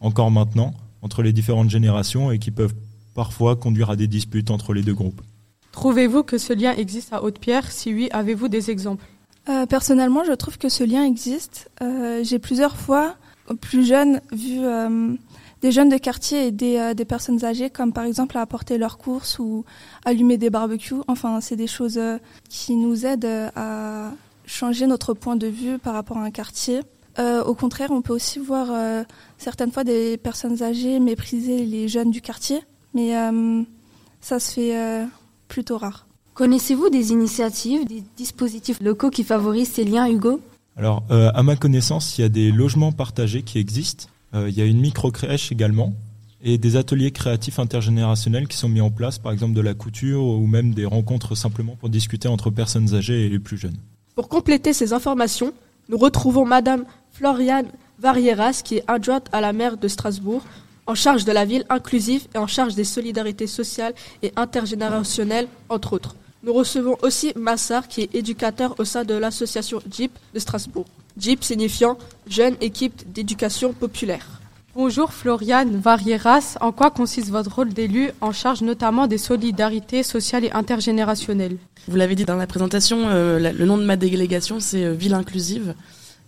encore 0.00 0.30
maintenant 0.30 0.74
entre 1.02 1.22
les 1.22 1.32
différentes 1.32 1.70
générations 1.70 2.30
et 2.30 2.38
qui 2.38 2.50
peuvent 2.50 2.74
parfois 3.14 3.56
conduire 3.56 3.90
à 3.90 3.96
des 3.96 4.06
disputes 4.06 4.50
entre 4.50 4.74
les 4.74 4.82
deux 4.82 4.94
groupes. 4.94 5.22
Trouvez-vous 5.72 6.22
que 6.22 6.38
ce 6.38 6.52
lien 6.52 6.72
existe 6.72 7.12
à 7.12 7.22
Haute-Pierre? 7.22 7.72
Si 7.72 7.92
oui, 7.92 8.08
avez-vous 8.12 8.48
des 8.48 8.70
exemples? 8.70 9.04
Euh, 9.48 9.66
personnellement, 9.66 10.24
je 10.24 10.32
trouve 10.32 10.56
que 10.56 10.68
ce 10.68 10.84
lien 10.84 11.04
existe. 11.04 11.70
Euh, 11.82 12.22
J'ai 12.22 12.38
plusieurs 12.38 12.76
fois, 12.76 13.16
plus 13.60 13.86
jeune, 13.86 14.20
vu 14.32 14.58
euh, 14.60 15.14
des 15.60 15.72
jeunes 15.72 15.88
de 15.88 15.98
quartier 15.98 16.46
aider 16.46 16.78
euh, 16.78 16.94
des 16.94 17.04
personnes 17.04 17.44
âgées, 17.44 17.70
comme 17.70 17.92
par 17.92 18.04
exemple 18.04 18.38
à 18.38 18.40
apporter 18.40 18.78
leurs 18.78 18.98
courses 18.98 19.38
ou 19.38 19.64
allumer 20.04 20.38
des 20.38 20.50
barbecues. 20.50 21.02
Enfin, 21.08 21.40
c'est 21.40 21.56
des 21.56 21.66
choses 21.66 22.00
qui 22.48 22.76
nous 22.76 23.04
aident 23.04 23.50
à 23.56 24.12
changer 24.46 24.86
notre 24.86 25.14
point 25.14 25.36
de 25.36 25.46
vue 25.46 25.78
par 25.78 25.94
rapport 25.94 26.18
à 26.18 26.24
un 26.24 26.30
quartier. 26.30 26.80
Euh, 27.18 27.42
au 27.44 27.54
contraire, 27.54 27.90
on 27.90 28.02
peut 28.02 28.12
aussi 28.12 28.38
voir 28.38 28.68
euh, 28.70 29.04
certaines 29.38 29.70
fois 29.70 29.84
des 29.84 30.16
personnes 30.16 30.62
âgées 30.62 30.98
mépriser 30.98 31.64
les 31.64 31.86
jeunes 31.88 32.10
du 32.10 32.20
quartier, 32.20 32.60
mais 32.92 33.16
euh, 33.16 33.62
ça 34.20 34.40
se 34.40 34.52
fait 34.52 34.76
euh, 34.76 35.04
plutôt 35.48 35.78
rare. 35.78 36.06
Connaissez-vous 36.34 36.90
des 36.90 37.12
initiatives, 37.12 37.86
des 37.86 38.02
dispositifs 38.16 38.80
locaux 38.80 39.10
qui 39.10 39.22
favorisent 39.22 39.70
ces 39.70 39.84
liens, 39.84 40.08
Hugo? 40.08 40.40
Alors, 40.76 41.04
euh, 41.12 41.30
à 41.34 41.44
ma 41.44 41.54
connaissance, 41.54 42.18
il 42.18 42.22
y 42.22 42.24
a 42.24 42.28
des 42.28 42.50
logements 42.50 42.90
partagés 42.90 43.42
qui 43.42 43.58
existent. 43.58 44.06
Euh, 44.34 44.48
il 44.48 44.58
y 44.58 44.60
a 44.60 44.64
une 44.64 44.80
micro-crèche 44.80 45.52
également 45.52 45.92
et 46.42 46.58
des 46.58 46.76
ateliers 46.76 47.10
créatifs 47.10 47.58
intergénérationnels 47.58 48.48
qui 48.48 48.56
sont 48.56 48.68
mis 48.68 48.80
en 48.80 48.90
place, 48.90 49.18
par 49.18 49.32
exemple 49.32 49.54
de 49.54 49.60
la 49.60 49.72
couture 49.74 50.24
ou 50.24 50.46
même 50.46 50.74
des 50.74 50.84
rencontres 50.84 51.36
simplement 51.36 51.76
pour 51.76 51.88
discuter 51.88 52.28
entre 52.28 52.50
personnes 52.50 52.94
âgées 52.94 53.24
et 53.24 53.28
les 53.28 53.38
plus 53.38 53.56
jeunes. 53.56 53.76
Pour 54.14 54.28
compléter 54.28 54.72
ces 54.72 54.92
informations, 54.92 55.52
nous 55.88 55.98
retrouvons 55.98 56.44
Madame 56.44 56.84
Floriane 57.12 57.68
Varieras, 57.98 58.62
qui 58.64 58.76
est 58.76 58.84
adjointe 58.86 59.26
à 59.32 59.40
la 59.40 59.52
maire 59.52 59.76
de 59.76 59.88
Strasbourg, 59.88 60.42
en 60.86 60.94
charge 60.94 61.24
de 61.24 61.32
la 61.32 61.44
ville 61.44 61.64
inclusive 61.68 62.26
et 62.34 62.38
en 62.38 62.46
charge 62.46 62.74
des 62.74 62.84
solidarités 62.84 63.48
sociales 63.48 63.94
et 64.22 64.32
intergénérationnelles, 64.36 65.48
entre 65.68 65.94
autres. 65.94 66.14
Nous 66.44 66.52
recevons 66.52 66.96
aussi 67.02 67.32
Massar, 67.34 67.88
qui 67.88 68.02
est 68.02 68.14
éducateur 68.14 68.74
au 68.78 68.84
sein 68.84 69.02
de 69.02 69.14
l'association 69.14 69.80
JIP 69.90 70.12
de 70.32 70.38
Strasbourg. 70.38 70.86
JIP 71.18 71.42
signifiant 71.42 71.98
Jeune 72.28 72.56
Équipe 72.60 73.12
d'Éducation 73.12 73.72
Populaire. 73.72 74.42
Bonjour 74.76 75.12
Floriane 75.12 75.76
Varieras, 75.76 76.56
en 76.60 76.72
quoi 76.72 76.90
consiste 76.90 77.30
votre 77.30 77.54
rôle 77.54 77.72
d'élu 77.72 78.10
en 78.20 78.32
charge 78.32 78.62
notamment 78.62 79.06
des 79.06 79.18
solidarités 79.18 80.02
sociales 80.02 80.44
et 80.44 80.50
intergénérationnelles? 80.50 81.58
Vous 81.86 81.94
l'avez 81.94 82.16
dit 82.16 82.24
dans 82.24 82.34
la 82.34 82.48
présentation, 82.48 83.04
euh, 83.06 83.52
le 83.52 83.66
nom 83.66 83.78
de 83.78 83.84
ma 83.84 83.94
délégation 83.94 84.58
c'est 84.58 84.84
euh, 84.84 84.92
Ville 84.92 85.14
Inclusive. 85.14 85.74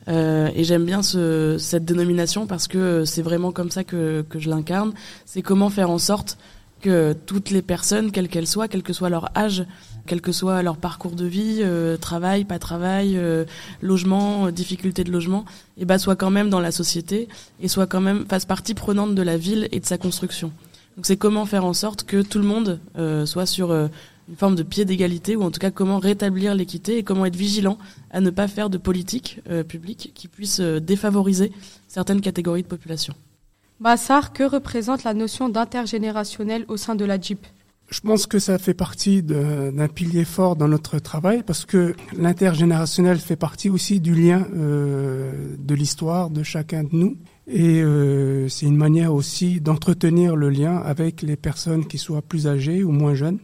Euh, 0.06 0.48
et 0.54 0.62
j'aime 0.62 0.84
bien 0.84 1.02
ce, 1.02 1.56
cette 1.58 1.84
dénomination 1.84 2.46
parce 2.46 2.68
que 2.68 3.04
c'est 3.04 3.22
vraiment 3.22 3.50
comme 3.50 3.72
ça 3.72 3.82
que 3.82 4.24
je 4.32 4.48
l'incarne. 4.48 4.92
C'est 5.24 5.42
comment 5.42 5.68
faire 5.68 5.90
en 5.90 5.98
sorte 5.98 6.38
que 6.86 7.14
toutes 7.26 7.50
les 7.50 7.62
personnes, 7.62 8.12
quelles 8.12 8.28
qu'elles 8.28 8.46
soient, 8.46 8.68
quel 8.68 8.84
que 8.84 8.92
soit 8.92 9.10
leur 9.10 9.36
âge, 9.36 9.66
quel 10.06 10.20
que 10.20 10.30
soit 10.30 10.62
leur 10.62 10.76
parcours 10.76 11.16
de 11.16 11.24
vie, 11.24 11.58
euh, 11.62 11.96
travail, 11.96 12.44
pas 12.44 12.60
travail, 12.60 13.16
euh, 13.16 13.44
logement, 13.82 14.46
euh, 14.46 14.50
difficulté 14.52 15.02
de 15.02 15.10
logement, 15.10 15.44
et 15.78 15.84
bah 15.84 15.98
soient 15.98 16.14
quand 16.14 16.30
même 16.30 16.48
dans 16.48 16.60
la 16.60 16.70
société 16.70 17.26
et 17.60 17.66
soient 17.66 17.88
quand 17.88 18.00
même 18.00 18.24
fassent 18.28 18.44
partie 18.44 18.74
prenante 18.74 19.16
de 19.16 19.22
la 19.22 19.36
ville 19.36 19.66
et 19.72 19.80
de 19.80 19.84
sa 19.84 19.98
construction. 19.98 20.52
Donc 20.96 21.06
c'est 21.06 21.16
comment 21.16 21.44
faire 21.44 21.64
en 21.64 21.74
sorte 21.74 22.04
que 22.04 22.22
tout 22.22 22.38
le 22.38 22.46
monde 22.46 22.78
soit 23.26 23.44
sur 23.44 23.70
une 23.74 24.36
forme 24.38 24.54
de 24.54 24.62
pied 24.62 24.86
d'égalité 24.86 25.36
ou 25.36 25.42
en 25.42 25.50
tout 25.50 25.60
cas 25.60 25.70
comment 25.70 25.98
rétablir 25.98 26.54
l'équité 26.54 26.96
et 26.96 27.02
comment 27.02 27.26
être 27.26 27.36
vigilant 27.36 27.76
à 28.12 28.22
ne 28.22 28.30
pas 28.30 28.48
faire 28.48 28.70
de 28.70 28.78
politique 28.78 29.40
publique 29.68 30.12
qui 30.14 30.26
puisse 30.26 30.58
défavoriser 30.60 31.52
certaines 31.86 32.22
catégories 32.22 32.62
de 32.62 32.68
population. 32.68 33.12
Massar, 33.78 34.32
que 34.32 34.42
représente 34.42 35.04
la 35.04 35.12
notion 35.12 35.50
d'intergénérationnel 35.50 36.64
au 36.68 36.78
sein 36.78 36.94
de 36.94 37.04
la 37.04 37.20
JIP 37.20 37.46
Je 37.90 38.00
pense 38.00 38.26
que 38.26 38.38
ça 38.38 38.56
fait 38.56 38.72
partie 38.72 39.22
d'un 39.22 39.88
pilier 39.88 40.24
fort 40.24 40.56
dans 40.56 40.66
notre 40.66 40.98
travail 40.98 41.42
parce 41.46 41.66
que 41.66 41.94
l'intergénérationnel 42.16 43.18
fait 43.18 43.36
partie 43.36 43.68
aussi 43.68 44.00
du 44.00 44.14
lien 44.14 44.46
euh, 44.54 45.54
de 45.58 45.74
l'histoire 45.74 46.30
de 46.30 46.42
chacun 46.42 46.84
de 46.84 46.88
nous. 46.92 47.18
Et 47.48 47.82
euh, 47.82 48.48
c'est 48.48 48.64
une 48.64 48.76
manière 48.76 49.12
aussi 49.12 49.60
d'entretenir 49.60 50.36
le 50.36 50.48
lien 50.48 50.78
avec 50.78 51.20
les 51.20 51.36
personnes 51.36 51.86
qui 51.86 51.98
soient 51.98 52.22
plus 52.22 52.46
âgées 52.46 52.82
ou 52.82 52.92
moins 52.92 53.14
jeunes. 53.14 53.38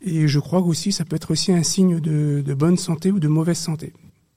Et 0.00 0.28
je 0.28 0.38
crois 0.38 0.60
aussi 0.60 0.92
ça 0.92 1.04
peut 1.04 1.16
être 1.16 1.30
aussi 1.30 1.52
un 1.52 1.62
signe 1.62 2.00
de 2.00 2.54
bonne 2.54 2.78
santé 2.78 3.12
ou 3.12 3.20
de 3.20 3.28
mauvaise 3.28 3.58
santé. 3.58 3.92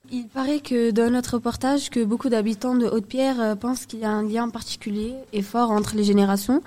Il 0.09 0.27
paraît 0.27 0.61
que 0.61 0.91
dans 0.91 1.11
notre 1.11 1.33
reportage, 1.35 1.89
que 1.89 2.03
beaucoup 2.03 2.29
d'habitants 2.29 2.75
de 2.75 2.85
Haute-Pierre 2.85 3.41
euh, 3.41 3.55
pensent 3.55 3.85
qu'il 3.85 3.99
y 3.99 4.05
a 4.05 4.09
un 4.09 4.23
lien 4.23 4.47
particulier 4.49 5.13
et 5.33 5.41
fort 5.41 5.69
entre 5.71 5.95
les 5.95 6.03
générations. 6.03 6.61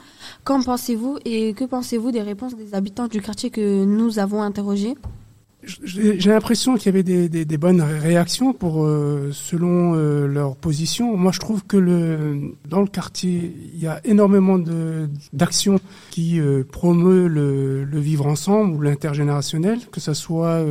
Qu'en 0.45 0.63
pensez-vous 0.63 1.19
et 1.25 1.55
que 1.55 1.65
pensez-vous 1.65 2.11
des 2.11 2.21
réponses 2.21 2.55
des 2.55 2.75
habitants 2.75 3.09
du 3.09 3.23
quartier 3.23 3.49
que 3.49 3.85
nous 3.85 4.19
avons 4.19 4.43
interrogés? 4.43 4.95
J'ai 5.85 6.31
l'impression 6.31 6.77
qu'il 6.77 6.87
y 6.87 6.89
avait 6.89 7.03
des, 7.29 7.59
bonnes 7.59 7.83
ré- 7.83 7.99
réactions 7.99 8.55
pour 8.55 8.83
euh, 8.83 9.31
selon 9.33 9.95
euh, 9.95 10.27
leur 10.27 10.57
position. 10.57 11.17
Moi, 11.19 11.33
je 11.33 11.39
trouve 11.39 11.65
que 11.65 11.77
dans 12.67 12.81
le 12.81 12.87
quartier, 12.87 13.55
il 13.75 13.79
y 13.79 13.87
a 13.87 14.01
énormément 14.05 14.59
d'actions 15.35 15.79
qui 16.11 16.41
euh, 16.41 16.65
promeut 16.65 17.27
le, 17.27 17.85
le 17.85 18.01
vivre 18.01 18.27
ensemble 18.27 18.75
ou 18.75 18.81
l'intergénérationnel, 18.81 19.81
que 19.93 20.01
ça 20.01 20.15
soit 20.15 20.65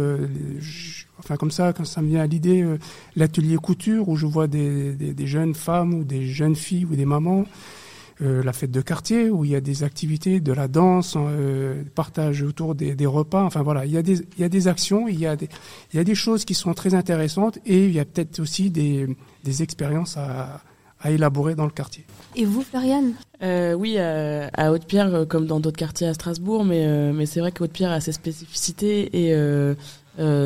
enfin 1.20 1.36
comme 1.36 1.52
ça, 1.52 1.74
quand 1.74 1.86
ça 1.86 2.02
me 2.02 2.08
vient 2.08 2.22
à 2.22 2.28
l'idée, 2.28 2.64
euh, 2.64 2.78
l'atelier 3.16 3.58
couture 3.58 4.10
où 4.10 4.16
je 4.16 4.26
vois 4.26 4.48
des, 4.48 4.94
des, 4.94 5.14
des 5.14 5.28
jeunes 5.28 5.54
femmes 5.54 5.94
ou 5.94 6.04
des 6.04 6.26
jeunes 6.26 6.56
filles 6.56 6.86
ou 6.86 6.96
des 6.96 7.06
mamans. 7.06 7.46
Euh, 8.22 8.44
la 8.44 8.52
fête 8.52 8.72
de 8.72 8.82
quartier 8.82 9.30
où 9.30 9.46
il 9.46 9.52
y 9.52 9.56
a 9.56 9.62
des 9.62 9.84
activités, 9.84 10.42
de 10.42 10.52
la 10.52 10.68
danse, 10.68 11.16
euh, 11.18 11.84
partage 11.96 12.44
autour 12.44 12.76
des, 12.76 12.94
des 12.94 13.06
repas. 13.06 13.46
Enfin 13.46 13.62
voilà, 13.62 13.86
il 13.86 13.94
y 13.94 13.98
a 13.98 14.02
des 14.02 14.18
il 14.38 14.42
y 14.42 14.44
a 14.44 14.50
des 14.50 14.68
actions, 14.68 15.08
il 15.08 15.18
y 15.18 15.26
a 15.26 15.38
des 15.38 15.48
il 15.94 15.98
y 15.98 16.00
a 16.02 16.04
des 16.04 16.16
choses 16.16 16.44
qui 16.44 16.54
sont 16.54 16.74
très 16.74 16.96
intéressantes 16.96 17.60
et 17.66 17.86
il 17.86 17.94
y 17.94 18.00
a 18.00 18.04
peut-être 18.04 18.40
aussi 18.42 18.72
des 18.72 19.08
des 19.46 19.64
expériences 19.64 20.18
à 20.18 20.62
à 21.02 21.12
élaborer 21.12 21.56
dans 21.56 21.64
le 21.64 21.72
quartier. 21.72 22.04
Et 22.36 22.44
vous, 22.44 22.62
Floriane? 22.62 23.14
Euh, 23.42 23.74
oui, 23.74 23.98
à, 23.98 24.50
à 24.54 24.72
Haute-Pierre, 24.72 25.26
comme 25.30 25.46
dans 25.46 25.62
d'autres 25.62 25.78
quartiers 25.78 26.08
à 26.08 26.14
Strasbourg, 26.14 26.66
mais, 26.66 26.86
euh, 26.86 27.14
mais 27.14 27.26
c'est 27.26 27.40
vrai 27.40 27.54
que 27.54 27.64
Haute-Pierre 27.64 27.92
a 27.92 28.02
ses 28.02 28.12
spécificités 28.12 29.10
et 29.14 29.34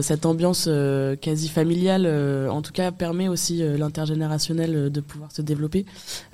cette 0.02 0.26
ambiance 0.26 0.66
euh, 0.68 1.16
quasi 1.16 1.50
familiale, 1.50 2.06
euh, 2.06 2.50
en 2.50 2.62
tout 2.62 2.72
cas, 2.74 2.92
permet 2.92 3.28
aussi 3.28 3.64
euh, 3.64 3.78
l'intergénérationnel 3.78 4.76
euh, 4.76 4.90
de 4.90 5.02
pouvoir 5.02 5.32
se 5.32 5.42
développer. 5.42 5.86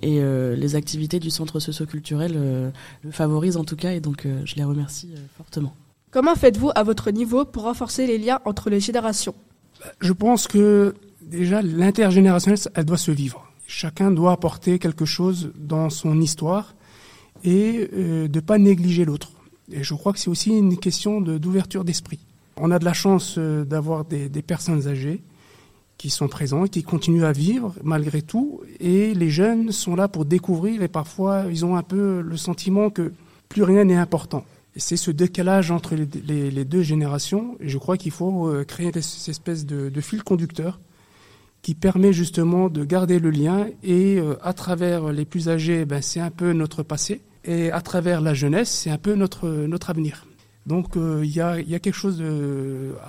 Et 0.02 0.20
euh, 0.20 0.56
les 0.56 0.76
activités 0.76 1.20
du 1.20 1.30
centre 1.30 1.60
socioculturel 1.60 2.34
euh, 2.36 2.70
le 3.04 3.12
favorisent 3.12 3.58
en 3.58 3.64
tout 3.64 3.78
cas, 3.78 3.94
et 3.94 4.02
donc 4.02 4.26
euh, 4.26 4.42
je 4.46 4.56
les 4.56 4.64
remercie 4.64 5.10
euh, 5.14 5.20
fortement. 5.38 5.74
Comment 6.12 6.36
faites-vous 6.36 6.72
à 6.76 6.84
votre 6.84 7.12
niveau 7.12 7.46
pour 7.46 7.64
renforcer 7.64 8.08
les 8.08 8.18
liens 8.18 8.40
entre 8.44 8.70
les 8.70 8.80
générations? 8.80 9.36
Je 10.02 10.12
pense 10.12 10.48
que 10.48 10.96
déjà 11.22 11.62
l'intergénérationnel, 11.62 12.60
elle 12.74 12.86
doit 12.86 12.98
se 12.98 13.12
vivre. 13.12 13.46
Chacun 13.68 14.10
doit 14.12 14.32
apporter 14.32 14.80
quelque 14.80 15.06
chose 15.06 15.52
dans 15.56 15.90
son 15.90 16.20
histoire 16.20 16.74
et 17.44 17.88
euh, 17.94 18.28
de 18.28 18.40
pas 18.40 18.58
négliger 18.58 19.06
l'autre. 19.06 19.32
Et 19.72 19.84
je 19.84 19.94
crois 19.94 20.12
que 20.12 20.20
c'est 20.20 20.32
aussi 20.32 20.50
une 20.50 20.78
question 20.78 21.22
de- 21.22 21.38
d'ouverture 21.38 21.86
d'esprit. 21.86 22.20
On 22.62 22.72
a 22.72 22.80
de 22.80 22.86
la 22.86 22.94
chance 22.94 23.36
euh, 23.38 23.64
d'avoir 23.64 24.04
des, 24.04 24.30
personnes 24.42 24.88
âgées 24.88 25.22
qui 25.98 26.10
sont 26.10 26.28
présentes, 26.28 26.72
qui 26.72 26.84
continuent 26.84 27.24
à 27.24 27.32
vivre 27.32 27.74
malgré 27.84 28.22
tout, 28.22 28.62
et 28.80 29.14
les 29.14 29.30
jeunes 29.30 29.72
sont 29.72 29.96
là 29.96 30.08
pour 30.08 30.26
découvrir 30.26 30.82
et 30.82 30.88
parfois 30.88 31.46
ils 31.50 31.66
ont 31.66 31.76
un 31.76 31.84
peu 31.84 32.22
le 32.22 32.38
sentiment 32.38 32.90
que 32.90 33.14
plus 33.48 33.64
rien 33.64 33.86
n'est 33.86 33.96
important. 33.96 34.46
C'est 34.76 34.98
ce 34.98 35.12
décalage 35.12 35.72
entre 35.72 35.96
les, 35.96 36.66
deux 36.66 36.84
générations, 36.84 37.58
et 37.60 37.70
je 37.70 37.78
crois 37.78 37.98
qu'il 37.98 38.12
faut 38.12 38.48
euh, 38.48 38.64
créer 38.64 38.92
cette 39.02 39.30
espèce 39.30 39.66
de, 39.66 39.90
de 39.90 40.02
fil 40.02 40.24
conducteur 40.24 40.80
qui 41.62 41.76
permet 41.76 42.14
justement 42.14 42.70
de 42.70 42.86
garder 42.86 43.20
le 43.20 43.30
lien 43.30 43.68
et 43.84 44.18
euh, 44.18 44.36
à 44.42 44.54
travers 44.54 45.12
les 45.12 45.26
plus 45.26 45.50
âgés, 45.50 45.86
ben, 45.86 46.02
c'est 46.02 46.22
un 46.22 46.32
peu 46.32 46.54
notre 46.54 46.84
passé 46.84 47.22
et 47.46 47.72
à 47.72 47.82
travers 47.82 48.22
la 48.22 48.34
jeunesse, 48.34 48.70
c'est 48.70 48.90
un 48.90 48.98
peu 48.98 49.16
notre, 49.16 49.48
notre 49.50 49.90
avenir. 49.90 50.26
Donc 50.70 50.98
euh, 50.98 51.26
il 51.26 51.32
y, 51.32 51.42
a, 51.42 51.64
quelque 51.64 51.96
chose 51.96 52.24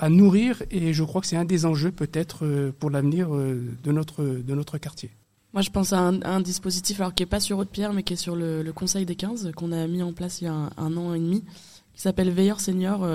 à 0.01 0.09
nourrir 0.09 0.63
et 0.71 0.95
je 0.95 1.05
crois 1.05 1.21
que 1.21 1.27
c'est 1.27 1.37
un 1.37 1.45
des 1.45 1.67
enjeux 1.67 1.93
peut-être 1.93 2.47
euh, 2.47 2.73
pour 2.77 2.89
l'avenir 2.89 3.35
euh, 3.35 3.63
de 3.85 3.93
notre, 3.93 4.79
quartier. 4.79 5.11
Moi, 5.53 5.61
je 5.61 5.69
pense 5.69 5.93
à 5.93 5.99
un, 5.99 6.41
dispositif 6.41 7.01
alors 7.01 7.15
qui 7.15 7.23
est 7.23 7.27
pas 7.27 7.39
sur 7.39 7.59
Haute-Pierre, 7.59 7.93
mais 7.93 8.03
qui 8.03 8.15
est 8.15 8.17
sur 8.17 8.35
le, 8.35 8.65
Conseil 8.75 9.05
des 9.05 9.15
15, 9.15 9.53
qu'on 9.55 9.73
a 9.73 9.87
mis 9.87 10.03
en 10.03 10.15
place 10.15 10.41
il 10.41 10.45
y 10.45 10.47
a 10.47 10.55
un, 10.55 10.71
un 10.79 10.97
an 10.97 11.13
et 11.13 11.19
demi, 11.19 11.45
qui 11.93 12.01
s'appelle 12.01 12.31
Veilleur 12.31 12.61
Senior, 12.61 13.07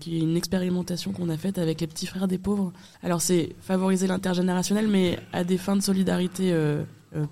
qui 0.00 0.16
est 0.16 0.20
une 0.20 0.36
expérimentation 0.36 1.12
qu'on 1.12 1.30
a 1.30 1.38
faite 1.38 1.56
avec 1.56 1.80
les 1.80 1.86
petits 1.86 2.06
frères 2.06 2.28
des 2.28 2.36
pauvres. 2.36 2.74
Alors, 3.02 3.22
c'est 3.22 3.56
favoriser 3.62 4.06
l'intergénérationnel, 4.06 4.86
mais 4.86 5.18
à 5.32 5.44
des 5.44 5.56
fins 5.56 5.76
de 5.76 5.82
solidarité 5.82 6.54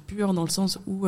pure, 0.07 0.33
dans 0.33 0.45
le 0.45 0.51
sens 0.51 0.79
où 0.87 1.07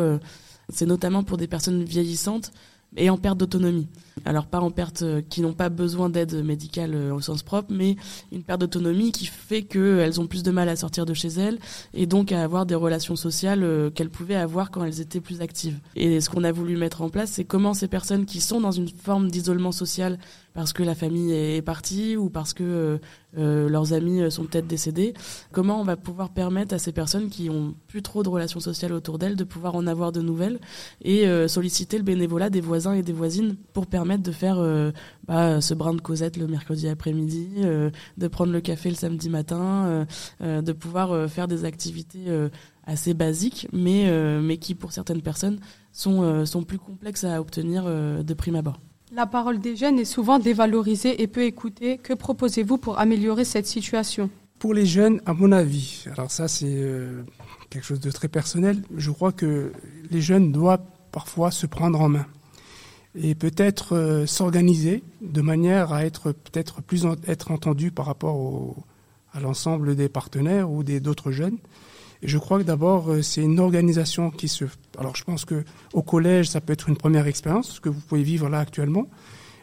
c'est 0.68 0.86
notamment 0.86 1.22
pour 1.22 1.38
des 1.38 1.46
personnes 1.46 1.84
vieillissantes 1.84 2.52
et 2.96 3.08
en 3.08 3.16
perte 3.16 3.38
d'autonomie. 3.38 3.88
Alors 4.24 4.46
pas 4.46 4.60
en 4.60 4.70
perte 4.70 5.02
euh, 5.02 5.22
qui 5.28 5.40
n'ont 5.40 5.52
pas 5.52 5.68
besoin 5.68 6.08
d'aide 6.08 6.44
médicale 6.44 6.94
euh, 6.94 7.14
au 7.14 7.20
sens 7.20 7.42
propre, 7.42 7.72
mais 7.72 7.96
une 8.32 8.42
perte 8.42 8.60
d'autonomie 8.60 9.12
qui 9.12 9.26
fait 9.26 9.62
qu'elles 9.62 10.20
ont 10.20 10.26
plus 10.26 10.42
de 10.42 10.50
mal 10.50 10.68
à 10.68 10.76
sortir 10.76 11.04
de 11.04 11.14
chez 11.14 11.28
elles 11.28 11.58
et 11.92 12.06
donc 12.06 12.32
à 12.32 12.42
avoir 12.42 12.64
des 12.64 12.74
relations 12.74 13.16
sociales 13.16 13.64
euh, 13.64 13.90
qu'elles 13.90 14.10
pouvaient 14.10 14.36
avoir 14.36 14.70
quand 14.70 14.84
elles 14.84 15.00
étaient 15.00 15.20
plus 15.20 15.40
actives. 15.40 15.78
Et 15.96 16.20
ce 16.20 16.30
qu'on 16.30 16.44
a 16.44 16.52
voulu 16.52 16.76
mettre 16.76 17.02
en 17.02 17.08
place, 17.08 17.32
c'est 17.32 17.44
comment 17.44 17.74
ces 17.74 17.88
personnes 17.88 18.24
qui 18.24 18.40
sont 18.40 18.60
dans 18.60 18.70
une 18.70 18.88
forme 18.88 19.30
d'isolement 19.30 19.72
social 19.72 20.18
parce 20.54 20.72
que 20.72 20.84
la 20.84 20.94
famille 20.94 21.32
est 21.32 21.62
partie 21.62 22.16
ou 22.16 22.30
parce 22.30 22.54
que 22.54 23.00
leurs 23.36 23.92
amis 23.92 24.30
sont 24.30 24.44
peut-être 24.44 24.68
décédés, 24.68 25.14
comment 25.50 25.80
on 25.80 25.84
va 25.84 25.96
pouvoir 25.96 26.28
permettre 26.28 26.76
à 26.76 26.78
ces 26.78 26.92
personnes 26.92 27.28
qui 27.28 27.50
ont 27.50 27.74
plus 27.88 28.02
trop 28.02 28.22
de 28.22 28.28
relations 28.28 28.60
sociales 28.60 28.92
autour 28.92 29.18
d'elles 29.18 29.34
de 29.34 29.42
pouvoir 29.42 29.74
en 29.74 29.88
avoir 29.88 30.12
de 30.12 30.20
nouvelles 30.20 30.60
et 31.02 31.26
solliciter 31.48 31.98
le 31.98 32.04
bénévolat 32.04 32.50
des 32.50 32.60
voisins 32.60 32.92
et 32.92 33.02
des 33.02 33.12
voisines 33.12 33.56
pour 33.72 33.88
permettre 33.88 34.03
de 34.04 34.32
faire 34.32 34.58
euh, 34.58 34.92
bah, 35.26 35.60
ce 35.60 35.74
brin 35.74 35.94
de 35.94 36.00
causette 36.00 36.36
le 36.36 36.46
mercredi 36.46 36.88
après-midi, 36.88 37.48
euh, 37.58 37.90
de 38.18 38.28
prendre 38.28 38.52
le 38.52 38.60
café 38.60 38.88
le 38.90 38.94
samedi 38.94 39.28
matin, 39.28 39.86
euh, 39.86 40.04
euh, 40.42 40.62
de 40.62 40.72
pouvoir 40.72 41.12
euh, 41.12 41.28
faire 41.28 41.48
des 41.48 41.64
activités 41.64 42.24
euh, 42.28 42.48
assez 42.86 43.14
basiques, 43.14 43.68
mais, 43.72 44.04
euh, 44.08 44.40
mais 44.40 44.58
qui 44.58 44.74
pour 44.74 44.92
certaines 44.92 45.22
personnes 45.22 45.58
sont, 45.92 46.22
euh, 46.22 46.44
sont 46.44 46.62
plus 46.62 46.78
complexes 46.78 47.24
à 47.24 47.40
obtenir 47.40 47.84
euh, 47.86 48.22
de 48.22 48.34
prime 48.34 48.56
abord. 48.56 48.80
La 49.12 49.26
parole 49.26 49.58
des 49.60 49.76
jeunes 49.76 49.98
est 49.98 50.04
souvent 50.04 50.38
dévalorisée 50.38 51.22
et 51.22 51.26
peu 51.26 51.44
écoutée. 51.44 51.98
Que 51.98 52.14
proposez-vous 52.14 52.78
pour 52.78 52.98
améliorer 52.98 53.44
cette 53.44 53.66
situation? 53.66 54.28
Pour 54.58 54.74
les 54.74 54.86
jeunes, 54.86 55.20
à 55.26 55.34
mon 55.34 55.52
avis, 55.52 56.04
alors 56.12 56.30
ça 56.30 56.48
c'est 56.48 56.82
quelque 57.70 57.84
chose 57.84 58.00
de 58.00 58.10
très 58.10 58.28
personnel, 58.28 58.82
je 58.96 59.10
crois 59.10 59.32
que 59.32 59.72
les 60.10 60.20
jeunes 60.20 60.52
doivent 60.52 60.84
parfois 61.12 61.50
se 61.50 61.66
prendre 61.66 62.00
en 62.00 62.08
main 62.08 62.26
et 63.16 63.34
peut-être 63.34 63.94
euh, 63.96 64.26
s'organiser 64.26 65.02
de 65.22 65.40
manière 65.40 65.92
à 65.92 66.04
être 66.04 66.32
peut-être 66.32 66.82
plus 66.82 67.06
être 67.26 67.50
entendu 67.50 67.90
par 67.90 68.06
rapport 68.06 68.36
au- 68.36 68.76
à 69.32 69.40
l'ensemble 69.40 69.94
des 69.96 70.08
partenaires 70.08 70.70
ou 70.70 70.82
des 70.82 71.00
d'autres 71.00 71.30
jeunes. 71.32 71.58
Et 72.22 72.28
je 72.28 72.38
crois 72.38 72.58
que 72.58 72.64
d'abord 72.64 73.10
euh, 73.10 73.22
c'est 73.22 73.42
une 73.42 73.60
organisation 73.60 74.30
qui 74.30 74.48
se. 74.48 74.64
Alors 74.98 75.14
je 75.16 75.24
pense 75.24 75.44
que 75.44 75.64
au 75.92 76.02
collège 76.02 76.48
ça 76.48 76.60
peut 76.60 76.72
être 76.72 76.88
une 76.88 76.96
première 76.96 77.26
expérience 77.26 77.70
ce 77.72 77.80
que 77.80 77.88
vous 77.88 78.00
pouvez 78.00 78.22
vivre 78.22 78.48
là 78.48 78.58
actuellement, 78.60 79.06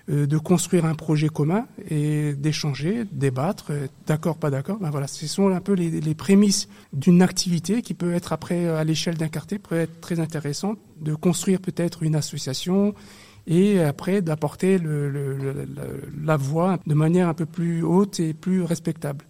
euh, 0.09 0.25
de 0.27 0.37
construire 0.37 0.85
un 0.85 0.95
projet 0.95 1.27
commun 1.29 1.65
et 1.89 2.33
d'échanger, 2.33 3.03
débattre, 3.11 3.71
d'accord 4.07 4.37
pas 4.37 4.49
d'accord. 4.49 4.77
Ben 4.79 4.89
voilà, 4.91 5.07
ce 5.07 5.27
sont 5.27 5.49
un 5.49 5.61
peu 5.61 5.73
les, 5.73 5.89
les 6.01 6.15
prémices 6.15 6.67
d'une 6.93 7.21
activité 7.21 7.81
qui 7.81 7.93
peut 7.93 8.13
être 8.13 8.31
après 8.33 8.67
à 8.67 8.83
l'échelle 8.83 9.15
d'un 9.17 9.29
quartier 9.29 9.59
peut 9.59 9.75
être 9.75 9.99
très 10.01 10.19
intéressante, 10.19 10.77
de 11.01 11.15
construire 11.15 11.59
peut-être 11.59 12.03
une 12.03 12.15
association 12.15 12.93
et 13.47 13.79
après 13.79 14.21
d'apporter 14.21 14.77
la 14.79 16.37
voix 16.37 16.79
de 16.85 16.93
manière 16.93 17.27
un 17.27 17.33
peu 17.33 17.45
plus 17.45 17.83
haute 17.83 18.19
et 18.19 18.33
plus 18.33 18.63
respectable. 18.63 19.25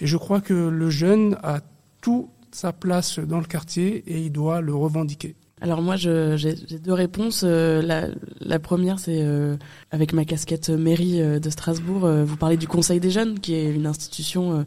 Et 0.00 0.06
je 0.06 0.16
crois 0.16 0.40
que 0.40 0.54
le 0.54 0.90
jeune 0.90 1.36
a 1.42 1.60
toute 2.00 2.28
sa 2.52 2.72
place 2.72 3.18
dans 3.18 3.38
le 3.38 3.46
quartier 3.46 4.04
et 4.06 4.20
il 4.20 4.30
doit 4.30 4.60
le 4.60 4.74
revendiquer. 4.74 5.36
Alors 5.60 5.80
moi, 5.80 5.96
j'ai 5.96 6.54
deux 6.82 6.92
réponses. 6.92 7.42
Euh, 7.42 8.10
la, 8.40 8.58
première, 8.58 8.98
c'est 8.98 9.22
euh, 9.22 9.56
avec 9.90 10.12
ma 10.12 10.24
casquette 10.24 10.68
mairie 10.68 11.22
euh, 11.22 11.38
de 11.38 11.48
Strasbourg. 11.48 12.06
vous 12.06 12.36
parlez 12.36 12.56
du 12.56 12.68
Conseil 12.68 13.00
des 13.00 13.10
jeunes, 13.10 13.40
qui 13.40 13.54
est 13.54 13.72
une 13.72 13.86
institution, 13.86 14.64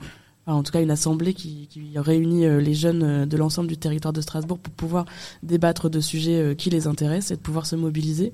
en 0.53 0.63
tout 0.63 0.71
cas 0.71 0.81
une 0.81 0.91
assemblée 0.91 1.33
qui, 1.33 1.67
réunit 1.95 2.45
euh, 2.45 2.61
les 2.61 2.73
jeunes 2.73 3.03
euh, 3.03 3.25
de 3.25 3.37
l'ensemble 3.37 3.67
du 3.67 3.77
territoire 3.77 4.13
de 4.13 4.21
Strasbourg 4.21 4.59
pour 4.59 4.73
pouvoir 4.73 5.05
débattre 5.43 5.89
de 5.89 5.99
sujets 5.99 6.39
euh, 6.39 6.53
qui 6.53 6.69
les 6.69 6.87
intéressent 6.87 7.31
et 7.31 7.35
de 7.35 7.41
pouvoir 7.41 7.65
se 7.65 7.75
mobiliser. 7.75 8.33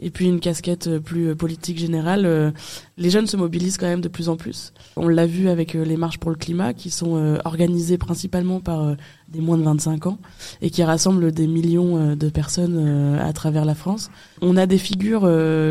Et 0.00 0.10
puis 0.10 0.26
une 0.26 0.40
casquette 0.40 0.98
plus 0.98 1.34
politique 1.36 1.78
générale. 1.78 2.52
Les 2.96 3.10
jeunes 3.10 3.26
se 3.26 3.36
mobilisent 3.36 3.76
quand 3.76 3.86
même 3.86 4.00
de 4.00 4.08
plus 4.08 4.28
en 4.28 4.36
plus. 4.36 4.72
On 4.96 5.08
l'a 5.08 5.26
vu 5.26 5.48
avec 5.48 5.74
euh, 5.74 5.84
les 5.84 5.96
marches 5.96 6.18
pour 6.18 6.30
le 6.30 6.36
climat, 6.36 6.74
qui 6.74 6.90
sont 6.90 7.16
euh, 7.16 7.38
organisées 7.44 7.98
principalement 7.98 8.60
par 8.60 8.82
euh, 8.82 8.94
des 9.28 9.40
moins 9.40 9.58
de 9.58 9.64
25 9.64 10.06
ans 10.06 10.18
et 10.62 10.70
qui 10.70 10.84
rassemblent 10.84 11.32
des 11.32 11.48
millions 11.48 12.14
de 12.14 12.28
personnes 12.28 13.18
à 13.18 13.32
travers 13.32 13.64
la 13.64 13.74
France. 13.74 14.10
On 14.42 14.56
a 14.56 14.66
des 14.66 14.78
figures 14.78 15.28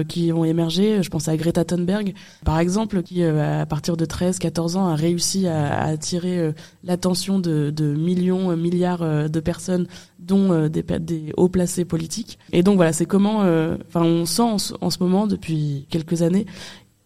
qui 0.09 0.33
ont 0.33 0.43
émergé, 0.43 1.01
je 1.01 1.09
pense 1.09 1.29
à 1.29 1.37
Greta 1.37 1.63
Thunberg 1.63 2.13
par 2.43 2.59
exemple, 2.59 3.03
qui 3.03 3.23
à 3.23 3.65
partir 3.65 3.95
de 3.95 4.05
13-14 4.05 4.75
ans 4.75 4.87
a 4.87 4.95
réussi 4.95 5.47
à, 5.47 5.83
attirer 5.83 6.51
l'attention 6.83 7.39
de, 7.39 7.71
millions, 7.95 8.57
milliards 8.57 9.29
de 9.29 9.39
personnes 9.39 9.87
dont 10.19 10.67
des, 10.67 10.83
des 10.83 11.31
hauts 11.37 11.49
placés 11.49 11.85
politiques. 11.85 12.39
Et 12.51 12.63
donc 12.63 12.75
voilà, 12.75 12.91
c'est 12.91 13.05
comment, 13.05 13.39
enfin 13.87 14.01
on 14.01 14.25
sent 14.25 14.73
en 14.81 14.89
ce 14.89 14.97
moment 14.99 15.25
depuis 15.25 15.85
quelques 15.89 16.21
années 16.21 16.47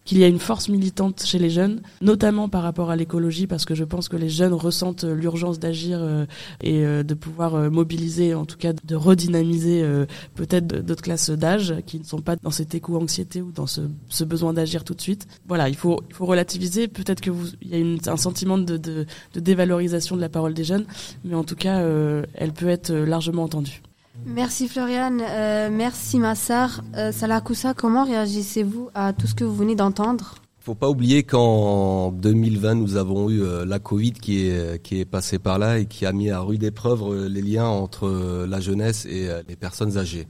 qu'il 0.08 0.18
y 0.20 0.24
a 0.24 0.28
une 0.28 0.40
force 0.40 0.70
militante 0.70 1.24
chez 1.26 1.38
les 1.38 1.50
jeunes, 1.50 1.82
notamment 2.02 2.48
par 2.48 2.64
rapport 2.64 2.90
à 2.90 2.96
l'écologie, 2.96 3.46
parce 3.46 3.66
que 3.66 3.76
je 3.76 3.84
pense 3.84 4.08
que 4.08 4.16
les 4.16 4.30
jeunes 4.30 4.54
ressentent 4.54 5.04
l'urgence 5.04 5.60
d'agir 5.60 6.00
euh, 6.02 6.26
et 6.64 6.86
euh, 6.86 7.04
de 7.04 7.14
pouvoir 7.14 7.56
euh, 7.56 7.70
mobiliser, 7.70 8.34
en 8.34 8.46
tout 8.46 8.58
cas 8.58 8.72
de 8.72 8.96
redynamiser 8.96 9.84
peut-être 10.36 10.66
d'autres 10.68 11.04
classes 11.04 11.30
d'âge 11.30 11.76
qui 11.86 12.00
ne 12.00 12.06
sont 12.06 12.22
pas 12.22 12.38
dans 12.38 12.52
cette 12.52 12.74
éco-anxiété 12.74 13.42
ou 13.42 13.52
dans 13.52 13.68
ce, 13.68 13.82
ce 14.08 14.24
besoin 14.24 14.54
d'agir 14.54 14.86
tout 14.86 14.94
de 14.94 15.02
suite. 15.02 15.28
Voilà, 15.46 15.68
il 15.68 15.76
faut, 15.76 16.02
il 16.10 16.16
faut 16.16 16.26
relativiser. 16.26 16.88
Peut-être 16.88 17.20
que 17.20 17.30
vous, 17.30 17.48
il 17.62 17.70
y 17.70 17.76
a 17.76 17.78
une, 17.78 18.00
un 18.08 18.18
sentiment 18.18 18.58
de, 18.58 18.78
de, 18.78 19.06
de, 19.34 19.40
dévalorisation 19.42 20.16
de 20.16 20.22
la 20.22 20.30
parole 20.30 20.54
des 20.54 20.64
jeunes, 20.64 20.86
mais 21.26 21.36
en 21.36 21.44
tout 21.44 21.56
cas, 21.56 21.82
elle 22.34 22.54
peut 22.54 22.70
être 22.70 22.94
largement 22.94 23.44
entendue. 23.44 23.82
Merci 24.26 24.68
Floriane, 24.68 25.22
euh, 25.22 25.70
merci 25.72 26.20
Massar. 26.20 26.84
Euh, 26.96 27.12
Salakoussa, 27.12 27.74
comment 27.74 28.04
réagissez-vous 28.04 28.90
à 28.94 29.14
tout 29.14 29.28
ce 29.28 29.36
que 29.36 29.44
vous 29.44 29.56
venez 29.56 29.76
d'entendre? 29.76 30.36
Faut 30.68 30.76
pas 30.76 30.90
oublier 30.90 31.24
qu'en 31.24 32.12
2020, 32.12 32.76
nous 32.76 32.98
avons 32.98 33.30
eu 33.30 33.42
euh, 33.42 33.64
la 33.64 33.80
Covid 33.80 34.12
qui 34.12 34.50
est, 34.50 34.84
qui 34.84 35.00
est 35.00 35.06
passée 35.06 35.40
par 35.40 35.60
là 35.60 35.80
et 35.80 35.86
qui 35.86 36.06
a 36.06 36.12
mis 36.12 36.30
à 36.30 36.42
rude 36.42 36.62
épreuve 36.62 37.04
euh, 37.04 37.30
les 37.30 37.42
liens 37.42 37.68
entre 37.68 38.06
euh, 38.06 38.46
la 38.46 38.60
jeunesse 38.60 39.06
et 39.06 39.30
les 39.48 39.56
personnes 39.56 39.98
âgées. 39.98 40.28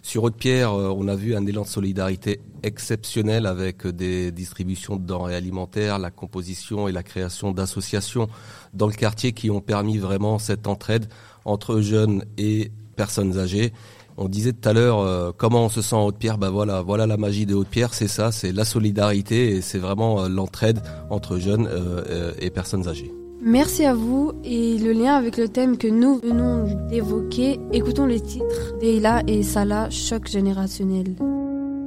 Sur 0.00 0.22
Haute-Pierre, 0.22 0.72
on 0.72 1.06
a 1.06 1.14
vu 1.14 1.36
un 1.36 1.44
élan 1.44 1.64
de 1.64 1.66
solidarité 1.66 2.40
exceptionnel 2.62 3.44
avec 3.44 3.86
des 3.86 4.32
distributions 4.32 4.96
de 4.96 5.04
denrées 5.04 5.34
alimentaires, 5.34 5.98
la 5.98 6.10
composition 6.10 6.88
et 6.88 6.92
la 6.92 7.02
création 7.02 7.52
d'associations 7.52 8.28
dans 8.72 8.86
le 8.86 8.94
quartier 8.94 9.32
qui 9.32 9.50
ont 9.50 9.60
permis 9.60 9.98
vraiment 9.98 10.38
cette 10.38 10.66
entraide 10.66 11.08
entre 11.44 11.82
jeunes 11.82 12.24
et 12.38 12.72
personnes 12.94 13.38
âgées. 13.38 13.72
On 14.16 14.28
disait 14.28 14.52
tout 14.52 14.68
à 14.68 14.72
l'heure 14.72 15.00
euh, 15.00 15.32
comment 15.36 15.64
on 15.64 15.68
se 15.68 15.82
sent 15.82 15.96
en 15.96 16.06
Haute-Pierre. 16.06 16.38
Ben 16.38 16.50
voilà, 16.50 17.06
la 17.06 17.16
magie 17.16 17.46
des 17.46 17.54
Haute-Pierre, 17.54 17.94
c'est 17.94 18.08
ça, 18.08 18.30
c'est 18.30 18.52
la 18.52 18.64
solidarité 18.64 19.56
et 19.56 19.60
c'est 19.60 19.78
vraiment 19.78 20.22
euh, 20.22 20.28
l'entraide 20.28 20.80
entre 21.10 21.38
jeunes 21.38 21.68
euh, 21.70 22.32
et 22.38 22.50
personnes 22.50 22.88
âgées. 22.88 23.12
Merci 23.42 23.84
à 23.84 23.94
vous 23.94 24.32
et 24.44 24.78
le 24.78 24.92
lien 24.92 25.14
avec 25.16 25.36
le 25.36 25.48
thème 25.48 25.76
que 25.76 25.88
nous 25.88 26.18
venons 26.20 26.64
d'évoquer. 26.88 27.58
Écoutons 27.72 28.06
les 28.06 28.20
titres 28.20 28.78
d'Eila 28.80 29.22
et 29.26 29.42
Salah, 29.42 29.90
choc 29.90 30.28
générationnel. 30.28 31.16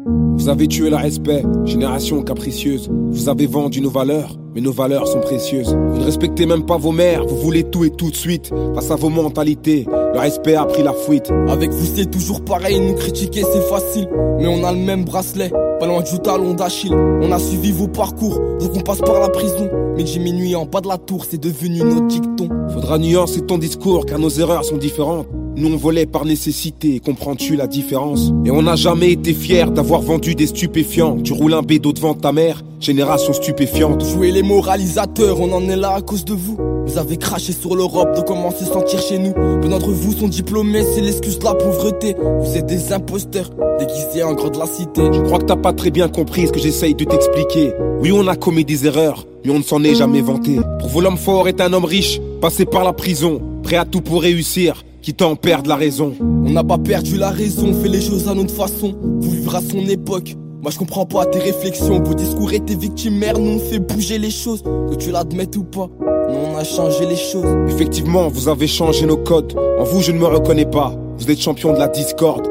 Vous 0.08 0.50
avez 0.50 0.68
tué 0.68 0.90
le 0.90 0.96
respect, 0.96 1.44
génération 1.66 2.22
capricieuse. 2.22 2.90
Vous 2.90 3.28
avez 3.28 3.46
vendu 3.46 3.82
nos 3.82 3.90
valeurs, 3.90 4.38
mais 4.56 4.62
nos 4.62 4.72
valeurs 4.72 5.08
sont 5.08 5.20
précieuses. 5.20 5.76
Vous 5.90 6.00
ne 6.00 6.06
respectez 6.06 6.46
même 6.46 6.66
pas 6.66 6.78
vos 6.78 6.92
mères, 6.92 7.26
vous 7.26 7.36
voulez 7.38 7.64
tout 7.64 7.84
et 7.84 7.90
tout 7.90 8.10
de 8.10 8.16
suite. 8.16 8.52
Face 8.74 8.90
à 8.92 8.96
vos 8.96 9.10
mentalités, 9.10 9.86
le 9.88 10.20
respect 10.20 10.56
a 10.56 10.66
pris 10.66 10.84
la 10.84 10.94
fuite. 10.94 11.32
Avec 11.50 11.72
vous 11.72 11.86
c'est 11.94 12.10
toujours 12.10 12.42
pareil, 12.42 12.80
nous 12.80 12.94
critiquer 12.94 13.44
c'est 13.44 13.62
facile. 13.64 14.08
Mais 14.40 14.48
on 14.48 14.64
a 14.64 14.72
le 14.72 14.80
même 14.80 15.04
bracelet, 15.04 15.52
pas 15.80 15.88
loin 15.88 16.02
du 16.02 16.20
talon 16.20 16.54
d'Achille. 16.54 16.94
On 16.94 17.32
a 17.32 17.40
suivi 17.40 17.72
vos 17.72 17.88
parcours, 17.88 18.40
donc 18.60 18.72
on 18.76 18.82
passe 18.82 19.00
par 19.00 19.20
la 19.20 19.30
prison. 19.30 19.70
Mais 19.98 20.04
minuit 20.20 20.56
en 20.56 20.66
bas 20.66 20.80
de 20.80 20.88
la 20.88 20.98
tour, 20.98 21.26
c'est 21.30 21.42
devenu 21.42 21.80
notre 21.80 22.08
dicton. 22.08 22.50
Faudra 22.70 22.98
nuancer 22.98 23.42
ton 23.42 23.58
discours, 23.58 24.06
car 24.06 24.20
nos 24.20 24.30
erreurs 24.30 24.64
sont 24.64 24.78
différentes. 24.78 25.28
Nous 25.60 25.74
on 25.74 25.76
volait 25.76 26.06
par 26.06 26.24
nécessité, 26.24 27.00
comprends-tu 27.00 27.56
la 27.56 27.66
différence? 27.66 28.32
Et 28.46 28.52
on 28.52 28.62
n'a 28.62 28.76
jamais 28.76 29.14
été 29.14 29.34
fiers 29.34 29.66
d'avoir 29.66 30.02
vendu 30.02 30.36
des 30.36 30.46
stupéfiants. 30.46 31.18
Tu 31.24 31.34
roules 31.34 31.56
un 31.56 31.64
bédo 31.64 31.94
devant 31.94 32.14
ta 32.14 32.32
mère, 32.32 32.64
génération 32.80 33.34
stupéfiante. 33.34 34.06
Jouer 34.06 34.30
les 34.30 34.44
moralisateurs, 34.44 35.42
on 35.42 35.52
en 35.52 35.68
est 35.68 35.76
là 35.76 35.96
à 35.96 36.02
cause 36.02 36.26
de 36.26 36.36
vous. 36.36 36.60
Vous 36.86 37.00
avez 37.00 37.18
craché 37.18 37.54
sur 37.54 37.76
l'Europe, 37.76 38.16
de 38.16 38.22
comment 38.22 38.52
se 38.52 38.66
sentir 38.66 39.02
chez 39.02 39.18
nous. 39.18 39.34
Peu 39.34 39.68
d'entre 39.68 39.90
vous 39.90 40.12
sont 40.12 40.28
diplômés, 40.28 40.84
c'est 40.94 41.02
l'excuse 41.02 41.40
de 41.40 41.46
la 41.46 41.56
pauvreté. 41.56 42.16
Vous 42.40 42.56
êtes 42.56 42.68
des 42.68 42.94
imposteurs, 42.94 43.50
déguisés 43.80 44.22
en 44.22 44.36
gros 44.36 44.52
de 44.52 44.60
la 44.60 44.68
cité. 44.68 45.10
Je 45.12 45.22
crois 45.22 45.40
que 45.40 45.46
t'as 45.46 45.56
pas 45.56 45.74
très 45.74 45.90
bien 45.90 46.08
compris 46.08 46.46
ce 46.46 46.52
que 46.52 46.60
j'essaye 46.60 46.94
de 46.94 47.04
t'expliquer. 47.04 47.74
Oui, 48.00 48.12
on 48.12 48.28
a 48.28 48.36
commis 48.36 48.64
des 48.64 48.86
erreurs, 48.86 49.26
mais 49.44 49.52
on 49.52 49.58
ne 49.58 49.64
s'en 49.64 49.84
est 49.84 49.96
jamais 49.96 50.22
vanté. 50.22 50.60
Pour 50.78 50.90
vous, 50.90 51.02
l'homme 51.02 51.18
fort 51.18 51.48
est 51.48 51.62
un 51.62 51.74
homme 51.74 51.86
riche, 51.86 52.22
passé 52.42 52.66
par 52.66 52.84
la 52.84 52.94
prison, 52.94 53.42
prêt 53.64 53.78
à 53.78 53.86
tout 53.86 54.02
pour 54.02 54.22
réussir 54.22 54.84
qui 55.08 55.14
t'en 55.14 55.38
perdent 55.38 55.68
la 55.68 55.78
raison. 55.78 56.14
On 56.20 56.50
n'a 56.50 56.66
pas 56.66 56.78
perdu 56.78 57.16
la 57.16 57.30
raison, 57.30 57.74
fait 57.82 57.88
les 57.88 58.02
choses 58.02 58.28
à 58.28 58.34
notre 58.34 58.54
façon. 58.54 58.94
Vous 59.02 59.32
vivrez 59.32 59.60
à 59.60 59.62
son 59.62 59.88
époque. 59.88 60.36
Moi 60.62 60.70
je 60.70 60.78
comprends 60.78 61.06
pas 61.06 61.26
tes 61.26 61.40
réflexions, 61.40 62.04
vos 62.04 62.14
discours 62.14 62.52
étaient 62.52 62.76
victimaires, 62.76 63.40
nous 63.40 63.52
on 63.52 63.60
fait 63.60 63.80
bouger 63.80 64.18
les 64.18 64.30
choses, 64.30 64.64
que 64.64 64.96
tu 64.96 65.12
l'admettes 65.12 65.56
ou 65.56 65.64
pas, 65.64 65.88
nous 66.02 66.40
on 66.54 66.58
a 66.58 66.66
changé 66.66 67.06
les 67.06 67.16
choses. 67.16 67.46
Effectivement, 67.70 68.28
vous 68.28 68.50
avez 68.50 68.68
changé 68.68 69.06
nos 69.06 69.16
codes, 69.16 69.58
en 69.80 69.86
vous 69.86 70.02
je 70.02 70.12
ne 70.12 70.20
me 70.20 70.26
reconnais 70.26 70.66
pas, 70.66 70.94
vous 71.18 71.32
êtes 71.32 71.40
champion 71.40 71.72
de 71.72 71.78
la 71.80 71.88
discorde. 71.88 72.50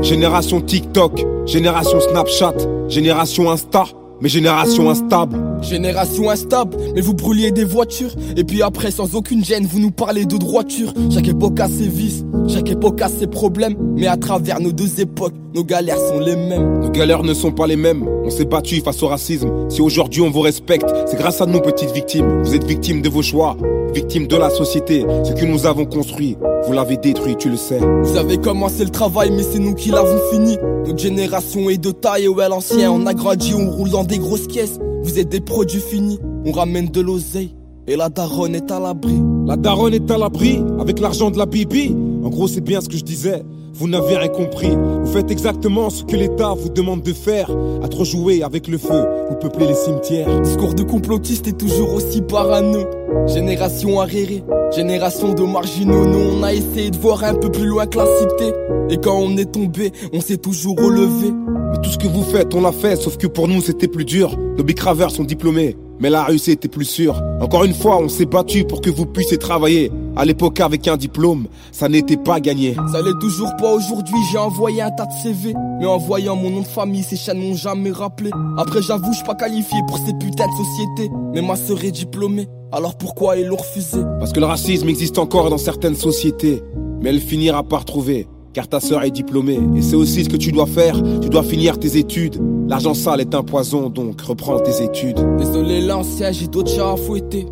Génération 0.00 0.62
TikTok, 0.62 1.26
génération 1.44 2.00
Snapchat, 2.00 2.54
génération 2.88 3.50
Insta, 3.50 3.84
mais 4.22 4.30
génération 4.30 4.88
instable. 4.88 5.38
Génération 5.62 6.30
instable, 6.30 6.76
mais 6.94 7.00
vous 7.00 7.14
brûliez 7.14 7.50
des 7.50 7.64
voitures. 7.64 8.14
Et 8.36 8.44
puis 8.44 8.62
après, 8.62 8.90
sans 8.90 9.14
aucune 9.14 9.44
gêne, 9.44 9.66
vous 9.66 9.78
nous 9.78 9.90
parlez 9.90 10.24
de 10.24 10.36
droiture. 10.36 10.92
Chaque 11.12 11.28
époque 11.28 11.58
a 11.60 11.68
ses 11.68 11.88
vices, 11.88 12.24
chaque 12.48 12.70
époque 12.70 13.00
a 13.02 13.08
ses 13.08 13.26
problèmes. 13.26 13.76
Mais 13.96 14.06
à 14.06 14.16
travers 14.16 14.60
nos 14.60 14.72
deux 14.72 15.00
époques, 15.00 15.34
nos 15.54 15.64
galères 15.64 15.98
sont 15.98 16.20
les 16.20 16.36
mêmes. 16.36 16.80
Nos 16.80 16.90
galères 16.90 17.22
ne 17.22 17.34
sont 17.34 17.52
pas 17.52 17.66
les 17.66 17.76
mêmes. 17.76 18.06
On 18.24 18.30
s'est 18.30 18.44
battu 18.44 18.80
face 18.80 19.02
au 19.02 19.08
racisme. 19.08 19.50
Si 19.68 19.80
aujourd'hui 19.80 20.20
on 20.20 20.30
vous 20.30 20.40
respecte, 20.40 20.86
c'est 21.06 21.16
grâce 21.16 21.40
à 21.40 21.46
nos 21.46 21.60
petites 21.60 21.92
victimes. 21.92 22.42
Vous 22.42 22.54
êtes 22.54 22.64
victimes 22.64 23.02
de 23.02 23.08
vos 23.08 23.22
choix, 23.22 23.56
victimes 23.96 24.26
de 24.26 24.36
la 24.36 24.50
société. 24.50 25.06
Ce 25.24 25.32
que 25.32 25.46
nous 25.46 25.64
avons 25.64 25.86
construit, 25.86 26.36
vous 26.66 26.72
l'avez 26.72 26.98
détruit, 26.98 27.34
tu 27.36 27.48
le 27.48 27.56
sais. 27.56 27.80
Vous 28.02 28.16
avez 28.16 28.36
commencé 28.36 28.84
le 28.84 28.90
travail, 28.90 29.30
mais 29.30 29.42
c'est 29.42 29.58
nous 29.58 29.74
qui 29.74 29.90
l'avons 29.90 30.20
fini. 30.30 30.58
Notre 30.86 30.98
génération 30.98 31.70
est 31.70 31.78
de 31.78 31.90
taille, 31.92 32.28
ouais, 32.28 32.48
l'ancien. 32.48 32.92
On 32.92 33.06
a 33.06 33.14
grandi, 33.14 33.54
on 33.54 33.70
roule 33.70 33.88
dans 33.88 34.04
des 34.04 34.18
grosses 34.18 34.48
caisses. 34.48 34.78
Vous 35.02 35.18
êtes 35.18 35.30
des 35.30 35.40
produits 35.40 35.80
finis, 35.80 36.18
on 36.44 36.52
ramène 36.52 36.88
de 36.88 37.00
l'oseille. 37.00 37.54
Et 37.86 37.96
la 37.96 38.10
daronne 38.10 38.54
est 38.54 38.70
à 38.70 38.80
l'abri. 38.80 39.18
La 39.46 39.56
daronne 39.56 39.94
est 39.94 40.10
à 40.10 40.18
l'abri, 40.18 40.62
avec 40.78 41.00
l'argent 41.00 41.30
de 41.30 41.38
la 41.38 41.46
bibi. 41.46 41.96
En 42.22 42.28
gros, 42.28 42.48
c'est 42.48 42.60
bien 42.60 42.82
ce 42.82 42.88
que 42.88 42.96
je 42.98 43.04
disais. 43.04 43.42
Vous 43.78 43.88
n'avez 43.88 44.16
rien 44.16 44.28
compris. 44.28 44.70
Vous 44.70 45.12
faites 45.12 45.30
exactement 45.30 45.90
ce 45.90 46.02
que 46.02 46.16
l'État 46.16 46.54
vous 46.54 46.70
demande 46.70 47.02
de 47.02 47.12
faire. 47.12 47.50
À 47.82 47.88
trop 47.88 48.04
jouer 48.04 48.42
avec 48.42 48.68
le 48.68 48.78
feu, 48.78 49.04
vous 49.28 49.36
peuplez 49.36 49.66
les 49.66 49.74
cimetières. 49.74 50.40
Discours 50.40 50.72
de 50.72 50.82
complotiste 50.82 51.46
est 51.46 51.58
toujours 51.58 51.92
aussi 51.92 52.22
parano. 52.22 52.84
Génération 53.26 54.00
arriérée, 54.00 54.42
génération 54.74 55.34
de 55.34 55.42
marginaux. 55.42 56.06
Nous, 56.06 56.38
on 56.38 56.42
a 56.42 56.54
essayé 56.54 56.90
de 56.90 56.96
voir 56.96 57.22
un 57.24 57.34
peu 57.34 57.50
plus 57.50 57.66
loin 57.66 57.86
que 57.86 57.98
la 57.98 58.06
cité. 58.06 58.52
Et 58.88 58.96
quand 58.96 59.18
on 59.18 59.36
est 59.36 59.52
tombé, 59.52 59.92
on 60.14 60.22
s'est 60.22 60.38
toujours 60.38 60.76
relevé. 60.78 61.32
Mais 61.70 61.78
tout 61.82 61.90
ce 61.90 61.98
que 61.98 62.08
vous 62.08 62.24
faites, 62.24 62.54
on 62.54 62.62
l'a 62.62 62.72
fait, 62.72 62.96
sauf 62.96 63.18
que 63.18 63.26
pour 63.26 63.46
nous, 63.46 63.60
c'était 63.60 63.88
plus 63.88 64.06
dur. 64.06 64.38
Nos 64.56 64.64
bicraveurs 64.64 65.10
sont 65.10 65.24
diplômés. 65.24 65.76
Mais 66.00 66.10
la 66.10 66.24
réussite 66.24 66.54
était 66.54 66.68
plus 66.68 66.84
sûre. 66.84 67.22
Encore 67.40 67.64
une 67.64 67.74
fois, 67.74 67.98
on 67.98 68.08
s'est 68.08 68.26
battu 68.26 68.64
pour 68.64 68.80
que 68.80 68.90
vous 68.90 69.06
puissiez 69.06 69.38
travailler. 69.38 69.90
À 70.14 70.24
l'époque, 70.24 70.60
avec 70.60 70.88
un 70.88 70.96
diplôme, 70.96 71.46
ça 71.72 71.88
n'était 71.88 72.16
pas 72.16 72.40
gagné. 72.40 72.74
Ça 72.92 73.02
l'est 73.02 73.18
toujours 73.20 73.54
pas 73.56 73.72
aujourd'hui, 73.72 74.16
j'ai 74.30 74.38
envoyé 74.38 74.82
un 74.82 74.90
tas 74.90 75.06
de 75.06 75.12
CV. 75.22 75.54
Mais 75.80 75.86
en 75.86 75.98
voyant 75.98 76.36
mon 76.36 76.50
nom 76.50 76.60
de 76.60 76.66
famille, 76.66 77.02
ces 77.02 77.16
chaînes 77.16 77.38
m'ont 77.38 77.54
jamais 77.54 77.90
rappelé. 77.90 78.30
Après, 78.56 78.82
j'avoue, 78.82 79.12
je 79.12 79.18
suis 79.18 79.26
pas 79.26 79.34
qualifié 79.34 79.78
pour 79.86 79.98
ces 79.98 80.12
putains 80.14 80.46
de 80.46 80.64
sociétés. 80.64 81.10
Mais 81.34 81.42
ma 81.42 81.56
sœur 81.56 81.84
est 81.84 81.92
diplômée, 81.92 82.48
alors 82.72 82.96
pourquoi 82.96 83.36
ils 83.36 83.46
l'ont 83.46 83.56
refusé 83.56 83.98
Parce 84.18 84.32
que 84.32 84.40
le 84.40 84.46
racisme 84.46 84.88
existe 84.88 85.18
encore 85.18 85.50
dans 85.50 85.58
certaines 85.58 85.96
sociétés. 85.96 86.62
Mais 87.00 87.10
elle 87.10 87.20
finira 87.20 87.62
par 87.62 87.84
trouver 87.84 88.26
car 88.56 88.66
ta 88.66 88.80
sœur 88.80 89.02
est 89.02 89.10
diplômée. 89.10 89.60
Et 89.76 89.82
c'est 89.82 89.96
aussi 89.96 90.24
ce 90.24 90.30
que 90.30 90.38
tu 90.38 90.50
dois 90.50 90.64
faire, 90.64 90.96
tu 91.20 91.28
dois 91.28 91.42
finir 91.42 91.78
tes 91.78 91.98
études. 91.98 92.40
L'argent 92.66 92.94
sale 92.94 93.20
est 93.20 93.34
un 93.34 93.42
poison, 93.42 93.90
donc 93.90 94.18
reprends 94.22 94.58
tes 94.60 94.82
études. 94.82 95.20
Désolé 95.36 95.82
l'ancien, 95.82 96.32
j'ai 96.32 96.46
d'autres 96.46 96.72
chats 96.72 96.92
à 96.92 96.96
fouetter. 96.96 97.44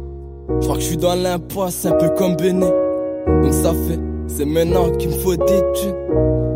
Je 0.48 0.64
crois 0.64 0.76
que 0.76 0.80
je 0.80 0.86
suis 0.86 0.96
dans 0.96 1.14
l'impasse, 1.14 1.84
un 1.84 1.92
peu 1.92 2.08
comme 2.16 2.36
Béné. 2.36 2.70
Donc 3.26 3.52
ça 3.52 3.74
fait, 3.74 4.00
c'est 4.28 4.46
maintenant 4.46 4.92
qu'il 4.92 5.10
me 5.10 5.14
faut 5.16 5.36
des 5.36 5.42
études. 5.42 5.94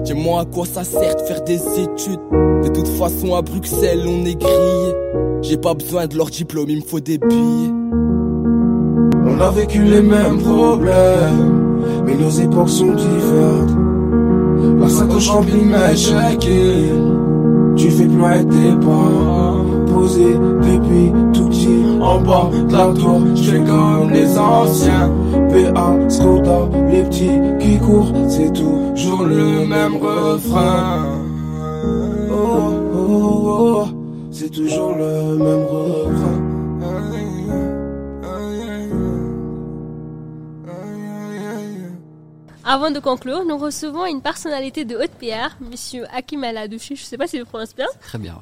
Dis-moi 0.05 0.41
à 0.41 0.45
quoi 0.47 0.65
ça 0.65 0.83
sert 0.83 1.17
de 1.17 1.21
faire 1.21 1.45
des 1.45 1.61
études. 1.79 2.21
De 2.33 2.69
toute 2.73 2.89
façon, 2.89 3.35
à 3.35 3.43
Bruxelles, 3.43 4.07
on 4.07 4.25
est 4.25 4.41
grillé. 4.41 4.95
J'ai 5.43 5.59
pas 5.59 5.75
besoin 5.75 6.07
de 6.07 6.17
leur 6.17 6.31
diplôme, 6.31 6.71
il 6.71 6.79
me 6.79 6.83
faut 6.83 7.01
des 7.01 7.19
billets. 7.19 7.73
On 9.27 9.41
a 9.43 9.51
vécu 9.51 9.83
les 9.83 10.01
mêmes 10.01 10.39
problèmes, 10.39 12.03
mais 12.07 12.15
nos 12.15 12.31
époques 12.31 12.71
sont 12.71 12.95
différentes. 12.95 13.88
La 14.81 14.89
sacoche 14.89 15.29
remplie 15.29 15.65
mes 15.65 15.97
chèques 15.97 16.49
Tu 17.77 17.91
fais 17.91 18.07
pleurer 18.07 18.45
tes 18.47 18.75
pas. 18.85 19.93
Posé 19.93 20.35
depuis 20.35 21.13
tout 21.33 21.49
petit 21.49 21.85
En 22.01 22.21
bas 22.21 22.51
de 22.53 22.73
la 22.73 22.87
tour 22.93 23.21
Je 23.35 23.57
comme 23.57 24.11
les 24.11 24.39
anciens. 24.39 25.11
PA, 25.51 26.09
Skoda, 26.09 26.69
les 26.91 27.03
petits 27.03 27.41
qui 27.59 27.79
courent 27.79 28.13
C'est 28.29 28.53
toujours 28.53 29.25
le 29.25 29.67
même 29.67 29.97
refrain. 29.97 31.07
Oh 32.31 32.73
oh 32.95 33.45
oh 33.47 33.85
C'est 34.31 34.51
toujours 34.51 34.95
le 34.97 35.37
même 35.37 35.65
refrain 35.65 36.48
Avant 42.71 42.91
de 42.91 42.99
conclure, 42.99 43.47
nous 43.47 43.57
recevons 43.57 44.05
une 44.05 44.21
personnalité 44.21 44.85
de 44.85 44.95
Haute-Pierre, 44.95 45.57
Monsieur 45.59 46.05
Hakim 46.15 46.45
Aladouchi. 46.45 46.97
Je 46.97 47.01
ne 47.01 47.07
sais 47.07 47.17
pas 47.17 47.27
si 47.27 47.41
vous 47.41 47.47
prononcez 47.47 47.73
bien. 47.75 47.87
Très 48.03 48.19
bien. 48.19 48.39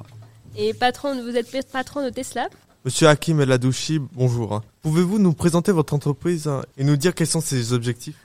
Et 0.57 0.73
patron, 0.73 1.15
vous 1.23 1.37
êtes 1.37 1.71
patron 1.71 2.03
de 2.03 2.09
Tesla. 2.09 2.49
Monsieur 2.83 3.07
Hakim 3.07 3.39
El 3.39 3.53
Adouchi, 3.53 3.99
bonjour. 3.99 4.63
Pouvez-vous 4.81 5.17
nous 5.17 5.31
présenter 5.31 5.71
votre 5.71 5.93
entreprise 5.93 6.45
hein, 6.49 6.63
et 6.77 6.83
nous 6.83 6.97
dire 6.97 7.15
quels 7.15 7.25
sont 7.25 7.39
ses 7.39 7.71
objectifs? 7.71 8.17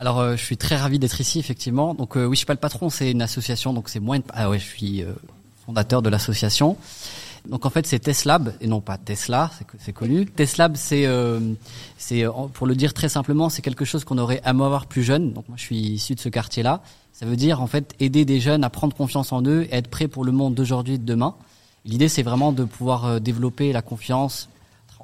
Alors, 0.00 0.18
euh, 0.18 0.34
je 0.34 0.42
suis 0.42 0.56
très 0.56 0.74
ravi 0.74 0.98
d'être 0.98 1.20
ici, 1.20 1.38
effectivement. 1.38 1.94
Donc, 1.94 2.16
euh, 2.16 2.26
oui, 2.26 2.34
je 2.34 2.38
suis 2.38 2.46
pas 2.46 2.54
le 2.54 2.58
patron, 2.58 2.90
c'est 2.90 3.12
une 3.12 3.22
association, 3.22 3.72
donc 3.72 3.88
c'est 3.88 4.00
moins. 4.00 4.18
Ah 4.30 4.50
ouais, 4.50 4.58
je 4.58 4.64
suis 4.64 5.04
euh, 5.04 5.12
fondateur 5.64 6.02
de 6.02 6.08
l'association. 6.08 6.76
Donc, 7.48 7.66
en 7.66 7.70
fait, 7.70 7.86
c'est 7.86 7.98
Teslab 7.98 8.54
et 8.60 8.66
non 8.66 8.80
pas 8.80 8.98
Tesla, 8.98 9.50
c'est 9.78 9.92
connu. 9.92 10.26
Teslab, 10.26 10.76
c'est, 10.76 11.06
c'est 11.96 12.24
pour 12.52 12.66
le 12.66 12.74
dire 12.74 12.94
très 12.94 13.08
simplement, 13.08 13.48
c'est 13.48 13.62
quelque 13.62 13.84
chose 13.84 14.04
qu'on 14.04 14.18
aurait 14.18 14.40
à 14.44 14.50
avoir 14.50 14.86
plus 14.86 15.02
jeune. 15.02 15.32
Donc, 15.32 15.48
moi, 15.48 15.56
je 15.56 15.62
suis 15.62 15.76
issu 15.76 16.14
de 16.14 16.20
ce 16.20 16.28
quartier-là. 16.28 16.82
Ça 17.12 17.26
veut 17.26 17.36
dire, 17.36 17.62
en 17.62 17.66
fait, 17.66 17.94
aider 18.00 18.24
des 18.24 18.40
jeunes 18.40 18.64
à 18.64 18.70
prendre 18.70 18.94
confiance 18.96 19.32
en 19.32 19.42
eux 19.44 19.64
et 19.70 19.74
être 19.74 19.88
prêts 19.88 20.08
pour 20.08 20.24
le 20.24 20.32
monde 20.32 20.54
d'aujourd'hui 20.54 20.94
et 20.94 20.98
de 20.98 21.04
demain. 21.04 21.34
L'idée, 21.84 22.08
c'est 22.08 22.22
vraiment 22.22 22.52
de 22.52 22.64
pouvoir 22.64 23.20
développer 23.20 23.72
la 23.72 23.82
confiance. 23.82 24.48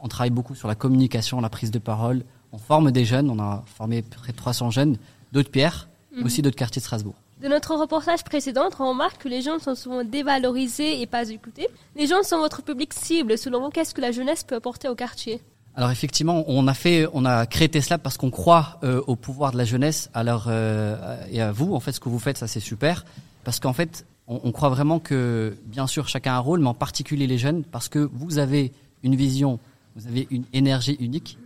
On 0.02 0.08
travaille 0.08 0.30
beaucoup 0.30 0.56
sur 0.56 0.66
la 0.66 0.74
communication, 0.74 1.40
la 1.40 1.48
prise 1.48 1.70
de 1.70 1.78
parole, 1.78 2.24
on 2.52 2.58
forme 2.58 2.90
des 2.90 3.04
jeunes, 3.04 3.30
on 3.30 3.38
a 3.38 3.64
formé 3.66 4.02
près 4.02 4.32
de 4.32 4.36
300 4.36 4.70
jeunes 4.70 4.96
d'autres 5.32 5.50
pierres, 5.50 5.88
mhm. 6.14 6.24
aussi 6.24 6.42
d'autres 6.42 6.56
quartiers 6.56 6.80
de 6.80 6.84
Strasbourg. 6.84 7.14
De 7.42 7.48
notre 7.48 7.74
reportage 7.74 8.22
précédent, 8.22 8.68
on 8.78 8.90
remarque 8.90 9.24
que 9.24 9.28
les 9.28 9.42
jeunes 9.42 9.58
sont 9.58 9.74
souvent 9.74 10.04
dévalorisés 10.04 11.00
et 11.00 11.06
pas 11.06 11.28
écoutés. 11.28 11.66
Les 11.96 12.06
jeunes 12.06 12.22
sont 12.22 12.38
votre 12.38 12.62
public 12.62 12.94
cible. 12.94 13.36
Selon 13.36 13.60
vous, 13.60 13.70
qu'est-ce 13.70 13.94
que 13.94 14.00
la 14.00 14.12
jeunesse 14.12 14.44
peut 14.44 14.54
apporter 14.54 14.88
au 14.88 14.94
quartier? 14.94 15.40
Alors 15.74 15.90
effectivement, 15.90 16.44
on 16.46 16.68
a 16.68 16.74
fait, 16.74 17.08
on 17.12 17.24
a 17.24 17.46
créé 17.46 17.68
Tesla 17.68 17.98
parce 17.98 18.16
qu'on 18.16 18.30
croit 18.30 18.78
euh, 18.84 19.02
au 19.08 19.16
pouvoir 19.16 19.50
de 19.50 19.58
la 19.58 19.64
jeunesse, 19.64 20.08
leur 20.14 20.46
euh, 20.46 21.16
et 21.32 21.40
à 21.42 21.50
vous. 21.50 21.74
En 21.74 21.80
fait, 21.80 21.90
ce 21.90 21.98
que 21.98 22.08
vous 22.08 22.20
faites, 22.20 22.38
ça 22.38 22.46
c'est 22.46 22.60
super, 22.60 23.04
parce 23.42 23.58
qu'en 23.58 23.72
fait, 23.72 24.06
on, 24.28 24.40
on, 24.44 24.52
croit 24.52 24.68
vraiment 24.68 25.00
que, 25.00 25.56
bien 25.64 25.88
sûr, 25.88 26.06
chacun 26.06 26.34
a 26.34 26.36
un 26.36 26.40
rôle, 26.40 26.60
mais 26.60 26.68
en 26.68 26.74
particulier 26.74 27.26
les 27.26 27.38
jeunes, 27.38 27.64
parce 27.64 27.88
que 27.88 28.08
vous 28.12 28.38
avez 28.38 28.70
une 29.02 29.16
vision, 29.16 29.58
vous 29.96 30.06
avez 30.06 30.28
une 30.30 30.44
énergie 30.52 30.96
unique, 31.00 31.38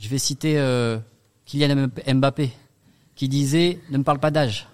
je 0.00 0.08
vais 0.08 0.18
citer 0.18 0.58
euh, 0.58 0.98
Kylian 1.44 1.86
Mbappé, 2.14 2.50
qui 3.14 3.28
disait 3.28 3.78
ne 3.90 3.98
me 3.98 4.02
parle 4.02 4.18
pas 4.18 4.32
d'âge. 4.32 4.66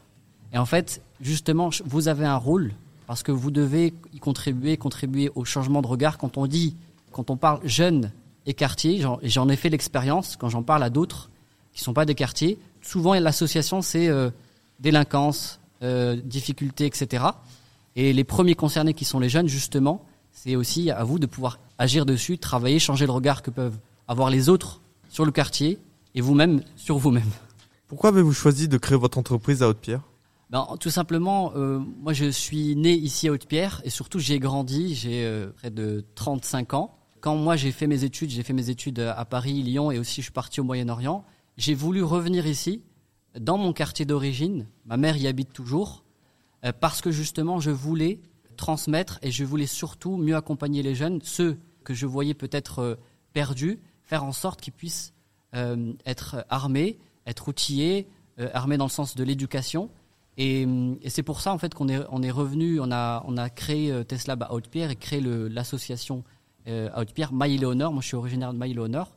Et 0.52 0.58
en 0.58 0.66
fait, 0.66 1.02
justement, 1.20 1.70
vous 1.84 2.08
avez 2.08 2.26
un 2.26 2.36
rôle 2.36 2.72
parce 3.06 3.22
que 3.22 3.32
vous 3.32 3.50
devez 3.50 3.94
y 4.14 4.18
contribuer, 4.18 4.76
contribuer 4.76 5.30
au 5.34 5.44
changement 5.44 5.82
de 5.82 5.86
regard. 5.86 6.18
Quand 6.18 6.36
on 6.36 6.46
dit, 6.46 6.76
quand 7.10 7.30
on 7.30 7.36
parle 7.36 7.60
jeunes 7.64 8.12
et 8.46 8.54
quartier, 8.54 9.04
j'en 9.22 9.48
ai 9.48 9.56
fait 9.56 9.68
l'expérience 9.68 10.36
quand 10.36 10.48
j'en 10.48 10.62
parle 10.62 10.82
à 10.82 10.90
d'autres 10.90 11.30
qui 11.72 11.80
sont 11.80 11.94
pas 11.94 12.04
des 12.04 12.14
quartiers. 12.14 12.58
Souvent, 12.82 13.14
l'association 13.14 13.82
c'est 13.82 14.08
euh, 14.08 14.30
délinquance, 14.80 15.60
euh, 15.82 16.16
difficultés, 16.16 16.86
etc. 16.86 17.24
Et 17.96 18.12
les 18.12 18.24
premiers 18.24 18.54
concernés 18.54 18.94
qui 18.94 19.04
sont 19.04 19.20
les 19.20 19.28
jeunes, 19.28 19.48
justement, 19.48 20.04
c'est 20.32 20.56
aussi 20.56 20.90
à 20.90 21.04
vous 21.04 21.18
de 21.18 21.26
pouvoir 21.26 21.58
agir 21.78 22.06
dessus, 22.06 22.38
travailler, 22.38 22.78
changer 22.78 23.06
le 23.06 23.12
regard 23.12 23.42
que 23.42 23.50
peuvent 23.50 23.78
avoir 24.08 24.30
les 24.30 24.48
autres 24.48 24.80
sur 25.08 25.24
le 25.24 25.32
quartier 25.32 25.78
et 26.14 26.20
vous-même 26.20 26.62
sur 26.76 26.98
vous-même. 26.98 27.30
Pourquoi 27.86 28.10
avez-vous 28.10 28.32
choisi 28.32 28.68
de 28.68 28.78
créer 28.78 28.98
votre 28.98 29.18
entreprise 29.18 29.62
à 29.62 29.68
Haute-Pierre? 29.68 30.00
Ben, 30.52 30.68
Tout 30.78 30.90
simplement, 30.90 31.52
euh, 31.56 31.78
moi 31.78 32.12
je 32.12 32.30
suis 32.30 32.76
né 32.76 32.92
ici 32.92 33.26
à 33.26 33.32
Haute-Pierre 33.32 33.80
et 33.84 33.90
surtout 33.90 34.20
j'ai 34.20 34.38
grandi, 34.38 34.94
j'ai 34.94 35.24
euh, 35.24 35.50
près 35.50 35.70
de 35.70 36.04
35 36.14 36.74
ans. 36.74 36.94
Quand 37.20 37.34
moi 37.34 37.56
j'ai 37.56 37.72
fait 37.72 37.88
mes 37.88 38.04
études, 38.04 38.30
j'ai 38.30 38.44
fait 38.44 38.52
mes 38.52 38.70
études 38.70 39.00
à 39.00 39.24
Paris, 39.24 39.62
Lyon 39.62 39.90
et 39.90 39.98
aussi 39.98 40.20
je 40.20 40.26
suis 40.26 40.32
parti 40.32 40.60
au 40.60 40.64
Moyen-Orient, 40.64 41.24
j'ai 41.56 41.74
voulu 41.74 42.02
revenir 42.02 42.46
ici, 42.46 42.82
dans 43.38 43.58
mon 43.58 43.72
quartier 43.72 44.04
d'origine, 44.04 44.68
ma 44.84 44.96
mère 44.96 45.16
y 45.16 45.26
habite 45.26 45.52
toujours, 45.52 46.04
euh, 46.64 46.72
parce 46.78 47.00
que 47.00 47.10
justement 47.10 47.58
je 47.58 47.70
voulais 47.70 48.20
transmettre 48.56 49.18
et 49.22 49.30
je 49.30 49.44
voulais 49.44 49.66
surtout 49.66 50.16
mieux 50.16 50.36
accompagner 50.36 50.82
les 50.82 50.94
jeunes, 50.94 51.20
ceux 51.22 51.58
que 51.84 51.94
je 51.94 52.06
voyais 52.06 52.34
peut-être 52.34 52.98
perdus, 53.32 53.80
faire 54.02 54.24
en 54.24 54.32
sorte 54.32 54.60
qu'ils 54.60 54.72
puissent 54.72 55.14
euh, 55.54 55.92
être 56.06 56.44
armés, 56.48 56.98
être 57.26 57.48
outillés, 57.48 58.08
euh, 58.38 58.48
armés 58.54 58.76
dans 58.76 58.86
le 58.86 58.90
sens 58.90 59.14
de 59.14 59.24
l'éducation. 59.24 59.90
Et, 60.38 60.66
c'est 61.08 61.22
pour 61.22 61.40
ça 61.40 61.52
en 61.52 61.58
fait 61.58 61.74
qu'on 61.74 61.88
est, 61.88 62.00
on 62.10 62.22
est 62.22 62.30
revenu, 62.30 62.80
on 62.80 62.90
a, 62.90 63.22
on 63.26 63.36
a 63.36 63.50
créé 63.50 63.92
euh, 63.92 64.02
Tesla 64.02 64.36
à 64.40 64.52
Haute-Pierre 64.52 64.90
et 64.90 64.96
créé 64.96 65.20
l'association 65.20 66.24
à 66.66 67.00
Haute-Pierre, 67.00 67.32
Maïléonore. 67.32 67.92
Moi 67.92 68.02
je 68.02 68.06
suis 68.06 68.16
originaire 68.16 68.52
de 68.52 68.58
Maïléonore. 68.58 69.10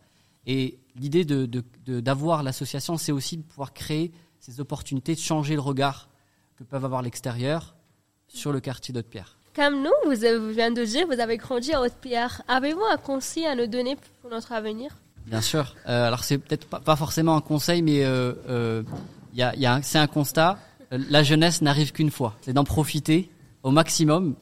Et 0.47 0.78
l'idée 0.95 1.26
d'avoir 1.26 2.39
de, 2.39 2.45
l'association, 2.45 2.97
c'est 2.97 3.11
aussi 3.11 3.38
de 3.38 3.43
pouvoir 3.43 3.74
créer 3.74 4.11
ces 4.39 4.59
opportunités, 4.59 5.16
de 5.16 5.20
changer 5.20 5.55
le 5.55 5.61
regard 5.61 6.09
que 6.57 6.63
peuvent 6.63 6.86
avoir 6.86 7.01
l'extérieur 7.01 7.76
sur 8.28 8.51
le 8.51 8.59
quartier 8.59 8.93
d'Haute-Pierre. 8.93 9.38
Comme 9.55 9.82
nous, 9.82 9.91
vous, 10.03 10.11
vous 10.11 10.53
venez 10.53 10.72
de 10.72 10.86
dire, 10.86 11.07
vous 11.07 11.20
avez 11.20 11.38
grandi 11.38 11.74
à 11.74 11.82
Haute-Pierre. 11.82 12.41
Avez-vous 12.47 12.84
un 12.91 12.97
conseil 12.97 13.45
à 13.45 13.55
nous 13.55 13.68
donner 13.68 13.97
pour 14.22 14.30
notre 14.30 14.51
avenir? 14.51 14.91
Bien 15.26 15.41
sûr. 15.41 15.76
Euh, 15.88 16.07
alors 16.07 16.24
c'est 16.24 16.38
peut-être 16.38 16.68
pas, 16.68 16.95
forcément 16.95 17.36
un 17.36 17.41
conseil, 17.41 17.82
mais 17.82 18.03
euh, 18.03 18.34
euh, 18.49 18.84
y 19.34 19.41
a, 19.41 19.55
y 19.55 19.66
a 19.66 19.82
c'est 19.82 19.97
un 19.97 20.07
constat. 20.07 20.59
La 20.98 21.24
jeunesse 21.24 21.62
n'arrive 21.62 21.91
qu'une 21.91 22.12
fois. 22.12 22.36
C'est 22.41 22.54
d'en 22.54 22.64
profiter 22.64 23.30
au 23.64 23.72
maximum, 23.72 24.36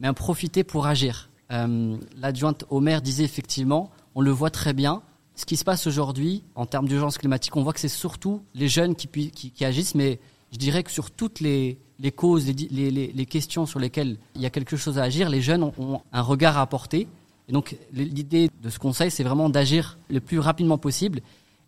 mais 0.00 0.08
en 0.08 0.14
profiter 0.14 0.64
pour 0.64 0.86
agir. 0.86 1.30
L'adjointe 1.50 2.64
au 2.68 2.80
maire 2.80 3.00
disait 3.00 3.24
effectivement, 3.24 3.90
on 4.14 4.20
le 4.20 4.30
voit 4.30 4.50
très 4.50 4.72
bien, 4.72 5.02
ce 5.36 5.44
qui 5.44 5.56
se 5.56 5.64
passe 5.64 5.86
aujourd'hui 5.86 6.42
en 6.54 6.66
termes 6.66 6.88
d'urgence 6.88 7.18
climatique, 7.18 7.56
on 7.56 7.62
voit 7.62 7.72
que 7.72 7.80
c'est 7.80 7.88
surtout 7.88 8.42
les 8.54 8.68
jeunes 8.68 8.94
qui, 8.94 9.52
agissent, 9.64 9.94
mais 9.94 10.20
je 10.52 10.58
dirais 10.58 10.82
que 10.82 10.90
sur 10.90 11.10
toutes 11.10 11.40
les, 11.40 11.78
causes, 12.14 12.46
les, 12.46 12.90
les, 12.90 13.12
les, 13.12 13.26
questions 13.26 13.66
sur 13.66 13.80
lesquelles 13.80 14.16
il 14.36 14.42
y 14.42 14.46
a 14.46 14.50
quelque 14.50 14.76
chose 14.76 14.98
à 14.98 15.02
agir, 15.02 15.28
les 15.28 15.40
jeunes 15.40 15.62
ont, 15.62 16.00
un 16.12 16.22
regard 16.22 16.58
à 16.58 16.62
apporter. 16.62 17.08
Et 17.48 17.52
donc 17.52 17.76
l'idée 17.92 18.48
de 18.62 18.70
ce 18.70 18.78
conseil, 18.78 19.10
c'est 19.10 19.24
vraiment 19.24 19.50
d'agir 19.50 19.98
le 20.08 20.20
plus 20.20 20.38
rapidement 20.38 20.78
possible. 20.78 21.20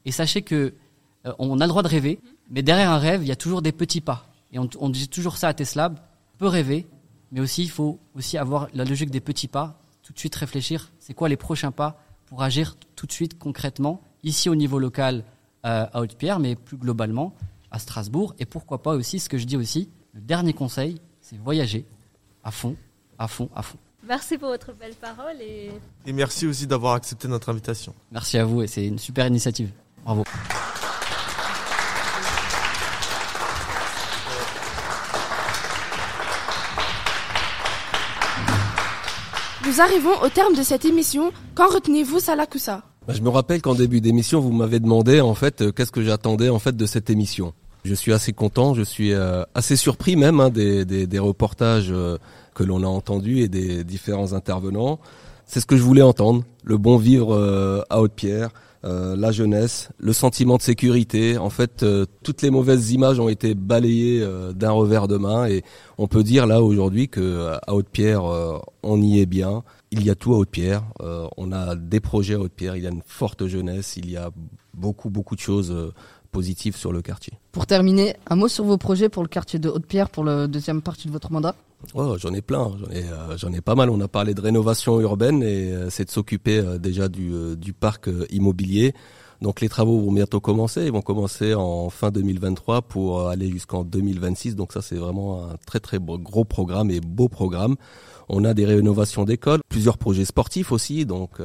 Et 0.05 0.13
sachez 0.13 0.43
que 0.43 0.73
euh, 1.27 1.33
on 1.39 1.61
a 1.61 1.65
le 1.65 1.69
droit 1.69 1.83
de 1.83 1.89
rêver, 1.89 2.21
mais 2.51 2.63
derrière 2.63 2.91
un 2.91 2.99
rêve, 2.99 3.23
il 3.23 3.29
y 3.29 3.33
a 3.33 3.37
toujours 3.37 3.63
des 3.63 3.73
petits 3.73 4.01
pas. 4.01 4.27
Et 4.53 4.59
on, 4.59 4.69
on 4.79 4.89
dit 4.89 5.09
toujours 5.09 5.37
ça 5.37 5.49
à 5.49 5.55
Tesla, 5.55 5.91
on 6.35 6.39
peut 6.39 6.47
rêver, 6.47 6.87
mais 7.33 7.41
aussi 7.41 7.63
il 7.63 7.71
faut 7.71 7.99
aussi 8.15 8.39
avoir 8.39 8.69
la 8.75 8.85
logique 8.85 9.11
des 9.11 9.21
petits 9.21 9.49
pas, 9.49 9.81
tout 10.03 10.13
de 10.13 10.19
suite 10.19 10.35
réfléchir, 10.37 10.93
c'est 10.99 11.15
quoi 11.15 11.29
les 11.29 11.37
prochains 11.37 11.73
pas 11.73 12.01
pour 12.27 12.43
agir 12.43 12.77
tout 12.95 13.07
de 13.07 13.13
suite 13.13 13.39
concrètement, 13.39 14.01
ici 14.23 14.49
au 14.49 14.55
niveau 14.55 14.79
local 14.79 15.25
euh, 15.65 15.87
à 15.93 16.01
Haute-Pierre, 16.01 16.39
mais 16.39 16.57
plus 16.57 16.77
globalement 16.77 17.35
à 17.71 17.79
Strasbourg, 17.79 18.35
et 18.39 18.47
pourquoi 18.47 18.83
pas 18.83 18.95
aussi, 18.95 19.19
ce 19.19 19.29
que 19.29 19.39
je 19.39 19.47
dis 19.47 19.57
aussi, 19.57 19.91
le 20.13 20.21
dernier 20.21 20.53
conseil, 20.53 21.01
c'est 21.21 21.39
voyager 21.39 21.85
à 22.45 22.51
fond, 22.51 22.77
à 23.19 23.29
fond, 23.29 23.49
à 23.55 23.63
fond. 23.63 23.79
Merci 24.07 24.39
pour 24.39 24.49
votre 24.49 24.73
belle 24.73 24.95
parole 24.95 25.37
et... 25.41 25.73
Et 26.07 26.13
merci 26.13 26.47
aussi 26.47 26.67
d'avoir 26.67 26.95
accepté 26.95 27.27
notre 27.27 27.49
invitation. 27.49 27.93
Merci 28.13 28.39
à 28.39 28.45
vous 28.45 28.63
et 28.63 28.69
c'est 28.69 28.87
une 28.87 28.99
super 28.99 29.27
initiative. 29.27 29.71
Bravo. 30.05 30.25
Nous 39.77 39.83
arrivons 39.83 40.23
au 40.23 40.31
terme 40.31 40.55
de 40.55 40.63
cette 40.63 40.87
émission. 40.87 41.33
Qu'en 41.55 41.67
retenez-vous, 41.67 42.19
Salakoussa 42.19 42.83
bah, 43.07 43.13
Je 43.13 43.21
me 43.21 43.29
rappelle 43.29 43.61
qu'en 43.61 43.75
début 43.75 44.01
d'émission, 44.01 44.41
vous 44.41 44.51
m'avez 44.51 44.81
demandé 44.81 45.21
en 45.21 45.35
fait 45.35 45.61
euh, 45.61 45.71
qu'est-ce 45.71 45.93
que 45.93 46.03
j'attendais 46.03 46.49
en 46.49 46.59
fait 46.59 46.75
de 46.75 46.87
cette 46.87 47.11
émission. 47.11 47.53
Je 47.85 47.93
suis 47.93 48.15
assez 48.15 48.33
content, 48.33 48.73
je 48.73 48.81
suis 48.81 49.13
euh, 49.13 49.43
assez 49.55 49.77
surpris 49.77 50.17
même 50.17 50.41
hein, 50.41 50.49
des, 50.49 50.87
des, 50.87 51.19
reportages 51.19 51.89
euh, 51.91 52.17
que 52.55 52.65
l'on 52.65 52.85
a 52.85 52.87
entendus 52.87 53.41
et 53.41 53.49
des 53.49 53.85
différents 53.85 54.33
intervenants. 54.33 54.99
C'est 55.45 55.61
ce 55.61 55.67
que 55.67 55.77
je 55.77 55.83
voulais 55.83 56.01
entendre, 56.01 56.43
le 56.65 56.79
bon 56.79 56.97
vivre 56.97 57.85
à 57.91 58.01
Haute-Pierre, 58.01 58.49
la 58.87 59.33
jeunesse, 59.33 59.89
le 59.99 60.13
sentiment 60.13 60.57
de 60.57 60.63
sécurité. 60.63 61.39
En 61.39 61.51
fait, 61.51 61.85
toutes 62.23 62.43
les 62.43 62.51
mauvaises 62.51 62.93
images 62.93 63.19
ont 63.19 63.29
été 63.29 63.55
balayées 63.55 64.25
d'un 64.55 64.71
revers 64.71 65.09
de 65.09 65.17
main 65.17 65.47
et 65.47 65.63
on 65.99 66.07
peut 66.07 66.23
dire 66.23 66.47
là 66.47 66.63
aujourd'hui 66.63 67.09
que 67.09 67.49
à 67.67 67.75
Haute-Pierre, 67.75 68.23
on 68.83 69.03
y 69.03 69.21
est 69.21 69.27
bien. 69.27 69.65
Il 69.91 70.05
y 70.05 70.11
a 70.11 70.15
tout 70.15 70.35
à 70.35 70.37
Haute-Pierre. 70.37 70.85
on 71.37 71.53
a 71.53 71.75
des 71.75 72.01
projets 72.01 72.35
à 72.35 72.39
Haute-Pierre. 72.39 72.77
Il 72.77 72.85
y 72.85 72.87
a 72.87 72.91
une 72.91 73.03
forte 73.05 73.47
jeunesse. 73.47 73.97
Il 73.97 74.09
y 74.09 74.17
a 74.17 74.31
beaucoup 74.75 75.11
beaucoup 75.11 75.35
de 75.35 75.41
choses 75.41 75.93
positif 76.37 76.77
sur 76.77 76.93
le 76.93 77.01
quartier. 77.01 77.33
Pour 77.53 77.67
terminer, 77.67 78.15
un 78.27 78.37
mot 78.37 78.49
sur 78.49 78.65
vos 78.65 78.77
projets 78.77 79.09
pour 79.09 79.23
le 79.23 79.29
quartier 79.29 79.59
de 79.59 79.71
Haute-Pierre 79.71 80.11
pour 80.11 80.23
la 80.23 80.47
deuxième 80.47 80.83
partie 80.83 81.09
de 81.09 81.13
votre 81.13 81.33
mandat 81.33 81.55
oh, 81.95 82.17
J'en 82.19 82.33
ai 82.33 82.43
plein, 82.43 82.73
j'en 82.79 82.91
ai, 82.91 83.05
euh, 83.05 83.37
j'en 83.37 83.53
ai 83.53 83.61
pas 83.61 83.75
mal. 83.75 83.91
On 83.91 84.01
a 84.01 84.09
parlé 84.09 84.35
de 84.35 84.41
rénovation 84.41 85.01
urbaine 85.01 85.43
et 85.43 85.73
euh, 85.73 85.91
c'est 85.91 86.05
de 86.05 86.11
s'occuper 86.11 86.59
euh, 86.59 86.79
déjà 86.79 87.09
du, 87.09 87.57
du 87.57 87.73
parc 87.73 88.09
immobilier. 88.31 88.95
Donc 89.43 89.61
les 89.61 89.69
travaux 89.69 90.01
vont 90.01 90.13
bientôt 90.13 90.41
commencer, 90.41 90.87
ils 90.87 90.93
vont 90.93 91.03
commencer 91.03 91.53
en 91.53 91.91
fin 91.91 92.11
2023 92.11 92.83
pour 92.83 93.29
aller 93.29 93.51
jusqu'en 93.51 93.85
2026. 93.85 94.57
Donc 94.57 94.73
ça 94.73 94.81
c'est 94.81 94.97
vraiment 94.97 95.45
un 95.51 95.57
très 95.67 95.79
très 95.79 95.99
gros 96.01 96.45
programme 96.45 96.91
et 96.91 97.01
beau 97.01 97.29
programme. 97.29 97.77
On 98.31 98.45
a 98.45 98.55
des 98.55 98.65
rénovations 98.65 99.25
d'écoles, 99.25 99.61
plusieurs 99.69 99.99
projets 99.99 100.25
sportifs 100.25 100.73
aussi, 100.73 101.05
donc 101.05 101.43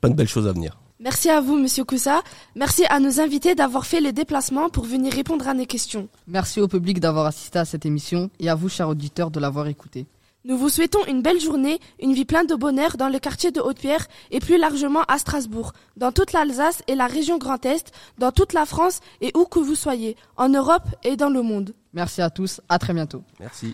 plein 0.00 0.10
de 0.10 0.14
belles 0.14 0.26
choses 0.26 0.48
à 0.48 0.52
venir. 0.52 0.78
Merci 1.00 1.30
à 1.30 1.40
vous, 1.40 1.56
Monsieur 1.56 1.84
Koussa. 1.84 2.22
Merci 2.56 2.84
à 2.90 2.98
nos 2.98 3.20
invités 3.20 3.54
d'avoir 3.54 3.86
fait 3.86 4.00
les 4.00 4.12
déplacements 4.12 4.68
pour 4.68 4.84
venir 4.84 5.12
répondre 5.12 5.46
à 5.46 5.54
nos 5.54 5.64
questions. 5.64 6.08
Merci 6.26 6.60
au 6.60 6.66
public 6.66 6.98
d'avoir 6.98 7.26
assisté 7.26 7.60
à 7.60 7.64
cette 7.64 7.86
émission 7.86 8.30
et 8.40 8.48
à 8.48 8.56
vous, 8.56 8.68
chers 8.68 8.88
auditeurs, 8.88 9.30
de 9.30 9.38
l'avoir 9.38 9.68
écouté. 9.68 10.06
Nous 10.44 10.56
vous 10.56 10.68
souhaitons 10.68 11.04
une 11.06 11.22
belle 11.22 11.40
journée, 11.40 11.78
une 12.00 12.14
vie 12.14 12.24
pleine 12.24 12.46
de 12.46 12.54
bonheur 12.54 12.96
dans 12.96 13.08
le 13.08 13.18
quartier 13.18 13.50
de 13.52 13.60
Haute-Pierre 13.60 14.06
et 14.30 14.40
plus 14.40 14.58
largement 14.58 15.02
à 15.06 15.18
Strasbourg, 15.18 15.72
dans 15.96 16.10
toute 16.10 16.32
l'Alsace 16.32 16.82
et 16.88 16.94
la 16.94 17.06
région 17.06 17.38
Grand 17.38 17.64
Est, 17.66 17.92
dans 18.18 18.32
toute 18.32 18.52
la 18.52 18.64
France 18.64 19.00
et 19.20 19.30
où 19.36 19.44
que 19.44 19.58
vous 19.58 19.74
soyez, 19.74 20.16
en 20.36 20.48
Europe 20.48 20.86
et 21.04 21.16
dans 21.16 21.30
le 21.30 21.42
monde. 21.42 21.74
Merci 21.92 22.22
à 22.22 22.30
tous, 22.30 22.60
à 22.68 22.78
très 22.78 22.94
bientôt. 22.94 23.22
Merci. 23.38 23.72